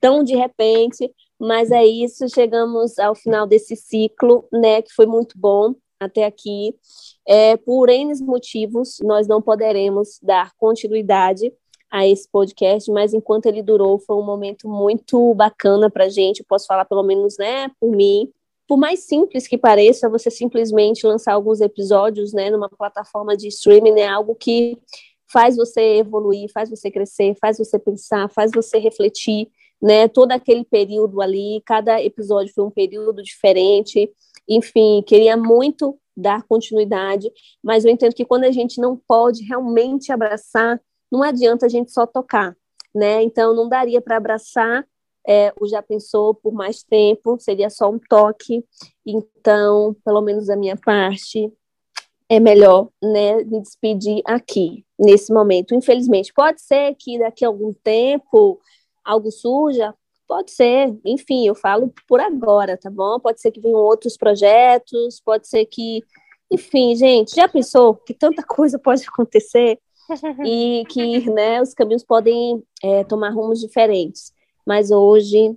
Tão 0.00 0.22
de 0.22 0.36
repente, 0.36 1.10
mas 1.40 1.72
é 1.72 1.84
isso, 1.84 2.28
chegamos 2.32 2.98
ao 3.00 3.16
final 3.16 3.48
desse 3.48 3.74
ciclo, 3.74 4.46
né, 4.52 4.80
que 4.80 4.92
foi 4.94 5.06
muito 5.06 5.36
bom 5.36 5.74
até 5.98 6.24
aqui. 6.24 6.74
É, 7.26 7.56
por 7.56 7.88
N 7.88 8.12
motivos, 8.22 8.98
nós 9.02 9.26
não 9.26 9.42
poderemos 9.42 10.20
dar 10.22 10.52
continuidade 10.56 11.52
a 11.90 12.06
esse 12.06 12.28
podcast, 12.28 12.90
mas 12.90 13.14
enquanto 13.14 13.46
ele 13.46 13.62
durou, 13.62 13.98
foi 13.98 14.16
um 14.16 14.22
momento 14.22 14.68
muito 14.68 15.34
bacana 15.34 15.90
para 15.90 16.04
a 16.04 16.08
gente. 16.08 16.40
Eu 16.40 16.46
posso 16.48 16.66
falar, 16.66 16.84
pelo 16.84 17.02
menos, 17.02 17.36
né, 17.38 17.70
por 17.80 17.90
mim. 17.90 18.30
Por 18.68 18.76
mais 18.76 19.00
simples 19.00 19.46
que 19.46 19.56
pareça, 19.56 20.08
você 20.08 20.30
simplesmente 20.30 21.06
lançar 21.06 21.34
alguns 21.34 21.60
episódios, 21.60 22.32
né, 22.32 22.50
numa 22.50 22.68
plataforma 22.68 23.36
de 23.36 23.48
streaming 23.48 24.00
é 24.00 24.08
algo 24.08 24.34
que 24.34 24.78
faz 25.32 25.56
você 25.56 25.98
evoluir, 25.98 26.50
faz 26.52 26.70
você 26.70 26.90
crescer, 26.90 27.36
faz 27.40 27.58
você 27.58 27.78
pensar, 27.78 28.28
faz 28.30 28.50
você 28.52 28.78
refletir, 28.78 29.48
né? 29.80 30.08
Todo 30.08 30.32
aquele 30.32 30.64
período 30.64 31.20
ali, 31.20 31.62
cada 31.64 32.02
episódio 32.02 32.52
foi 32.54 32.64
um 32.64 32.70
período 32.70 33.22
diferente. 33.22 34.10
Enfim, 34.48 35.02
queria 35.06 35.36
muito 35.36 35.98
dar 36.16 36.42
continuidade, 36.44 37.30
mas 37.62 37.84
eu 37.84 37.90
entendo 37.90 38.14
que 38.14 38.24
quando 38.24 38.44
a 38.44 38.50
gente 38.50 38.80
não 38.80 38.96
pode 38.96 39.44
realmente 39.44 40.10
abraçar 40.10 40.80
não 41.16 41.24
adianta 41.24 41.66
a 41.66 41.68
gente 41.68 41.92
só 41.92 42.06
tocar, 42.06 42.56
né? 42.94 43.22
Então, 43.22 43.54
não 43.54 43.68
daria 43.68 44.00
para 44.00 44.16
abraçar 44.16 44.86
é, 45.26 45.52
o 45.60 45.66
Já 45.66 45.82
Pensou 45.82 46.34
por 46.34 46.52
mais 46.52 46.82
tempo, 46.82 47.38
seria 47.40 47.68
só 47.68 47.90
um 47.90 47.98
toque. 47.98 48.64
Então, 49.04 49.96
pelo 50.04 50.20
menos 50.20 50.46
da 50.46 50.56
minha 50.56 50.76
parte, 50.76 51.52
é 52.28 52.40
melhor 52.40 52.88
né, 53.02 53.42
me 53.44 53.60
despedir 53.60 54.22
aqui, 54.24 54.84
nesse 54.98 55.32
momento. 55.32 55.74
Infelizmente, 55.74 56.32
pode 56.32 56.60
ser 56.60 56.94
que 56.94 57.18
daqui 57.18 57.44
a 57.44 57.48
algum 57.48 57.72
tempo 57.72 58.60
algo 59.04 59.30
surja, 59.30 59.94
pode 60.26 60.50
ser, 60.50 60.96
enfim, 61.04 61.46
eu 61.46 61.54
falo 61.54 61.92
por 62.08 62.20
agora, 62.20 62.76
tá 62.76 62.90
bom? 62.90 63.20
Pode 63.20 63.40
ser 63.40 63.52
que 63.52 63.60
venham 63.60 63.78
outros 63.78 64.16
projetos, 64.16 65.20
pode 65.24 65.48
ser 65.48 65.64
que. 65.66 66.02
Enfim, 66.50 66.94
gente, 66.94 67.34
já 67.34 67.48
pensou 67.48 67.94
que 67.94 68.14
tanta 68.14 68.42
coisa 68.46 68.78
pode 68.78 69.04
acontecer? 69.06 69.78
E 70.44 70.84
que 70.88 71.28
né, 71.30 71.60
os 71.60 71.74
caminhos 71.74 72.04
podem 72.04 72.62
é, 72.82 73.04
tomar 73.04 73.30
rumos 73.30 73.60
diferentes. 73.60 74.32
Mas 74.66 74.90
hoje, 74.90 75.56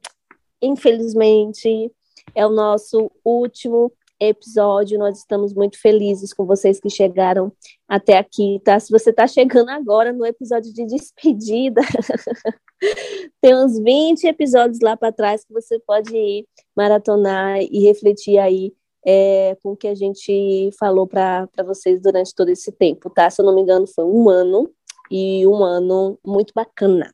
infelizmente, 0.62 1.92
é 2.36 2.46
o 2.46 2.52
nosso 2.52 3.12
último 3.24 3.92
episódio. 4.20 5.00
Nós 5.00 5.20
estamos 5.20 5.54
muito 5.54 5.80
felizes 5.80 6.34
com 6.34 6.46
vocês 6.46 6.80
que 6.80 6.90
chegaram 6.90 7.52
até 7.88 8.18
aqui, 8.18 8.62
tá? 8.64 8.80
Se 8.80 8.92
você 8.92 9.10
está 9.12 9.26
chegando 9.26 9.70
agora 9.70 10.12
no 10.12 10.26
episódio 10.26 10.74
de 10.74 10.86
despedida, 10.86 11.82
tem 13.42 13.56
uns 13.56 13.80
20 13.80 14.26
episódios 14.26 14.80
lá 14.82 14.98
para 14.98 15.12
trás 15.12 15.46
que 15.46 15.54
você 15.54 15.80
pode 15.80 16.16
ir 16.16 16.46
maratonar 16.76 17.60
e 17.62 17.80
refletir 17.86 18.38
aí 18.38 18.74
é, 19.06 19.56
com 19.62 19.72
o 19.72 19.78
que 19.78 19.88
a 19.88 19.96
gente 19.96 20.70
falou 20.80 21.08
para 21.08 21.48
vocês 21.66 22.02
durante 22.02 22.34
todo 22.34 22.50
esse 22.50 22.72
tempo, 22.72 23.10
tá? 23.10 23.30
Se 23.30 23.42
eu 23.42 23.46
não 23.46 23.56
me 23.56 23.62
engano, 23.62 23.88
foi 23.88 24.06
um 24.06 24.30
ano 24.30 24.70
e 25.10 25.46
um 25.48 25.64
ano 25.64 26.20
muito 26.26 26.54
bacana. 26.54 27.12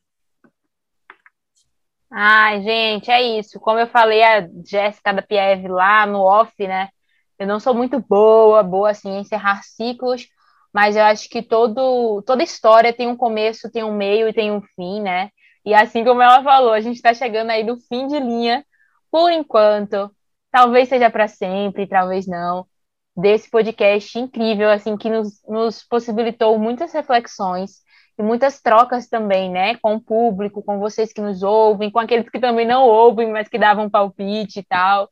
Ai, 2.11 2.61
gente, 2.61 3.11
é 3.11 3.21
isso. 3.39 3.59
Como 3.59 3.79
eu 3.79 3.88
falei 3.88 4.23
a 4.23 4.47
Jéssica 4.65 5.13
da 5.13 5.21
Pieve 5.21 5.67
lá 5.67 6.05
no 6.05 6.21
off, 6.21 6.53
né? 6.65 6.89
Eu 7.38 7.45
não 7.45 7.59
sou 7.59 7.73
muito 7.73 7.99
boa, 7.99 8.63
boa 8.63 8.91
assim 8.91 9.09
em 9.09 9.19
encerrar 9.19 9.61
ciclos, 9.63 10.27
mas 10.73 10.95
eu 10.95 11.03
acho 11.03 11.29
que 11.29 11.41
todo, 11.41 12.21
toda 12.21 12.43
história 12.43 12.93
tem 12.93 13.07
um 13.07 13.17
começo, 13.17 13.71
tem 13.71 13.83
um 13.83 13.95
meio 13.95 14.29
e 14.29 14.33
tem 14.33 14.51
um 14.51 14.61
fim, 14.61 15.01
né? 15.01 15.29
E 15.65 15.73
assim 15.73 16.05
como 16.05 16.21
ela 16.21 16.43
falou, 16.43 16.71
a 16.71 16.79
gente 16.79 16.95
está 16.95 17.13
chegando 17.13 17.49
aí 17.49 17.63
no 17.63 17.77
fim 17.77 18.07
de 18.07 18.19
linha, 18.19 18.65
por 19.11 19.31
enquanto. 19.31 20.14
Talvez 20.56 20.88
seja 20.88 21.10
para 21.10 21.28
sempre, 21.28 21.86
talvez 21.86 22.26
não. 22.26 22.66
Desse 23.14 23.51
podcast 23.51 24.18
incrível, 24.18 24.70
assim, 24.70 24.95
que 24.95 25.10
nos, 25.10 25.41
nos 25.45 25.84
possibilitou 25.84 26.58
muitas 26.58 26.93
reflexões 26.93 27.82
e 28.18 28.24
muitas 28.24 28.62
trocas 28.62 29.10
também, 29.10 29.51
né? 29.51 29.76
Com 29.76 29.95
o 29.95 29.99
público, 29.99 30.64
com 30.64 30.80
vocês 30.80 31.12
que 31.12 31.20
nos 31.20 31.43
ouvem, 31.43 31.91
com 31.91 31.99
aqueles 31.99 32.30
que 32.30 32.39
também 32.39 32.66
não 32.66 32.88
ouvem, 32.88 33.30
mas 33.30 33.49
que 33.49 33.60
davam 33.60 33.89
palpite 33.89 34.60
e 34.60 34.64
tal. 34.64 35.10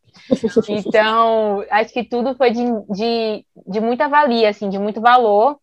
Então, 0.70 1.62
acho 1.70 1.92
que 1.92 2.06
tudo 2.06 2.38
foi 2.38 2.52
de, 2.52 2.64
de, 2.90 3.46
de 3.68 3.82
muita 3.82 4.08
valia, 4.08 4.48
assim, 4.48 4.70
de 4.70 4.80
muito 4.80 5.02
valor 5.02 5.60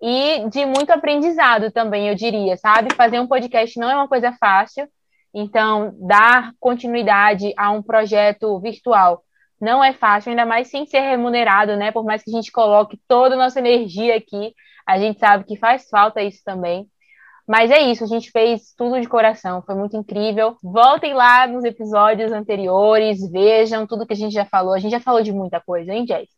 e 0.00 0.48
de 0.48 0.64
muito 0.64 0.92
aprendizado 0.92 1.70
também, 1.70 2.08
eu 2.08 2.14
diria, 2.14 2.56
sabe? 2.56 2.94
Fazer 2.94 3.20
um 3.20 3.28
podcast 3.28 3.78
não 3.78 3.90
é 3.90 3.94
uma 3.94 4.08
coisa 4.08 4.32
fácil, 4.40 4.88
então, 5.32 5.94
dar 6.00 6.52
continuidade 6.58 7.52
a 7.56 7.70
um 7.70 7.82
projeto 7.82 8.58
virtual 8.60 9.22
não 9.60 9.84
é 9.84 9.92
fácil, 9.92 10.30
ainda 10.30 10.46
mais 10.46 10.68
sem 10.68 10.86
ser 10.86 11.00
remunerado, 11.00 11.76
né? 11.76 11.92
Por 11.92 12.04
mais 12.04 12.22
que 12.22 12.30
a 12.30 12.34
gente 12.34 12.50
coloque 12.50 12.98
toda 13.06 13.34
a 13.34 13.38
nossa 13.38 13.58
energia 13.58 14.16
aqui, 14.16 14.54
a 14.86 14.98
gente 14.98 15.20
sabe 15.20 15.44
que 15.44 15.56
faz 15.56 15.88
falta 15.88 16.22
isso 16.22 16.40
também. 16.44 16.86
Mas 17.46 17.70
é 17.70 17.80
isso, 17.80 18.04
a 18.04 18.06
gente 18.06 18.30
fez 18.30 18.72
tudo 18.76 19.00
de 19.00 19.08
coração, 19.08 19.60
foi 19.62 19.74
muito 19.74 19.96
incrível. 19.96 20.56
Voltem 20.62 21.12
lá 21.12 21.46
nos 21.46 21.64
episódios 21.64 22.32
anteriores, 22.32 23.28
vejam 23.30 23.86
tudo 23.86 24.06
que 24.06 24.12
a 24.12 24.16
gente 24.16 24.32
já 24.32 24.44
falou. 24.46 24.72
A 24.72 24.78
gente 24.78 24.92
já 24.92 25.00
falou 25.00 25.22
de 25.22 25.32
muita 25.32 25.60
coisa, 25.60 25.92
hein, 25.92 26.06
Jess? 26.06 26.28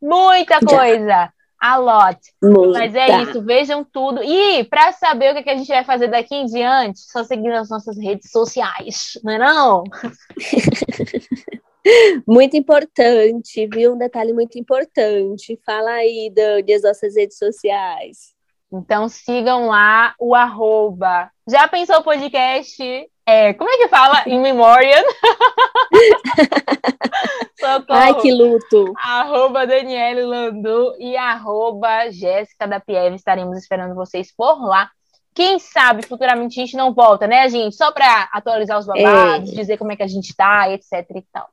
Muita 0.00 0.60
coisa! 0.60 1.32
A 1.62 1.76
lot. 1.76 2.18
Muita. 2.42 2.80
Mas 2.80 2.92
é 2.92 3.22
isso, 3.22 3.40
vejam 3.40 3.84
tudo. 3.84 4.20
E 4.20 4.64
para 4.64 4.90
saber 4.90 5.32
o 5.32 5.44
que 5.44 5.48
a 5.48 5.56
gente 5.56 5.68
vai 5.68 5.84
fazer 5.84 6.08
daqui 6.08 6.34
em 6.34 6.46
diante, 6.46 6.98
só 6.98 7.22
seguir 7.22 7.50
nas 7.50 7.70
nossas 7.70 7.96
redes 7.96 8.32
sociais, 8.32 9.12
não 9.22 9.32
é 9.32 9.38
não? 9.38 9.84
muito 12.26 12.56
importante, 12.56 13.68
viu? 13.72 13.94
Um 13.94 13.98
detalhe 13.98 14.32
muito 14.32 14.58
importante. 14.58 15.56
Fala 15.64 15.92
aí, 15.92 16.32
Dani, 16.34 16.64
das 16.64 16.82
nossas 16.82 17.14
redes 17.14 17.38
sociais. 17.38 18.34
Então 18.72 19.08
sigam 19.08 19.68
lá 19.68 20.16
o 20.18 20.34
arroba. 20.34 21.30
Já 21.48 21.68
pensou 21.68 21.98
o 21.98 22.02
podcast? 22.02 23.08
É, 23.24 23.54
como 23.54 23.70
é 23.70 23.76
que 23.76 23.88
fala? 23.88 24.24
In 24.26 24.40
Memoriam. 24.40 25.02
Ai, 27.88 28.20
que 28.20 28.32
luto. 28.32 28.92
Arroba 28.96 29.66
Daniele 29.66 30.22
Landu 30.22 30.94
e 30.98 31.16
arroba 31.16 32.10
Jéssica 32.10 32.66
da 32.66 32.80
Pieve. 32.80 33.14
Estaremos 33.14 33.56
esperando 33.56 33.94
vocês 33.94 34.34
por 34.34 34.64
lá. 34.64 34.90
Quem 35.34 35.58
sabe 35.58 36.04
futuramente 36.04 36.60
a 36.60 36.64
gente 36.64 36.76
não 36.76 36.92
volta, 36.92 37.26
né, 37.26 37.48
gente? 37.48 37.76
Só 37.76 37.92
para 37.92 38.28
atualizar 38.32 38.78
os 38.78 38.86
babados, 38.86 39.50
é. 39.50 39.54
dizer 39.54 39.78
como 39.78 39.92
é 39.92 39.96
que 39.96 40.02
a 40.02 40.08
gente 40.08 40.34
tá, 40.36 40.70
etc 40.70 41.06
e 41.14 41.22
tal. 41.32 41.48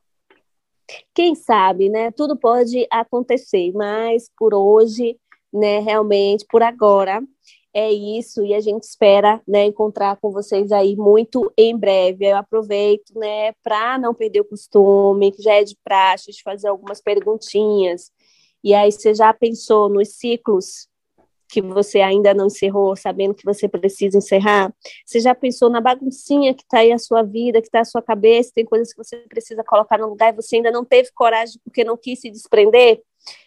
Quem 1.14 1.34
sabe, 1.34 1.88
né? 1.88 2.10
Tudo 2.10 2.36
pode 2.36 2.86
acontecer, 2.90 3.72
mas 3.72 4.28
por 4.36 4.52
hoje, 4.52 5.16
né, 5.52 5.78
realmente, 5.78 6.44
por 6.50 6.62
agora, 6.62 7.22
é 7.72 7.90
isso 7.90 8.44
e 8.44 8.54
a 8.54 8.60
gente 8.60 8.82
espera 8.82 9.40
né, 9.46 9.66
encontrar 9.66 10.16
com 10.16 10.30
vocês 10.30 10.72
aí 10.72 10.96
muito 10.96 11.52
em 11.56 11.76
breve. 11.76 12.26
Eu 12.26 12.36
aproveito 12.36 13.12
né, 13.14 13.52
para 13.62 13.98
não 13.98 14.14
perder 14.14 14.40
o 14.40 14.44
costume, 14.44 15.32
que 15.32 15.42
já 15.42 15.54
é 15.54 15.64
de 15.64 15.76
praxe, 15.84 16.32
de 16.32 16.42
fazer 16.42 16.68
algumas 16.68 17.00
perguntinhas. 17.00 18.10
E 18.62 18.74
aí, 18.74 18.90
você 18.92 19.14
já 19.14 19.32
pensou 19.32 19.88
nos 19.88 20.16
ciclos 20.16 20.88
que 21.50 21.60
você 21.60 22.00
ainda 22.00 22.32
não 22.32 22.46
encerrou, 22.46 22.94
sabendo 22.94 23.34
que 23.34 23.44
você 23.44 23.68
precisa 23.68 24.18
encerrar? 24.18 24.72
Você 25.04 25.18
já 25.18 25.34
pensou 25.34 25.68
na 25.68 25.80
baguncinha 25.80 26.54
que 26.54 26.62
está 26.62 26.78
aí 26.78 26.92
a 26.92 26.98
sua 26.98 27.22
vida, 27.22 27.60
que 27.60 27.66
está 27.66 27.80
a 27.80 27.84
sua 27.84 28.00
cabeça, 28.00 28.52
tem 28.54 28.64
coisas 28.64 28.92
que 28.92 29.02
você 29.02 29.16
precisa 29.28 29.64
colocar 29.64 29.98
no 29.98 30.08
lugar 30.08 30.32
e 30.32 30.36
você 30.36 30.56
ainda 30.56 30.70
não 30.70 30.84
teve 30.84 31.10
coragem 31.12 31.60
porque 31.64 31.82
não 31.82 31.96
quis 31.96 32.20
se 32.20 32.30
desprender? 32.30 33.02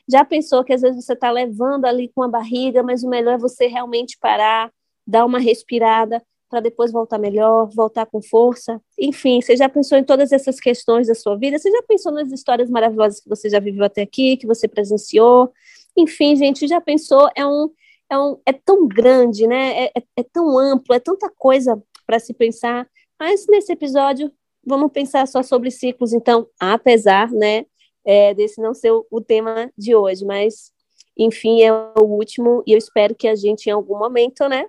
Já 0.09 0.23
pensou 0.25 0.63
que 0.63 0.73
às 0.73 0.81
vezes 0.81 1.03
você 1.05 1.13
está 1.13 1.31
levando 1.31 1.85
ali 1.85 2.09
com 2.13 2.23
a 2.23 2.27
barriga, 2.27 2.83
mas 2.83 3.03
o 3.03 3.09
melhor 3.09 3.35
é 3.35 3.37
você 3.37 3.67
realmente 3.67 4.17
parar, 4.19 4.71
dar 5.05 5.25
uma 5.25 5.39
respirada 5.39 6.21
para 6.49 6.59
depois 6.59 6.91
voltar 6.91 7.17
melhor, 7.17 7.69
voltar 7.73 8.05
com 8.05 8.21
força? 8.21 8.79
Enfim, 8.99 9.41
você 9.41 9.55
já 9.55 9.67
pensou 9.67 9.97
em 9.97 10.03
todas 10.03 10.31
essas 10.31 10.59
questões 10.59 11.07
da 11.07 11.15
sua 11.15 11.35
vida? 11.35 11.57
Você 11.57 11.71
já 11.71 11.81
pensou 11.83 12.11
nas 12.11 12.31
histórias 12.31 12.69
maravilhosas 12.69 13.19
que 13.19 13.29
você 13.29 13.49
já 13.49 13.59
viveu 13.59 13.83
até 13.83 14.03
aqui, 14.03 14.37
que 14.37 14.45
você 14.45 14.67
presenciou? 14.67 15.51
Enfim, 15.97 16.35
gente, 16.35 16.67
já 16.67 16.79
pensou? 16.79 17.29
É 17.35 17.45
um 17.45 17.69
é, 18.09 18.17
um, 18.17 18.37
é 18.45 18.53
tão 18.53 18.87
grande, 18.87 19.47
né? 19.47 19.85
É, 19.85 19.91
é, 19.97 20.03
é 20.17 20.23
tão 20.23 20.57
amplo, 20.57 20.93
é 20.93 20.99
tanta 20.99 21.29
coisa 21.37 21.81
para 22.05 22.19
se 22.19 22.33
pensar. 22.33 22.87
Mas 23.19 23.45
nesse 23.47 23.71
episódio 23.71 24.31
vamos 24.65 24.91
pensar 24.91 25.27
só 25.27 25.43
sobre 25.43 25.71
ciclos, 25.71 26.13
então, 26.13 26.47
apesar, 26.59 27.29
né, 27.31 27.65
é, 28.05 28.33
desse 28.33 28.61
não 28.61 28.73
ser 28.73 28.91
o, 28.91 29.21
tema 29.21 29.71
de 29.77 29.95
hoje, 29.95 30.25
mas 30.25 30.71
enfim, 31.17 31.61
é 31.61 31.71
o 31.71 32.03
último 32.03 32.63
e 32.65 32.73
eu 32.73 32.77
espero 32.77 33.15
que 33.15 33.27
a 33.27 33.35
gente 33.35 33.67
em 33.67 33.71
algum 33.71 33.97
momento, 33.97 34.47
né, 34.47 34.65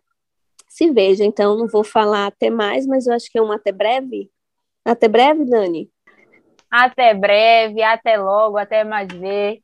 se 0.74 0.90
veja. 0.90 1.24
Então, 1.24 1.56
não 1.56 1.68
vou 1.68 1.84
falar 1.84 2.26
até 2.26 2.50
mais, 2.50 2.84
mas 2.84 3.06
eu 3.06 3.14
acho 3.14 3.30
que 3.30 3.38
é 3.38 3.42
um 3.42 3.52
até 3.52 3.70
breve. 3.70 4.28
Até 4.84 5.06
breve, 5.06 5.44
Dani. 5.44 5.88
Até 6.68 7.14
breve, 7.14 7.80
até 7.80 8.16
logo, 8.16 8.58
até 8.58 8.82
mais 8.82 9.06
ver. 9.08 9.60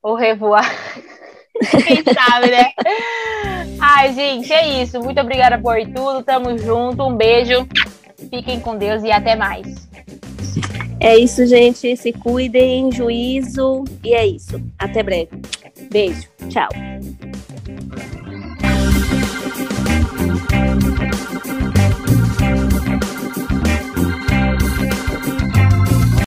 Ou 0.00 0.14
revoar. 0.14 0.64
Quem 1.84 2.04
sabe, 2.14 2.50
né? 2.50 2.72
Ai, 3.80 4.12
gente, 4.12 4.52
é 4.52 4.82
isso. 4.82 5.00
Muito 5.00 5.20
obrigada 5.20 5.60
por 5.60 5.76
tudo. 5.92 6.22
Tamo 6.22 6.56
junto. 6.56 7.02
Um 7.02 7.16
beijo. 7.16 7.66
Fiquem 8.30 8.60
com 8.60 8.76
Deus 8.76 9.02
e 9.02 9.10
até 9.10 9.34
mais. 9.34 9.66
É 11.06 11.16
isso, 11.16 11.46
gente. 11.46 11.96
Se 11.96 12.12
cuidem, 12.12 12.90
juízo. 12.90 13.84
E 14.02 14.12
é 14.12 14.26
isso. 14.26 14.60
Até 14.76 15.04
breve. 15.04 15.30
Beijo. 15.88 16.28
Tchau. 16.48 16.68